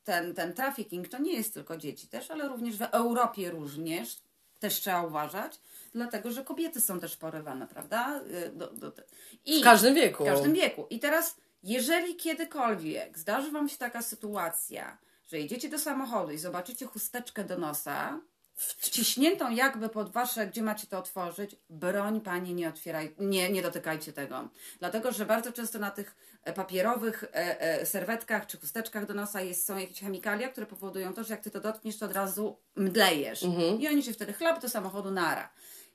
ten, 0.03 0.33
ten 0.35 0.53
trafficking 0.53 1.07
to 1.07 1.17
nie 1.17 1.33
jest 1.33 1.53
tylko 1.53 1.77
dzieci 1.77 2.07
też, 2.07 2.31
ale 2.31 2.47
również 2.47 2.77
w 2.77 2.81
Europie 2.81 3.51
również 3.51 4.17
też 4.59 4.73
trzeba 4.73 5.01
uważać, 5.01 5.59
dlatego, 5.93 6.31
że 6.31 6.43
kobiety 6.43 6.81
są 6.81 6.99
też 6.99 7.17
porywane, 7.17 7.67
prawda? 7.67 8.21
Y, 8.47 8.51
Do, 8.55 8.67
do, 8.67 8.91
te- 8.91 9.03
I 9.45 9.61
W 9.61 9.63
każdym 9.63 9.93
wieku. 9.95 10.23
w 10.23 10.27
każdym 10.27 10.53
wieku. 10.53 10.87
I 10.89 10.99
teraz, 10.99 11.35
jeżeli 11.63 12.15
kiedykolwiek 12.15 13.19
zdarzy 13.19 13.51
Wam 13.51 13.69
się 13.69 13.77
taka 13.77 14.01
sytuacja, 14.01 14.97
że 15.27 15.39
idziecie 15.39 15.69
do 15.69 15.79
samochodu 15.79 16.31
i 16.31 16.37
zobaczycie 16.37 16.85
chusteczkę 16.85 17.43
do 17.43 17.57
nosa, 17.57 18.19
wciśniętą 18.55 19.51
jakby 19.51 19.89
pod 19.89 20.11
wasze, 20.11 20.47
gdzie 20.47 20.63
macie 20.63 20.87
to 20.87 20.97
otworzyć, 20.99 21.55
broń 21.69 22.21
Panie 22.21 22.53
nie 22.53 22.69
otwieraj, 22.69 23.15
nie, 23.19 23.49
nie 23.51 23.61
dotykajcie 23.61 24.13
tego. 24.13 24.49
Dlatego, 24.79 25.11
że 25.11 25.25
bardzo 25.25 25.51
często 25.51 25.79
na 25.79 25.91
tych 25.91 26.15
e, 26.43 26.53
papierowych 26.53 27.23
e, 27.23 27.61
e, 27.61 27.85
serwetkach 27.85 28.47
czy 28.47 28.57
chusteczkach 28.59 29.05
do 29.05 29.13
nosa 29.13 29.41
jest, 29.41 29.65
są 29.65 29.77
jakieś 29.77 29.99
chemikalia, 29.99 30.49
które 30.49 30.65
powodują 30.65 31.13
to, 31.13 31.23
że 31.23 31.33
jak 31.33 31.43
Ty 31.43 31.51
to 31.51 31.59
dotkniesz, 31.61 31.97
to 31.97 32.05
od 32.05 32.13
razu 32.13 32.57
mdlejesz. 32.75 33.43
Mhm. 33.43 33.81
I 33.81 33.87
oni 33.87 34.03
się 34.03 34.13
wtedy 34.13 34.33
chlap 34.33 34.61
do 34.61 34.69
samochodu 34.69 35.11
nara. 35.11 35.49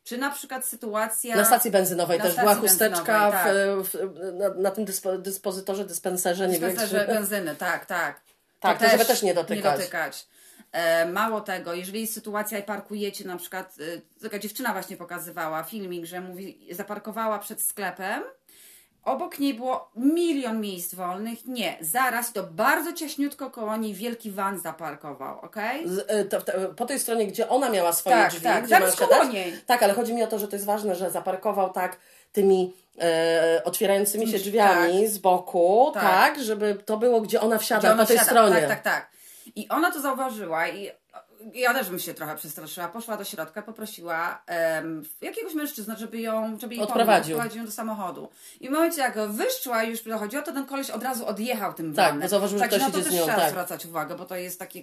Czy 0.09 0.19
na 0.19 0.31
przykład 0.31 0.67
sytuacja... 0.67 1.37
Na 1.37 1.45
stacji 1.45 1.71
benzynowej 1.71 2.19
Na 2.19 2.25
też 2.25 2.33
stacji 2.33 2.49
była 2.49 2.61
chusteczka 2.61 3.31
benzynowej, 3.31 3.85
w, 3.85 3.89
w, 3.89 4.33
na, 4.33 4.49
na 4.49 4.71
tym 4.71 4.85
dyspo, 4.85 5.19
dyspozytorze, 5.19 5.85
dyspenserze, 5.85 6.49
nie 6.49 6.59
wiem. 6.59 6.71
Dispenserze 6.71 7.07
czy- 7.07 7.13
benzyny, 7.13 7.57
tak, 7.57 7.87
tak. 7.87 8.21
Tak, 8.61 8.79
to 8.79 8.89
żeby 8.89 9.05
też 9.05 9.23
nie 9.23 9.35
dotykać. 9.35 9.65
Nie 9.65 9.79
dotykać. 9.79 10.27
E, 10.73 11.07
mało 11.07 11.41
tego, 11.41 11.75
jeżeli 11.75 12.01
jest 12.01 12.13
sytuacja 12.13 12.59
i 12.59 12.63
parkujecie, 12.63 13.25
na 13.25 13.37
przykład, 13.37 13.75
e, 14.21 14.23
taka 14.23 14.39
dziewczyna 14.39 14.73
właśnie 14.73 14.97
pokazywała 14.97 15.63
filmik, 15.63 16.05
że 16.05 16.21
mówi, 16.21 16.69
zaparkowała 16.71 17.39
przed 17.39 17.63
sklepem, 17.63 18.23
obok 19.09 19.39
niej 19.39 19.55
było 19.55 19.91
milion 19.97 20.61
miejsc 20.61 20.95
wolnych. 20.95 21.47
Nie, 21.47 21.77
zaraz 21.81 22.33
to 22.33 22.43
bardzo 22.43 22.93
ciaśniutko 22.93 23.51
koło 23.51 23.77
niej 23.77 23.95
wielki 23.95 24.31
van 24.31 24.61
zaparkował, 24.61 25.41
okej? 25.41 25.89
Z, 25.89 26.11
y, 26.11 26.25
to, 26.25 26.41
to, 26.43 26.53
po 26.77 26.87
tej 26.87 26.99
stronie, 26.99 27.27
gdzie 27.27 27.49
ona 27.49 27.71
miała 27.71 27.93
swoje 27.93 28.17
Tak, 28.17 28.31
drzwi, 28.31 28.43
tak, 28.45 28.61
gdzie 28.65 28.69
zaraz 28.71 28.97
koło 28.97 29.11
wsiadać. 29.11 29.33
niej. 29.33 29.53
Tak, 29.67 29.83
ale 29.83 29.95
chodzi 29.95 30.15
mi 30.15 30.23
o 30.23 30.27
to, 30.27 30.39
że 30.39 30.49
to 30.49 30.57
jest 30.57 30.67
ważne, 30.67 30.95
że 30.95 31.11
zaparkował 31.11 31.71
tak 31.73 31.97
tymi 32.33 32.73
e, 33.01 33.63
otwierającymi 33.65 34.27
się 34.27 34.33
Tak. 34.33 34.41
drzwiami 34.43 35.07
z 35.09 35.19
boku, 35.19 35.91
tak. 35.95 36.03
Tak. 36.03 36.45
żeby 36.45 36.75
to 36.85 36.97
było, 36.97 37.21
gdzie 37.21 37.41
ona 37.41 37.59
wsiada, 37.59 37.81
Gdzie 37.81 37.93
ona 37.93 38.03
po 38.03 38.09
tej 38.09 38.17
siada. 38.19 38.31
stronie. 38.31 38.55
Tak, 38.57 38.69
tak, 38.69 38.83
tak. 38.83 39.11
I 39.57 39.69
ona 39.69 39.91
to 39.93 40.01
zauważyła 40.01 40.69
i 40.69 40.91
ja 41.55 41.75
też 41.75 41.91
bym 41.91 41.99
się 41.99 42.15
trochę 42.15 42.37
przestraszyła. 42.37 42.89
Poszła 42.89 43.17
do 43.17 43.25
środka, 43.25 43.63
poprosiła 43.63 44.43
em, 44.47 45.03
jakiegoś 45.21 45.55
mężczyznę, 45.55 45.97
żeby 45.97 46.21
ją, 46.21 46.59
żeby 46.61 46.75
jej 46.75 46.83
Odprowadził. 46.85 47.37
odprowadził 47.37 47.61
ją 47.61 47.67
do 47.67 47.73
samochodu. 47.73 48.29
I 48.61 48.69
w 48.69 48.73
momencie, 48.73 49.01
jak 49.01 49.19
wyszła 49.29 49.85
i 49.85 49.91
już 49.91 50.03
dochodziło, 50.03 50.43
to 50.43 50.53
ten 50.53 50.67
koleś 50.67 50.91
od 50.91 51.03
razu 51.03 51.27
odjechał 51.27 51.75
tym 51.75 51.95
Tak, 51.95 52.07
vanem. 52.07 52.21
bo 52.23 52.29
zauważył, 52.29 52.59
że 52.59 52.63
Także 52.65 52.77
ktoś 52.79 52.87
na 52.89 52.93
to 52.93 52.99
idzie 52.99 53.09
z 53.09 53.13
też 53.13 53.21
nią, 53.21 53.27
trzeba 53.27 53.41
tak. 53.41 53.51
zwracać 53.51 53.87
uwagę, 53.87 54.15
bo 54.17 54.25
to 54.25 54.37
jest 54.37 54.59
takie... 54.59 54.81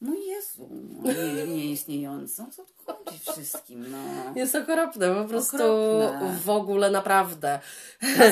Mój 0.00 0.26
Jezu, 0.26 0.68
nie, 1.02 1.46
nieistniejące. 1.46 2.42
O 2.42 2.46
co 2.50 2.64
tu 2.64 2.72
chodzi 2.86 3.18
wszystkim, 3.18 3.90
no. 3.90 3.98
Jest 4.36 4.54
okropne, 4.54 5.14
po 5.14 5.24
prostu 5.24 5.56
Okropne. 5.56 6.36
w 6.44 6.50
ogóle 6.50 6.90
naprawdę. 6.90 7.60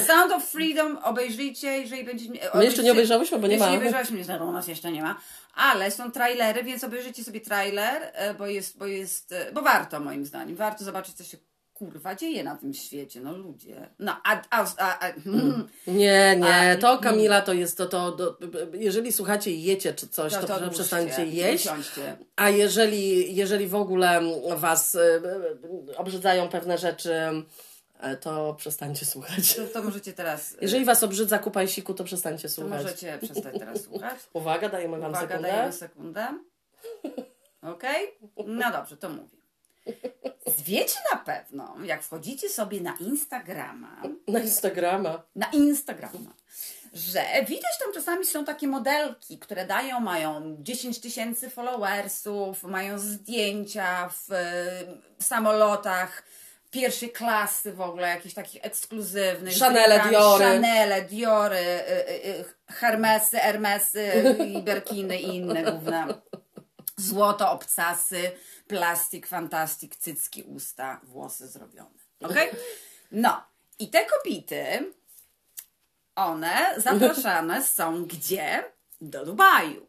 Sound 0.06 0.32
of 0.32 0.44
Freedom 0.44 0.96
obejrzyjcie, 0.96 1.78
jeżeli 1.78 2.04
będziecie... 2.04 2.50
My 2.54 2.64
jeszcze 2.64 2.82
nie 2.82 2.92
obejrzałyśmy, 2.92 3.38
bo 3.38 3.46
nie 3.46 3.58
ma. 3.58 3.70
nie 3.70 3.76
obejrzałyśmy, 3.78 4.18
niestety 4.18 4.44
u 4.44 4.52
nas 4.52 4.68
jeszcze 4.68 4.92
nie 4.92 5.02
ma. 5.02 5.20
Ale 5.54 5.90
są 5.90 6.10
trailery, 6.10 6.62
więc 6.62 6.84
obejrzyjcie 6.84 7.24
sobie 7.24 7.40
trailer, 7.40 8.02
e, 8.12 8.34
bo 8.34 8.46
jest, 8.46 8.78
bo 8.78 8.86
jest, 8.86 9.32
e, 9.32 9.52
bo 9.52 9.62
warto 9.62 10.00
moim 10.00 10.26
zdaniem. 10.26 10.56
Warto 10.56 10.84
zobaczyć, 10.84 11.16
co 11.16 11.24
się 11.24 11.38
kurwa 11.78 12.14
dzieje 12.14 12.44
na 12.44 12.56
tym 12.56 12.74
świecie, 12.74 13.20
no 13.20 13.32
ludzie. 13.32 13.88
No, 13.98 14.20
a, 14.24 14.42
a, 14.50 14.66
a, 14.78 14.98
a 14.98 15.12
hmm. 15.12 15.68
Nie, 15.86 16.36
nie, 16.40 16.76
to 16.80 16.98
Kamila 16.98 17.42
to 17.42 17.52
jest 17.52 17.76
to, 17.76 17.86
to, 17.86 18.12
to 18.12 18.36
jeżeli 18.72 19.12
słuchacie 19.12 19.50
i 19.50 19.62
jecie 19.62 19.94
czy 19.94 20.08
coś, 20.08 20.32
to, 20.32 20.40
to, 20.40 20.60
to 20.60 20.70
przestańcie 20.70 21.26
jeść. 21.26 21.68
A 22.36 22.50
jeżeli, 22.50 23.36
jeżeli 23.36 23.66
w 23.66 23.74
ogóle 23.74 24.20
Was 24.56 24.94
e, 24.94 25.00
e, 25.00 25.96
obrzydzają 25.96 26.48
pewne 26.48 26.78
rzeczy, 26.78 27.12
to 28.20 28.54
przestańcie 28.54 29.06
słuchać. 29.06 29.54
To, 29.54 29.66
to 29.66 29.82
możecie 29.82 30.12
teraz, 30.12 30.56
Jeżeli 30.60 30.84
Was 30.84 31.02
obrzydza 31.02 31.38
kupa 31.38 31.62
i 31.62 31.68
siku, 31.68 31.94
to 31.94 32.04
przestańcie 32.04 32.48
to 32.48 32.54
słuchać. 32.54 32.82
możecie 32.82 33.18
przestać 33.22 33.58
teraz 33.58 33.82
słuchać. 33.82 34.18
Uwaga, 34.32 34.68
dajemy 34.68 34.98
Wam 34.98 35.10
Uwaga, 35.10 35.28
sekundę. 35.28 35.48
dajemy 35.48 35.72
sekundę. 35.72 36.26
Okej? 37.62 38.06
No 38.46 38.72
dobrze, 38.72 38.96
to 38.96 39.08
mówię. 39.08 39.37
Wiecie 40.64 40.98
na 41.12 41.18
pewno, 41.18 41.76
jak 41.84 42.02
wchodzicie 42.02 42.48
sobie 42.48 42.80
na 42.80 42.94
Instagrama, 43.00 44.02
Na 44.28 44.38
Instagrama. 44.40 45.22
na 45.36 45.46
Instagrama, 45.52 46.32
że 46.94 47.24
widać 47.48 47.78
tam 47.84 47.92
czasami 47.94 48.26
są 48.26 48.44
takie 48.44 48.68
modelki, 48.68 49.38
które 49.38 49.66
dają, 49.66 50.00
mają 50.00 50.56
10 50.60 51.00
tysięcy 51.00 51.50
followersów, 51.50 52.62
mają 52.62 52.98
zdjęcia 52.98 54.08
w, 54.08 54.26
w 55.18 55.24
samolotach 55.24 56.22
pierwszej 56.70 57.10
klasy 57.10 57.72
w 57.72 57.80
ogóle, 57.80 58.08
jakichś 58.08 58.34
takich 58.34 58.64
ekskluzywnych. 58.64 59.58
Chanele, 59.58 60.00
Diory. 60.10 60.44
Chanele, 60.44 61.02
Diory, 61.02 61.56
y, 61.56 62.10
y, 62.10 62.40
y, 62.40 62.44
Hermesy, 62.68 63.36
Hermesy 63.38 64.36
i 64.48 64.62
Berkiny 64.62 65.16
i 65.20 65.36
inne 65.36 65.62
główne. 65.62 66.06
Złoto, 66.98 67.50
obcasy, 67.52 68.30
plastik, 68.66 69.26
fantastik, 69.26 69.96
cycki, 69.96 70.42
usta, 70.42 71.00
włosy 71.02 71.48
zrobione. 71.48 71.90
Okej? 72.20 72.50
No. 73.12 73.42
I 73.78 73.90
te 73.90 74.04
kobity, 74.06 74.92
one 76.16 76.74
zapraszane 76.76 77.64
są 77.76 78.04
gdzie? 78.04 78.64
Do 79.00 79.24
Dubaju. 79.24 79.86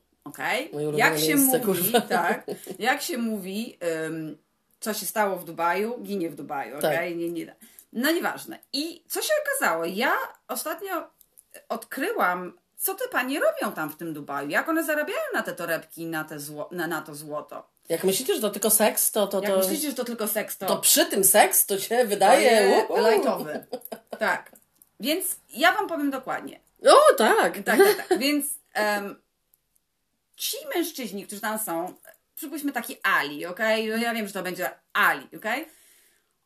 Ulubione 0.71 0.97
Jak 0.97 1.19
się 1.19 1.35
miejsce, 1.35 1.59
mówi, 1.65 1.81
kurwa. 1.91 2.01
tak, 2.01 2.43
jak 2.79 3.01
się 3.01 3.17
mówi, 3.17 3.77
ym, 4.05 4.37
co 4.79 4.93
się 4.93 5.05
stało 5.05 5.35
w 5.37 5.45
Dubaju, 5.45 5.99
ginie 6.03 6.29
w 6.29 6.35
Dubaju, 6.35 6.81
Tak. 6.81 6.93
okej? 6.93 7.15
Nie, 7.17 7.29
nie. 7.29 7.55
No 7.93 8.11
nieważne. 8.11 8.59
I 8.73 9.03
co 9.07 9.21
się 9.21 9.33
okazało? 9.45 9.85
Ja 9.85 10.13
ostatnio 10.47 11.07
odkryłam, 11.69 12.59
co 12.79 12.93
te 12.95 13.07
panie 13.07 13.39
robią 13.39 13.75
tam 13.75 13.89
w 13.89 13.97
tym 13.97 14.13
Dubaju, 14.13 14.49
jak 14.49 14.69
one 14.69 14.83
zarabiają 14.83 15.19
na 15.33 15.43
te 15.43 15.53
torebki, 15.53 16.05
na, 16.05 16.23
te 16.23 16.39
zło, 16.39 16.69
na, 16.71 16.87
na 16.87 17.01
to 17.01 17.15
złoto. 17.15 17.67
Jak 17.89 18.03
myślicie, 18.03 18.35
że 18.35 18.41
to 18.41 18.49
tylko 18.49 18.69
seks, 18.69 19.11
to... 19.11 19.27
to, 19.27 19.41
Jak 19.41 19.51
to... 19.51 19.57
myślicie, 19.57 19.89
że 19.89 19.95
to 19.95 20.05
tylko 20.05 20.27
seks, 20.27 20.57
to, 20.57 20.65
To 20.65 20.77
przy 20.77 21.05
tym 21.05 21.23
seks 21.23 21.65
to 21.65 21.79
się 21.79 21.97
to 21.97 22.07
wydaje. 22.07 22.83
uhu. 22.89 23.01
lajtowy. 23.01 23.65
Tak. 24.19 24.51
Więc 24.99 25.25
ja 25.49 25.71
wam 25.73 25.87
powiem 25.87 26.11
dokładnie. 26.11 26.59
O, 26.85 27.13
tak. 27.17 27.53
Tak, 27.53 27.77
tak, 27.77 28.07
tak. 28.09 28.19
Więc 28.19 28.45
em, 28.73 29.21
ci 30.35 30.57
mężczyźni, 30.75 31.25
którzy 31.27 31.41
tam 31.41 31.59
są, 31.59 31.93
przypuśćmy 32.35 32.71
taki 32.71 32.97
Ali, 33.03 33.45
okej? 33.45 33.87
Ja 34.01 34.13
wiem, 34.13 34.27
że 34.27 34.33
to 34.33 34.43
będzie 34.43 34.69
Ali, 34.93 35.27
okej? 35.37 35.67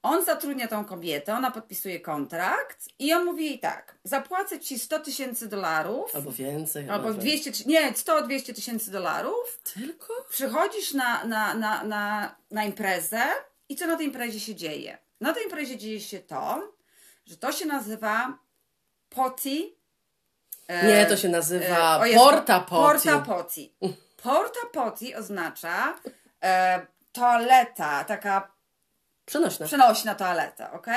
On 0.04 0.26
zatrudnia 0.26 0.68
tą 0.68 0.86
kobietę, 0.86 1.34
ona 1.34 1.52
podpisuje 1.52 2.00
kontrakt 2.00 2.90
i 3.00 3.14
on 3.14 3.26
mówi 3.26 3.46
jej 3.46 3.60
tak, 3.60 3.96
zapłacę 4.04 4.60
ci 4.60 4.80
100 4.80 5.00
tysięcy 5.00 5.48
dolarów, 5.48 6.16
Albo 6.16 6.32
więcej. 6.32 6.90
albo 6.90 7.08
nawet. 7.08 7.22
200, 7.22 7.52
nie, 7.66 7.92
100-200 7.94 8.56
tysięcy 8.56 8.92
dolarów, 8.92 9.60
Tylko? 9.74 10.14
przychodzisz 10.30 10.94
na, 10.94 11.24
na, 11.26 11.54
na, 11.54 11.84
na, 11.84 12.36
na 12.52 12.64
imprezę 12.64 13.22
i 13.70 13.76
co 13.76 13.88
na 13.88 13.96
tej 13.98 14.06
imprezie 14.08 14.40
się 14.40 14.56
dzieje? 14.56 14.98
Na 15.22 15.34
tej 15.34 15.44
imprezie 15.44 15.78
dzieje 15.78 16.00
się 16.00 16.20
to, 16.20 16.72
że 17.26 17.38
to 17.38 17.52
się 17.52 17.66
nazywa 17.66 18.38
potty. 19.10 19.74
e, 20.68 20.88
Nie, 20.88 21.06
to 21.06 21.18
się 21.18 21.30
nazywa 21.30 22.06
e, 22.06 22.10
Jezu, 22.10 22.20
porta 22.20 22.60
potty. 22.60 23.10
Porta 23.10 23.20
potty. 23.20 23.70
Porta 24.24 24.60
potty 24.74 25.18
oznacza 25.18 25.96
e, 26.44 26.86
toaleta, 27.12 28.04
taka 28.04 28.53
Przenośne. 29.26 29.66
przenośna 29.66 30.16
toaleta, 30.16 30.72
ok? 30.72 30.88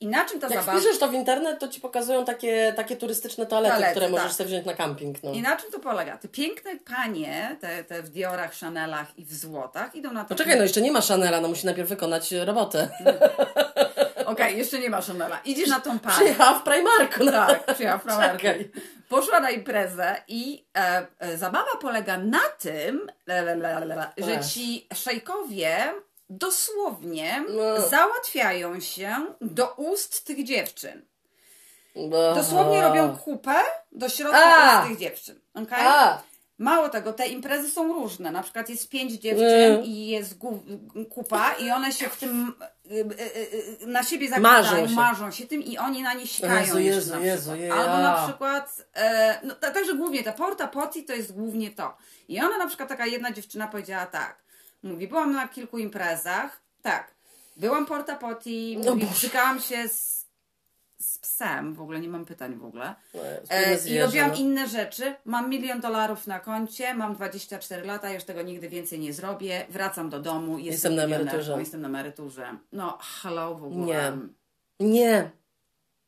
I 0.00 0.06
na 0.06 0.24
czym 0.24 0.40
ta 0.40 0.46
Jak 0.46 0.60
zabawa... 0.60 0.78
wpiszesz 0.78 0.98
to 0.98 1.08
w 1.08 1.12
internet, 1.12 1.58
to 1.58 1.68
ci 1.68 1.80
pokazują 1.80 2.24
takie, 2.24 2.72
takie 2.76 2.96
turystyczne 2.96 3.46
toalety, 3.46 3.74
Toalety, 3.74 3.90
które 3.92 4.08
możesz 4.08 4.26
tak. 4.26 4.36
sobie 4.36 4.48
wziąć 4.48 4.66
na 4.66 4.74
camping. 4.74 5.22
No. 5.22 5.32
I 5.32 5.42
na 5.42 5.56
czym 5.56 5.70
to 5.70 5.78
polega? 5.78 6.18
Te 6.18 6.28
piękne 6.28 6.70
panie, 6.76 7.56
te, 7.60 7.84
te 7.84 8.02
w 8.02 8.10
Diorach, 8.10 8.54
Chanelach 8.54 9.18
i 9.18 9.24
w 9.24 9.34
złotach 9.34 9.94
idą 9.94 10.12
na 10.12 10.24
to... 10.24 10.28
Poczekaj, 10.28 10.56
no 10.56 10.62
jeszcze 10.62 10.80
nie 10.80 10.92
ma 10.92 11.00
Chanela, 11.00 11.40
no 11.40 11.48
musi 11.48 11.66
najpierw 11.66 11.88
wykonać 11.88 12.32
robotę. 12.32 12.88
Okej, 14.26 14.58
jeszcze 14.58 14.78
nie 14.78 14.90
ma 14.90 15.00
Chanela. 15.00 15.40
Idziesz 15.44 15.68
na 15.68 15.80
tą 15.80 15.98
panię. 15.98 16.16
Przyjechała 16.16 16.58
w 16.58 16.62
Primarku. 16.62 17.24
No. 17.24 17.32
Tak, 17.32 17.74
przyjechała 17.74 17.98
w 17.98 18.02
Primarku. 18.02 18.36
Czekaj. 18.36 18.70
Poszła 19.08 19.40
na 19.40 19.50
imprezę 19.50 20.16
i 20.28 20.66
e, 20.78 21.06
e, 21.18 21.36
zabawa 21.36 21.76
polega 21.80 22.18
na 22.18 22.48
tym, 22.58 23.10
le, 23.26 23.42
le, 23.42 23.84
le, 23.84 24.12
że 24.18 24.40
ci 24.44 24.88
szejkowie 24.94 25.92
dosłownie 26.30 27.44
No. 27.48 27.88
załatwiają 27.88 28.80
się 28.80 29.14
do 29.40 29.72
ust 29.74 30.24
tych 30.24 30.44
dziewczyn. 30.44 31.02
Bo- 32.10 32.34
Dosłownie 32.34 32.82
robią 32.82 33.16
kupę 33.16 33.54
do 33.92 34.08
środka 34.08 34.38
A. 34.44 34.78
ust 34.80 34.88
tych 34.88 34.98
dziewczyn. 34.98 35.40
Okay? 35.54 35.78
A, 35.88 36.22
Mało 36.60 36.88
tego, 36.88 37.12
te 37.12 37.26
imprezy 37.26 37.70
są 37.70 37.92
różne. 37.92 38.30
Na 38.30 38.42
przykład 38.42 38.68
jest 38.68 38.88
pięć 38.88 39.12
dziewczyn 39.12 39.48
Mm. 39.72 39.84
i 39.84 40.06
jest 40.06 40.34
kupa 41.10 41.52
i 41.52 41.70
one 41.70 41.92
się 41.92 42.08
w 42.08 42.16
tym 42.16 42.54
y, 42.90 42.94
y, 42.94 43.82
y, 43.82 43.86
na 43.86 44.02
siebie 44.02 44.28
Marzą 44.38 44.62
zakładają, 44.62 44.88
się. 44.88 44.94
marzą 44.94 45.30
się 45.30 45.46
tym 45.46 45.62
i 45.62 45.78
oni 45.78 46.02
na 46.02 46.14
nie 46.14 46.26
sikają 46.26 46.60
Jezu, 46.60 46.78
Jezu, 46.78 47.14
na 47.14 47.20
Jezu. 47.20 47.50
Albo 47.72 47.98
na 48.02 48.24
przykład, 48.28 48.86
e, 48.94 49.40
no 49.44 49.54
ta- 49.54 49.70
także 49.70 49.94
głównie 49.94 50.22
ta 50.22 50.32
porta 50.32 50.68
potty 50.68 51.02
to 51.02 51.12
jest 51.12 51.32
głównie 51.34 51.70
to. 51.70 51.96
I 52.28 52.40
ona 52.40 52.58
na 52.58 52.66
przykład, 52.66 52.88
taka 52.88 53.06
jedna 53.06 53.32
dziewczyna 53.32 53.68
powiedziała 53.68 54.06
tak, 54.06 54.38
mówi, 54.82 55.08
byłam 55.08 55.32
na 55.32 55.48
kilku 55.48 55.78
imprezach, 55.78 56.60
tak, 56.82 57.14
byłam 57.56 57.86
porta 57.86 58.16
potty, 58.16 58.50
mówi, 58.86 59.06
stykałam 59.14 59.60
się 59.60 59.88
z, 59.88 60.26
z 60.98 61.18
psem, 61.18 61.74
w 61.74 61.80
ogóle 61.80 62.00
nie 62.00 62.08
mam 62.08 62.24
pytań 62.24 62.54
w 62.54 62.64
ogóle. 62.64 62.94
No, 63.14 63.20
E, 63.50 63.88
I 63.88 63.98
robiłam 64.00 64.30
no. 64.30 64.36
inne 64.36 64.68
rzeczy. 64.68 65.14
Mam 65.24 65.50
milion 65.50 65.80
dolarów 65.80 66.26
na 66.26 66.40
koncie, 66.40 66.94
mam 66.94 67.14
24 67.14 67.86
lata, 67.86 68.12
już 68.12 68.24
tego 68.24 68.42
nigdy 68.42 68.68
więcej 68.68 68.98
nie 68.98 69.12
zrobię. 69.12 69.66
Wracam 69.68 70.10
do 70.10 70.20
domu, 70.20 70.58
jestem, 70.58 70.72
Jestem 70.72 70.94
na 70.94 71.02
emeryturze. 71.02 71.56
Jestem 71.58 71.80
na 71.80 71.88
emeryturze. 71.88 72.56
No, 72.72 72.98
hello 73.22 73.54
w 73.54 73.64
ogóle. 73.64 74.18
Nie. 74.80 74.88
Nie. 74.88 75.30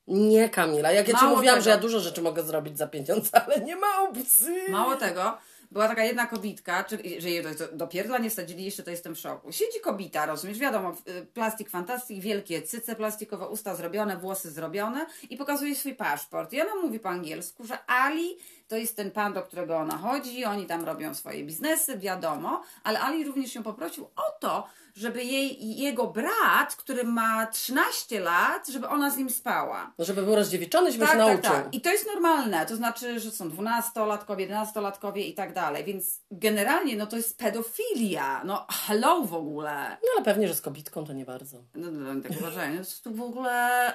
Nie, 0.07 0.49
Kamila. 0.49 0.91
Jak 0.91 1.07
ja 1.07 1.17
ci 1.17 1.23
Mało 1.25 1.35
mówiłam, 1.35 1.55
tego. 1.55 1.63
że 1.63 1.69
ja 1.69 1.77
dużo 1.77 1.99
rzeczy 1.99 2.21
mogę 2.21 2.43
zrobić 2.43 2.77
za 2.77 2.87
pieniądze, 2.87 3.29
ale 3.45 3.59
nie 3.59 3.75
ma 3.75 3.87
opcji. 4.09 4.53
Mało 4.69 4.95
tego, 4.95 5.37
była 5.71 5.87
taka 5.87 6.03
jedna 6.03 6.27
kobitka, 6.27 6.83
czy, 6.83 6.97
że 7.19 7.29
jej 7.29 7.43
do, 7.43 7.67
do 7.73 7.87
pierdla 7.87 8.17
nie 8.17 8.29
wsadzili, 8.29 8.65
jeszcze 8.65 8.83
to 8.83 8.91
jestem 8.91 9.15
w 9.15 9.19
szoku. 9.19 9.51
Siedzi 9.51 9.79
kobita, 9.79 10.25
rozumiesz, 10.25 10.59
wiadomo, 10.59 10.95
y, 11.07 11.25
plastik 11.25 11.69
fantastik, 11.69 12.21
wielkie 12.21 12.61
cyce 12.61 12.95
plastikowe, 12.95 13.47
usta 13.47 13.75
zrobione, 13.75 14.17
włosy 14.17 14.51
zrobione 14.51 15.05
i 15.29 15.37
pokazuje 15.37 15.75
swój 15.75 15.95
paszport. 15.95 16.53
I 16.53 16.61
ona 16.61 16.75
mówi 16.75 16.99
po 16.99 17.09
angielsku, 17.09 17.65
że 17.65 17.85
Ali 17.87 18.37
to 18.67 18.75
jest 18.75 18.95
ten 18.95 19.11
pan, 19.11 19.33
do 19.33 19.41
którego 19.41 19.77
ona 19.77 19.97
chodzi, 19.97 20.45
oni 20.45 20.65
tam 20.65 20.85
robią 20.85 21.13
swoje 21.13 21.43
biznesy, 21.43 21.97
wiadomo, 21.97 22.61
ale 22.83 22.99
Ali 22.99 23.23
również 23.23 23.55
ją 23.55 23.63
poprosił 23.63 24.05
o 24.05 24.39
to, 24.39 24.67
żeby 24.95 25.23
jej, 25.23 25.77
jego 25.77 26.07
brat, 26.07 26.75
który 26.77 27.03
ma 27.03 27.47
13 27.47 28.19
lat, 28.19 28.67
żeby 28.67 28.87
ona 28.87 29.09
z 29.09 29.17
nim 29.17 29.29
spała. 29.29 29.93
No, 29.97 30.05
żeby 30.05 30.21
był 30.23 30.35
rozdziewiczony, 30.35 30.91
żeby 30.91 31.05
Tak, 31.05 31.13
się 31.13 31.19
tak, 31.19 31.27
nauczył. 31.27 31.51
tak. 31.51 31.73
I 31.75 31.81
to 31.81 31.89
jest 31.91 32.05
normalne. 32.07 32.65
To 32.65 32.75
znaczy, 32.75 33.19
że 33.19 33.31
są 33.31 33.49
dwunastolatkowie, 33.49 34.41
jedenastolatkowie 34.43 35.23
i 35.27 35.33
tak 35.33 35.53
dalej. 35.53 35.83
Więc 35.83 36.19
generalnie 36.31 36.95
no 36.97 37.07
to 37.07 37.17
jest 37.17 37.37
pedofilia. 37.37 38.41
No 38.45 38.67
hello 38.87 39.21
w 39.21 39.33
ogóle. 39.33 39.97
No 40.03 40.07
ale 40.15 40.25
pewnie, 40.25 40.47
że 40.47 40.55
z 40.55 40.61
kobitką 40.61 41.05
to 41.05 41.13
nie 41.13 41.25
bardzo. 41.25 41.57
No, 41.75 41.91
no, 41.91 42.13
no 42.13 42.21
tak 42.21 42.31
uważają. 42.39 42.71
To 42.73 42.77
jest 42.79 43.03
tu 43.03 43.13
w 43.13 43.21
ogóle 43.21 43.93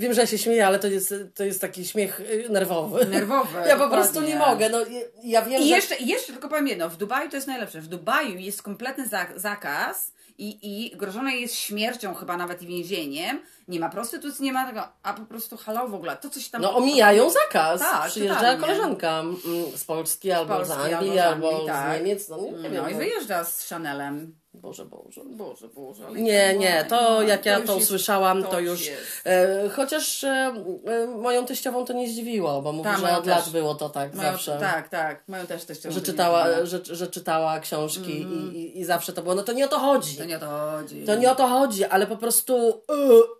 Wiem, 0.00 0.14
że 0.14 0.20
ja 0.20 0.26
się 0.26 0.38
śmieję, 0.38 0.66
ale 0.66 0.78
to 0.78 0.86
jest, 0.88 1.14
to 1.34 1.44
jest 1.44 1.60
taki 1.60 1.86
śmiech 1.86 2.20
y, 2.20 2.46
nerwowy. 2.50 3.04
nerwowe. 3.06 3.64
Ja 3.68 3.76
po 3.76 3.88
prostu 3.88 4.20
nie 4.20 4.36
mogę. 4.36 4.68
No, 4.70 4.78
ja- 5.22 5.42
wiem, 5.42 5.62
I 5.62 5.68
że... 5.68 5.74
jeszcze, 5.74 5.96
jeszcze 5.96 6.32
tylko 6.32 6.48
powiem 6.48 6.68
jedno, 6.68 6.88
w 6.88 6.96
Dubaju 6.96 7.30
to 7.30 7.36
jest 7.36 7.46
najlepsze. 7.46 7.80
W 7.80 7.88
Dubaju 7.88 8.38
jest 8.38 8.62
kompletny 8.62 9.06
za- 9.08 9.26
zakaz 9.36 10.12
i, 10.38 10.58
i 10.62 10.96
grożone 10.96 11.36
jest 11.36 11.54
śmiercią 11.54 12.14
chyba 12.14 12.36
nawet 12.36 12.62
i 12.62 12.66
więzieniem. 12.66 13.40
Nie 13.68 13.80
ma 13.80 13.88
prostytucji, 13.88 14.44
nie 14.44 14.52
ma 14.52 14.66
tego, 14.66 14.88
a 15.02 15.14
po 15.14 15.22
prostu 15.22 15.56
hello 15.56 15.88
w 15.88 15.94
ogóle. 15.94 16.16
To 16.16 16.30
coś 16.30 16.48
tam... 16.48 16.62
No 16.62 16.76
omijają 16.76 17.30
zakaz. 17.30 17.80
Tak, 17.80 18.10
Przyjeżdża 18.10 18.34
totalnie. 18.34 18.60
koleżanka 18.60 19.20
mm, 19.20 19.36
z 19.76 19.84
Polski 19.84 20.32
albo 20.32 20.54
Polski, 20.54 20.74
z 20.74 20.78
Anglii, 20.78 21.18
albo 21.18 21.18
z 21.18 21.18
albo, 21.18 21.48
Anglii, 21.48 21.64
z 21.64 21.72
tak. 21.72 21.98
Niemiec. 21.98 22.28
No 22.28 22.36
nie, 22.36 22.52
nie 22.52 22.70
wiem. 22.70 22.82
No 22.82 22.88
i 22.88 22.94
wyjeżdża 22.94 23.44
z 23.44 23.68
Chanelem. 23.68 24.38
Boże, 24.58 24.84
Boże. 24.84 25.20
Boże, 25.24 25.68
Boże. 25.68 26.06
ale 26.06 26.20
Nie, 26.20 26.50
to- 26.52 26.58
nie, 26.58 26.84
to 26.88 27.22
jak 27.22 27.46
ja 27.46 27.58
już 27.58 27.66
to 27.66 27.76
usłyszałam, 27.76 28.42
to, 28.42 28.48
to 28.48 28.60
już. 28.60 28.90
E, 29.26 29.68
chociaż 29.68 30.24
e, 30.24 30.54
e, 30.86 31.06
moją 31.06 31.46
teściową 31.46 31.84
to 31.84 31.92
nie 31.92 32.08
zdziwiło, 32.08 32.62
bo 32.62 32.72
mówi, 32.72 32.90
Tak, 32.90 32.98
że 33.00 33.18
od 33.18 33.26
lat 33.26 33.44
też. 33.44 33.52
było 33.52 33.74
to 33.74 33.88
tak 33.88 34.14
Mają, 34.14 34.32
zawsze. 34.32 34.56
Tak, 34.60 34.88
tak. 34.88 35.28
Mają 35.28 35.46
też 35.46 35.64
też 35.64 35.78
Że 35.82 36.00
czytała, 36.00 36.66
że, 36.66 36.80
że 36.84 37.06
czytała 37.06 37.60
książki 37.60 38.10
i, 38.20 38.56
i, 38.56 38.80
i 38.80 38.84
zawsze 38.84 39.12
to 39.12 39.22
było. 39.22 39.34
No 39.34 39.42
to 39.42 39.52
nie 39.52 39.64
o 39.64 39.68
to 39.68 39.78
chodzi. 39.78 40.16
To 40.16 40.24
nie 40.24 40.36
o 40.36 40.40
to 40.40 40.46
chodzi. 40.48 41.04
To 41.04 41.14
nie 41.14 41.30
o 41.32 41.34
to 41.34 41.46
chodzi, 41.46 41.84
ale 41.84 42.06
po 42.06 42.16
prostu. 42.16 42.68
y, 42.68 43.38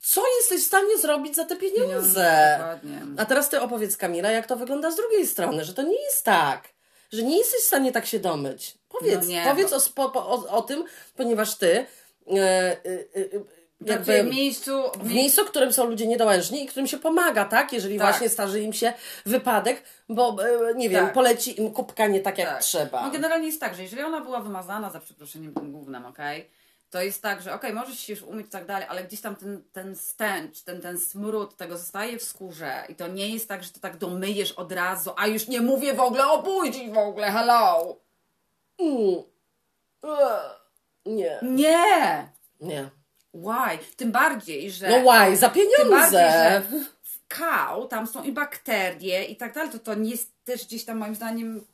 co 0.00 0.22
jesteś 0.40 0.62
w 0.62 0.66
stanie 0.66 0.98
zrobić 0.98 1.36
za 1.36 1.44
te 1.44 1.56
pieniądze? 1.56 2.56
Dokładnie. 2.58 3.02
A 3.16 3.24
teraz 3.24 3.48
ty 3.48 3.60
opowiedz, 3.60 3.96
Kamila, 3.96 4.30
jak 4.30 4.46
to 4.46 4.56
wygląda 4.56 4.90
z 4.90 4.96
drugiej 4.96 5.26
strony, 5.26 5.64
że 5.64 5.74
to 5.74 5.82
nie 5.82 6.02
jest 6.02 6.24
tak, 6.24 6.68
że 7.12 7.22
nie 7.22 7.38
jesteś 7.38 7.60
w 7.60 7.66
stanie 7.66 7.92
tak 7.92 8.06
się 8.06 8.18
domyć. 8.18 8.78
Powiedz, 8.98 9.28
No 9.28 9.50
powiedz 9.50 9.72
o, 9.72 9.80
spo, 9.80 10.12
o, 10.14 10.48
o 10.48 10.62
tym, 10.62 10.84
ponieważ 11.16 11.54
ty 11.54 11.86
e, 12.28 12.36
e, 12.36 12.74
Jakby 13.80 14.22
w 14.22 14.26
miejscu... 14.26 14.82
w 15.00 15.14
miejscu, 15.14 15.44
w 15.44 15.50
którym 15.50 15.72
są 15.72 15.86
ludzie 15.86 16.06
niedołężni 16.06 16.64
i 16.64 16.66
którym 16.66 16.86
się 16.86 16.98
pomaga, 16.98 17.44
tak? 17.44 17.72
Jeżeli 17.72 17.98
Tak. 17.98 18.08
właśnie 18.08 18.28
starzy 18.28 18.60
im 18.60 18.72
się 18.72 18.92
wypadek, 19.26 19.82
bo 20.08 20.36
nie 20.76 20.88
wiem, 20.88 21.04
Tak. 21.04 21.14
poleci 21.14 21.60
im 21.60 21.70
kubka 21.70 22.06
nie 22.06 22.20
tak 22.20 22.38
jak 22.38 22.48
Tak. 22.48 22.62
trzeba. 22.62 23.02
No 23.02 23.10
generalnie 23.10 23.46
jest 23.46 23.60
tak, 23.60 23.74
że 23.74 23.82
jeżeli 23.82 24.02
ona 24.02 24.20
była 24.20 24.40
wymazana 24.40 24.90
za 24.90 25.00
przeproszeniem 25.00 25.54
tym 25.54 25.72
głównym, 25.72 26.06
okej, 26.06 26.50
to 26.90 27.02
jest 27.02 27.22
tak, 27.22 27.42
że 27.42 27.54
okej, 27.54 27.72
możesz 27.72 27.98
się 27.98 28.12
już 28.12 28.22
umyć 28.22 28.46
i 28.46 28.50
tak 28.50 28.66
dalej, 28.66 28.86
ale 28.90 29.04
gdzieś 29.04 29.20
tam 29.20 29.36
ten, 29.36 29.62
ten 29.72 29.96
stęcz, 29.96 30.62
ten, 30.62 30.80
ten 30.80 30.98
smród 31.00 31.56
tego 31.56 31.78
zostaje 31.78 32.18
w 32.18 32.22
skórze 32.22 32.84
i 32.88 32.94
to 32.94 33.06
nie 33.08 33.28
jest 33.28 33.48
tak, 33.48 33.64
że 33.64 33.70
to 33.70 33.80
tak 33.80 33.96
domyjesz 33.96 34.52
od 34.52 34.72
razu, 34.72 35.10
a 35.16 35.26
już 35.26 35.48
nie 35.48 35.60
mówię 35.60 35.94
w 35.94 36.00
ogóle 36.00 36.26
o 36.26 36.42
buzi 36.42 36.90
w 36.90 36.98
ogóle, 36.98 37.30
hello! 37.30 37.96
Mm. 38.78 39.22
Nie. 41.06 41.38
Nie! 41.42 42.28
Nie. 42.60 42.90
Why? 43.34 43.78
Tym 43.96 44.12
bardziej, 44.12 44.70
że... 44.70 44.88
No 44.88 45.12
why? 45.12 45.36
Za 45.36 45.48
Tym 45.48 45.90
bardziej, 45.90 46.20
że 46.20 46.62
pieniądze. 46.70 46.88
w 47.02 47.28
kał 47.28 47.88
tam 47.88 48.06
są 48.06 48.22
i 48.22 48.32
bakterie 48.32 49.24
i 49.24 49.36
tak 49.36 49.54
dalej, 49.54 49.70
to 49.70 49.78
to 49.78 49.94
nie 49.94 50.10
jest 50.10 50.32
też 50.44 50.66
gdzieś 50.66 50.84
tam 50.84 50.98
moim 50.98 51.14
zdaniem 51.14 51.64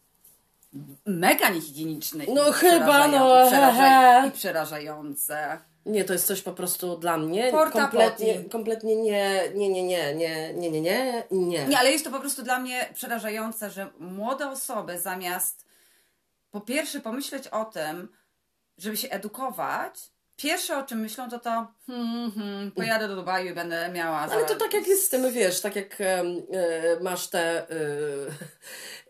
mega 1.07 1.49
niehigieniczne. 1.49 2.25
i 2.25 2.33
No 2.33 2.53
chyba, 2.53 3.09
no, 3.09 3.51
hehe. 3.51 4.29
I 4.29 4.31
przerażające. 4.31 5.59
Nie, 5.87 6.05
to 6.05 6.13
jest 6.13 6.27
coś 6.27 6.43
po 6.43 6.53
prostu 6.53 6.97
dla 6.97 7.17
mnie 7.17 7.51
Porta 7.51 7.81
kompletnie, 7.81 8.45
kompletnie 8.45 8.97
nie, 8.97 9.43
nie, 9.55 9.69
nie, 9.69 9.83
nie, 9.83 10.15
nie, 10.15 10.55
nie, 10.55 10.71
nie, 10.71 10.81
nie, 10.81 11.25
nie. 11.31 11.67
Nie, 11.67 11.79
ale 11.79 11.93
jest 11.93 12.05
to 12.05 12.11
po 12.11 12.21
prostu 12.21 12.43
dla 12.43 12.59
mnie 12.59 12.89
przerażające, 12.95 13.71
że 13.71 13.87
młode 13.99 14.51
osoby 14.51 14.99
zamiast 14.99 15.70
po 16.51 16.61
pierwsze 16.61 17.01
pomyśleć 17.01 17.49
o 17.49 17.65
tym, 17.65 18.09
żeby 18.79 18.97
się 18.97 19.09
edukować, 19.09 20.11
pierwsze 20.37 20.79
o 20.79 20.83
czym 20.83 21.01
myślą 21.01 21.31
to 21.31 21.39
to 21.39 21.67
hmm, 21.87 22.33
hmm, 22.33 22.71
pojadę 22.71 23.09
do 23.09 23.17
Dubaju 23.17 23.51
i 23.51 23.55
będę 23.55 23.89
miała... 23.89 24.19
Ale 24.19 24.45
to 24.45 24.57
tak 24.57 24.75
jak 24.75 24.89
jest 24.89 25.07
z 25.07 25.09
tym, 25.09 25.33
wiesz, 25.33 25.61
tak 25.61 25.77
jak 25.77 26.01
e, 26.01 26.25
masz 27.01 27.29
te 27.29 27.59
e, 27.59 27.67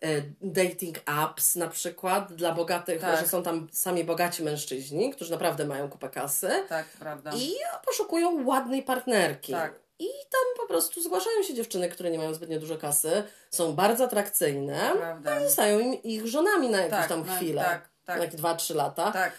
e, 0.09 0.23
dating 0.41 0.99
apps 1.07 1.57
na 1.57 1.69
przykład 1.69 2.33
dla 2.33 2.53
bogatych, 2.55 3.01
Tak. 3.01 3.21
że 3.21 3.27
są 3.27 3.43
tam 3.43 3.69
sami 3.73 4.05
bogaci 4.05 4.43
mężczyźni, 4.43 5.11
którzy 5.13 5.31
naprawdę 5.31 5.65
mają 5.65 5.89
kupę 5.91 6.09
kasy 6.09 6.51
Tak, 6.69 6.87
prawda. 6.87 7.31
i 7.37 7.53
poszukują 7.87 8.47
ładnej 8.47 8.83
partnerki. 8.83 9.53
Tak. 9.53 9.90
I 10.01 10.07
tam 10.31 10.41
po 10.57 10.67
prostu 10.67 11.03
zgłaszają 11.03 11.43
się 11.43 11.55
dziewczyny, 11.55 11.89
które 11.89 12.11
nie 12.11 12.19
mają 12.19 12.35
zbytnio 12.35 12.61
dużo 12.61 12.77
kasy, 12.77 13.23
są 13.51 13.73
bardzo 13.73 14.05
atrakcyjne, 14.05 14.91
Prawda. 14.97 15.41
i 15.41 15.45
zostają 15.45 15.79
im 15.79 16.03
ich 16.03 16.27
żonami 16.27 16.69
na 16.69 16.79
jakąś 16.79 16.99
Tak, 17.01 17.09
tam 17.09 17.25
chwilę. 17.25 17.63
tak, 17.65 17.89
tak. 18.05 18.19
Na 18.19 18.25
jakieś 18.25 18.41
2-3 18.41 18.75
lata. 18.75 19.13
Tak, 19.13 19.33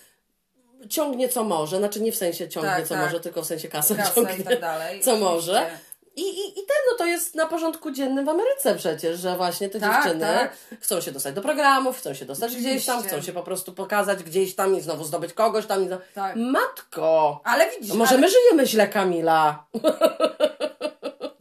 Ciągnie 0.90 1.30
co 1.30 1.44
może, 1.44 1.78
znaczy 1.78 2.02
nie 2.02 2.12
w 2.12 2.16
sensie 2.16 2.50
ciągnie 2.50 2.72
Tak, 2.72 2.88
co 2.88 2.96
tak. 2.96 3.04
może, 3.06 3.20
tylko 3.20 3.42
w 3.42 3.46
sensie 3.46 3.68
kasę, 3.68 3.96
ciągnie 4.16 4.44
tak 4.44 4.60
dalej. 4.62 5.02
co 5.02 5.16
może. 5.16 5.70
I, 6.16 6.22
i, 6.22 6.50
I 6.50 6.54
ten, 6.54 6.78
no 6.92 6.98
to 6.98 7.06
jest 7.06 7.36
na 7.36 7.46
porządku 7.46 7.92
dziennym 7.92 8.26
w 8.26 8.30
Ameryce 8.30 8.76
przecież, 8.76 9.20
że 9.20 9.38
właśnie 9.38 9.70
te 9.70 9.80
Tak, 9.80 10.04
dziewczyny 10.04 10.26
tak. 10.26 10.58
chcą 10.82 11.02
się 11.02 11.12
dostać 11.12 11.36
do 11.36 11.42
programów, 11.42 11.98
chcą 11.98 12.14
się 12.14 12.26
dostać 12.26 12.56
gdzieś 12.56 12.86
tam, 12.86 12.96
Oczywiście. 12.96 13.18
chcą 13.18 13.26
się 13.26 13.34
po 13.34 13.44
prostu 13.44 13.74
pokazać 13.74 14.24
gdzieś 14.24 14.56
tam 14.56 14.76
i 14.78 14.82
znowu 14.82 15.04
zdobyć 15.04 15.34
kogoś 15.34 15.66
tam. 15.66 15.84
I. 15.84 15.88
Tak. 16.16 16.36
Matko! 16.36 17.42
Ale 17.44 17.70
widzisz, 17.70 17.94
Może 17.96 18.12
ale... 18.12 18.20
my 18.22 18.30
żyjemy 18.30 18.66
źle, 18.68 18.88
Kamila? 18.88 19.64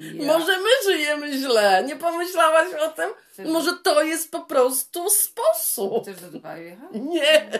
Ja. 0.01 0.27
Może 0.39 0.53
my 0.59 0.93
żyjemy 0.93 1.33
źle? 1.33 1.85
Nie 1.87 1.97
pomyślałaś 1.97 2.69
o 2.75 2.89
tym? 2.89 3.11
Chcesz- 3.33 3.49
Może 3.49 3.73
to 3.83 4.03
jest 4.03 4.31
po 4.31 4.41
prostu 4.41 5.11
sposób. 5.11 6.03
Chcesz 6.03 6.21
do 6.21 6.31
Dubaju 6.31 6.63
jechać? 6.65 6.89
Nie, 6.93 7.51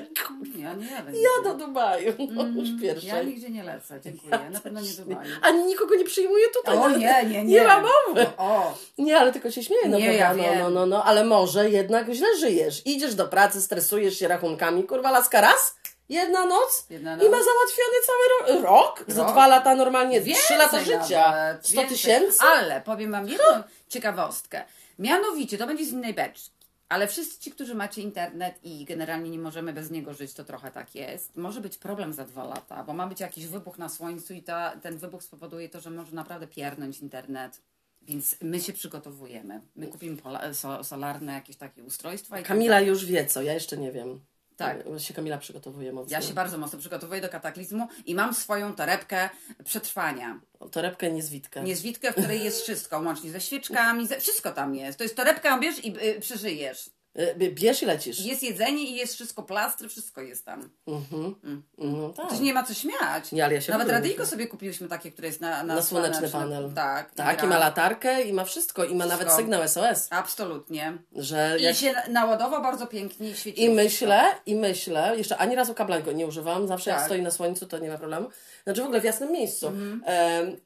Ja 0.63 0.75
nie 0.75 0.87
jadę. 0.91 1.13
ja 1.13 1.45
do 1.45 1.55
Dubaju, 1.67 2.13
no 2.31 2.47
już 2.47 2.69
Ja 2.69 2.81
pierwszej. 2.83 3.27
nigdzie 3.27 3.51
nie 3.51 3.63
lecę, 3.65 4.01
dziękuję. 4.05 4.39
Na 4.53 4.61
pewno 4.61 4.81
nie 4.81 4.91
do 4.91 5.05
Dubaju. 5.05 5.31
Ani 5.43 5.65
nikogo 5.65 5.95
nie 5.95 6.05
przyjmuję 6.05 6.45
tutaj. 6.55 6.77
O 6.79 6.89
no, 6.89 6.97
nie, 6.97 7.25
nie, 7.25 7.25
nie. 7.25 7.45
Nie 7.45 7.65
ma 7.65 7.81
mowy. 8.09 8.27
O, 8.37 8.75
Nie, 8.99 9.19
ale 9.19 9.33
tylko 9.33 9.51
się 9.51 9.63
śmieję. 9.65 9.83
No, 9.89 9.99
Nie, 9.99 10.15
ja 10.15 10.35
no, 10.35 10.45
no, 10.59 10.71
no, 10.71 10.87
no, 10.87 11.05
ale 11.05 11.25
może 11.25 11.71
jednak 11.71 12.11
źle 12.13 12.37
żyjesz. 12.39 12.83
Idziesz 12.87 13.15
do 13.15 13.29
pracy, 13.29 13.61
stresujesz 13.61 14.19
się 14.19 14.29
rachunkami. 14.29 14.85
Kurwa, 14.85 15.11
laska 15.11 15.41
raz, 15.41 15.75
jedna 16.11 16.47
noc 16.47 16.87
Jedna 16.91 17.15
i 17.15 17.19
noc. 17.19 17.31
ma 17.31 17.39
załatwiony 17.43 17.97
cały 18.07 18.57
ro- 18.63 18.63
rok. 18.71 19.05
Za 19.09 19.23
Rok? 19.23 19.33
dwa 19.33 19.47
lata 19.47 19.75
normalnie, 19.75 20.21
Więcej 20.21 20.45
trzy 20.45 20.57
lata 20.57 20.81
życia. 20.85 21.31
nawet, 21.31 21.67
100 21.67 21.75
więcej. 21.81 21.97
tysięcy? 21.97 22.39
Ale 22.43 22.81
powiem 22.81 23.13
Wam 23.13 23.29
jedną 23.29 23.63
ciekawostkę. 23.89 24.65
Mianowicie, 24.99 25.59
to 25.59 25.67
będzie 25.67 25.85
z 25.85 25.89
innej 25.93 26.15
beczki. 26.15 26.51
Ale 26.89 27.09
wszyscy 27.09 27.41
ci, 27.41 27.51
którzy 27.51 27.75
macie 27.75 28.03
internet 28.03 28.55
i 28.63 28.85
generalnie 28.85 29.31
nie 29.31 29.39
możemy 29.39 29.73
bez 29.73 29.91
niego 29.91 30.15
żyć, 30.15 30.35
to 30.35 30.45
trochę 30.45 30.71
tak 30.71 30.95
jest. 30.95 31.37
Może 31.37 31.61
być 31.61 31.79
problem 31.79 32.13
za 32.13 32.25
dwa 32.25 32.45
lata, 32.45 32.85
bo 32.85 32.93
ma 32.93 33.07
być 33.07 33.21
jakiś 33.21 33.47
wybuch 33.47 33.79
na 33.79 33.89
słońcu 33.89 34.35
i 34.35 34.43
ta, 34.43 34.73
ten 34.83 34.99
wybuch 34.99 35.23
spowoduje 35.23 35.69
to, 35.69 35.81
że 35.81 35.91
może 35.91 36.13
naprawdę 36.13 36.47
piernąć 36.47 36.99
internet. 36.99 37.61
Więc 38.03 38.37
my 38.43 38.61
się 38.61 38.73
przygotowujemy. 38.73 39.61
My 39.77 39.87
kupimy 39.87 40.17
pola- 40.17 40.55
so, 40.55 40.85
solarne 40.85 41.33
jakieś 41.33 41.57
takie 41.57 41.83
ustrojstwa. 41.85 42.37
I 42.39 42.43
tak 42.43 42.49
Kamila 42.49 42.81
już 42.81 43.05
wie 43.07 43.27
co, 43.27 43.43
ja 43.43 43.53
jeszcze 43.55 43.77
nie 43.77 43.93
wiem. 43.93 44.21
Tak. 44.61 44.79
Się 44.99 45.15
Kamila 45.15 45.39
przygotowuje 45.39 45.93
mocno. 45.93 46.13
Ja 46.13 46.23
się 46.23 46.35
bardzo 46.35 46.59
mocno 46.59 46.79
przygotowuję 46.79 47.21
do 47.21 47.29
kataklizmu 47.29 47.89
i 48.07 48.15
mam 48.15 48.35
swoją 48.35 48.75
torebkę 48.75 49.31
przetrwania. 49.65 50.41
Torebkę 50.73 51.13
niezwitkę. 51.13 51.63
Niezwitkę, 51.63 52.13
w 52.13 52.17
której 52.17 52.45
jest 52.45 52.63
wszystko, 52.63 53.01
łącznie 53.01 53.31
ze 53.31 53.41
świeczkami, 53.41 54.07
ze, 54.07 54.21
wszystko 54.21 54.51
tam 54.51 54.75
jest. 54.75 54.99
To 54.99 55.05
jest 55.05 55.17
torebka, 55.17 55.59
bierz 55.59 55.85
i 55.85 55.97
y, 56.07 56.21
przeżyjesz. 56.21 56.91
Y, 57.19 57.51
Bierz 57.51 57.83
i 57.83 57.87
lecisz. 57.87 58.21
Jest 58.21 58.43
jedzenie 58.43 58.85
i 58.85 58.95
jest 58.95 59.15
wszystko, 59.15 59.43
plastry, 59.43 59.89
wszystko 59.89 60.21
jest 60.21 60.45
tam. 60.45 60.71
Mhm. 60.87 61.35
Mhm, 61.79 62.13
tak. 62.15 62.29
To 62.29 62.35
się 62.37 62.43
nie 62.43 62.55
ma 62.55 62.63
co 62.63 62.75
śmiać. 62.75 63.33
Nie, 63.33 63.45
ale 63.45 63.55
ja 63.55 63.61
się 63.61 63.73
Nawet 63.73 63.89
radyjko 63.89 64.27
sobie 64.27 64.47
kupiłyśmy 64.47 64.89
takie, 64.89 65.11
które 65.13 65.29
jest 65.29 65.41
na, 65.41 65.63
na, 65.63 65.75
Na 65.75 65.83
słoneczny 65.83 66.29
słonecznym- 66.29 66.33
panel. 66.43 66.73
Tak. 66.75 67.15
Tak, 67.15 67.35
i 67.37 67.41
gra. 67.41 67.49
ma 67.49 67.59
latarkę 67.59 68.23
i 68.23 68.33
ma 68.33 68.45
wszystko. 68.45 68.85
I 68.85 68.95
ma 68.95 69.07
nawet 69.07 69.21
Wszystko. 69.29 69.37
sygnał 69.37 69.69
SOS. 69.69 70.07
Absolutnie. 70.11 70.93
Że 71.17 71.57
I 71.59 71.63
jak... 71.63 71.77
się 71.77 71.95
naładował 72.09 72.63
bardzo 72.63 72.87
pięknie 72.87 73.31
i 73.31 73.35
świeci. 73.37 73.63
I 73.65 73.71
myślę, 73.71 74.23
i 74.47 74.55
myślę, 74.55 75.15
jeszcze 75.17 75.37
ani 75.37 75.55
razu 75.57 75.75
kabla 75.75 76.01
go 76.01 76.13
nie 76.13 76.27
używam, 76.27 76.69
zawsze 76.69 76.91
jak 76.91 76.99
Tak. 76.99 77.07
stoi 77.09 77.23
na 77.23 77.31
słońcu, 77.31 77.67
to 77.67 77.79
nie 77.79 77.89
ma 77.91 77.99
problemu. 77.99 78.29
Znaczy 78.65 78.83
w 78.83 78.85
ogóle 78.85 79.01
w 79.01 79.05
jasnym 79.05 79.33
miejscu. 79.33 79.67
Mhm. 79.67 80.03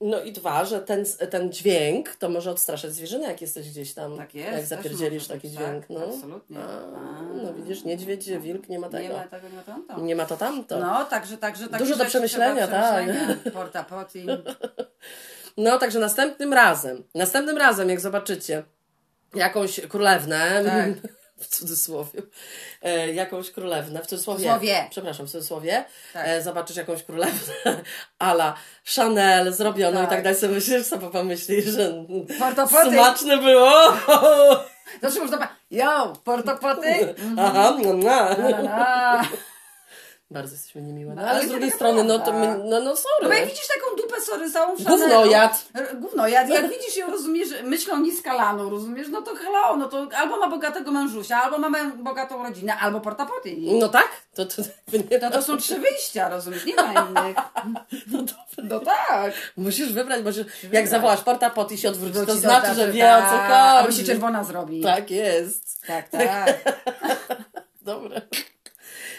No 0.01 0.23
i 0.23 0.33
dwa, 0.33 0.65
że 0.65 0.81
ten, 0.81 1.05
ten 1.31 1.53
dźwięk 1.53 2.17
to 2.17 2.29
może 2.29 2.51
odstraszać 2.51 2.93
zwierzyny, 2.93 3.25
jak 3.27 3.41
jesteś 3.41 3.71
gdzieś 3.71 3.95
tam. 3.95 4.17
Tak 4.17 4.35
jest. 4.35 4.53
Jak 4.53 4.65
zapierdzielisz 4.67 5.27
taki 5.27 5.49
być, 5.49 5.57
dźwięk. 5.57 5.81
Tak, 5.81 5.91
No. 5.91 6.01
absolutnie. 6.15 6.59
A, 6.59 7.23
no 7.43 7.55
widzisz, 7.55 7.85
niedźwiedź, 7.85 8.31
wilk, 8.31 8.69
nie 8.69 8.79
ma 8.79 8.89
tego. 8.89 9.03
Nie 9.03 9.15
ma 9.15 9.25
tego, 9.29 9.49
nie 9.49 9.57
ma 9.57 9.63
tamto. 9.63 10.01
Nie 10.01 10.17
ma 10.17 10.27
to 10.27 10.37
tamto. 10.37 10.79
No. 10.79 11.05
Także, 11.05 11.39
także 11.39 11.69
takie 11.69 11.85
Dużo 11.85 11.97
do 11.97 12.05
przemyślenia, 12.05 12.69
tak. 12.69 13.07
Porta 13.55 13.85
potty. 13.85 14.27
No, 15.57 15.79
także 15.79 15.99
następnym 15.99 16.53
razem, 16.53 17.05
następnym 17.15 17.59
razem, 17.59 17.89
jak 17.89 18.01
zobaczycie 18.01 18.63
jakąś 19.35 19.81
królewnę, 19.81 20.63
Tak. 20.65 21.13
w 21.41 21.47
cudzysłowie, 21.47 22.23
e, 22.83 23.13
jakąś 23.13 23.51
królewnę, 23.51 24.03
w 24.03 24.07
cudzysłowie, 24.07 24.39
Cudzysłowie. 24.39 24.87
przepraszam, 24.91 25.27
w 25.27 25.31
cudzysłowie, 25.31 25.85
Tak. 26.13 26.23
e, 26.29 26.43
zobaczysz 26.43 26.77
jakąś 26.77 27.03
królewnę 27.03 27.53
ala 28.19 28.55
Chanel 28.97 29.53
zrobioną 29.53 29.99
i 29.99 30.03
Tak. 30.03 30.11
tak 30.11 30.23
dalej, 30.23 30.39
sobie 30.39 30.55
myślisz, 30.55 30.87
sobie 30.87 31.11
pomyślisz, 31.11 31.65
że 31.65 32.05
Porta 32.39 32.67
potty. 32.67 32.91
smaczne 32.93 33.39
było. 33.39 33.93
Zawsze 35.03 35.21
można 35.21 35.37
powiedzieć, 35.39 35.57
yo, 35.71 36.13
porta 36.25 36.57
potty. 36.57 37.15
Aha, 37.39 37.77
no, 37.85 37.93
no. 37.93 38.29
Bardzo 40.31 40.53
jesteśmy 40.55 40.83
niemiłe. 40.83 41.15
No, 41.15 41.23
No, 41.23 41.29
ale 41.29 41.39
ale 41.39 41.47
z 41.49 41.51
drugiej 41.51 41.69
taka 41.71 41.77
strony, 41.77 42.05
no 42.05 42.19
to 42.19 42.33
my, 42.33 42.47
no, 42.47 42.65
no 42.65 42.81
No 42.81 42.81
bo 43.23 43.29
jak 43.29 43.37
sorry. 43.37 43.47
widzisz 43.47 43.69
taką 43.69 43.97
dupę 43.97 44.21
sorysałą 44.21 44.77
w 44.77 44.85
Chanelu, 44.85 45.03
Gównojad. 45.09 45.65
R- 45.75 45.99
Gównojad. 46.01 46.49
Jak 46.49 46.69
widzisz 46.75 46.97
ją, 46.97 47.11
rozumiesz, 47.11 47.49
myślą 47.65 48.01
niskalaną, 48.01 48.71
rozumiesz, 48.71 49.09
no 49.11 49.23
to 49.23 49.35
hello, 49.35 49.77
no 49.77 49.89
to 49.89 50.09
albo 50.17 50.37
ma 50.37 50.49
bogatego 50.49 50.91
mężusia, 50.91 51.43
albo 51.43 51.59
ma 51.59 51.71
mę- 51.71 51.97
bogatą 52.03 52.43
rodzinę, 52.43 52.77
albo 52.77 53.01
porta 53.01 53.27
potty. 53.27 53.57
No 53.59 53.89
tak, 53.89 54.09
to, 54.35 54.47
to, 54.47 54.63
nie, 55.11 55.19
To, 55.21 55.31
to 55.31 55.43
są 55.43 55.57
trzy 55.57 55.79
wyjścia, 55.81 56.29
rozumiesz, 56.29 56.65
nie 56.65 56.75
ma 56.77 56.93
innych. 56.93 57.37
No 58.63 58.81
tak. 58.81 59.33
Musisz 59.57 59.93
wybrać, 59.93 60.23
bo 60.23 60.31
jak 60.31 60.47
wybrać. 60.63 60.89
zawołasz 60.89 61.21
porta 61.21 61.51
pot 61.51 61.73
i 61.73 61.79
się 61.79 61.89
odwróci, 61.89 62.27
to 62.27 62.35
znaczy, 62.35 62.75
że 62.75 62.93
wie 62.93 63.15
o 63.17 63.21
co 63.23 63.29
tak. 63.29 63.51
Albo 63.51 63.87
chodzi. 63.87 63.99
się 64.01 64.05
czerwona 64.07 64.45
zrobi. 64.45 64.83
Tak 64.83 65.11
jest. 65.11 65.87
tak. 65.87 66.09
tak. 66.09 66.57
Dobre. 67.83 68.21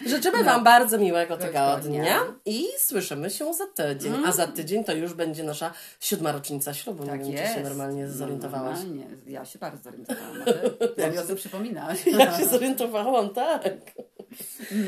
Życzymy 0.06 0.44
Wam 0.44 0.64
bardzo 0.64 0.98
miłego 0.98 1.38
tygodnia 1.38 2.20
i 2.46 2.66
słyszymy 2.78 3.30
się 3.30 3.54
za 3.54 3.68
tydzień. 3.68 4.14
A 4.26 4.32
za 4.32 4.48
tydzień 4.48 4.84
to 4.84 4.94
już 4.94 5.14
będzie 5.14 5.44
nasza 5.44 5.74
siódma 6.00 6.32
rocznica 6.32 6.74
ślubu. 6.74 7.04
Nie 7.04 7.10
Tak 7.10 7.24
wiem, 7.24 7.32
jest. 7.32 7.44
czy 7.54 7.54
się 7.60 7.64
normalnie 7.64 8.08
zorientowałaś. 8.10 8.78
No, 8.88 8.94
nie, 8.96 9.08
ja 9.34 9.46
się 9.46 9.60
bardzo 9.60 9.84
zorientowałam. 9.84 10.42
a 10.42 10.46
ty- 10.46 11.02
Bo 11.02 11.12
mi 11.12 11.18
o 11.18 11.22
tym 11.22 11.36
przypominasz. 11.36 12.06
Ja 12.06 12.38
się 12.38 12.46
zorientowałam, 12.48 13.30
tak. 13.30 13.64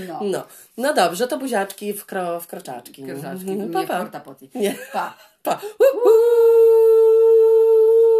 No. 0.08 0.20
No, 0.24 0.44
no 0.78 0.94
dobrze, 0.94 1.28
to 1.28 1.38
buziaczki 1.38 1.94
w, 1.94 2.06
kro, 2.06 2.40
w 2.40 2.48
kroczaczki. 2.48 3.04
Krzaczki, 3.04 3.52
Mhm, 3.52 3.72
nie 3.82 3.88
pa, 3.88 4.06
pa. 4.20 4.36
Nie. 4.56 4.76
Pa. 4.94 5.18
Pa. 5.44 5.54
Uh, 5.54 5.60
uh. 6.06 6.97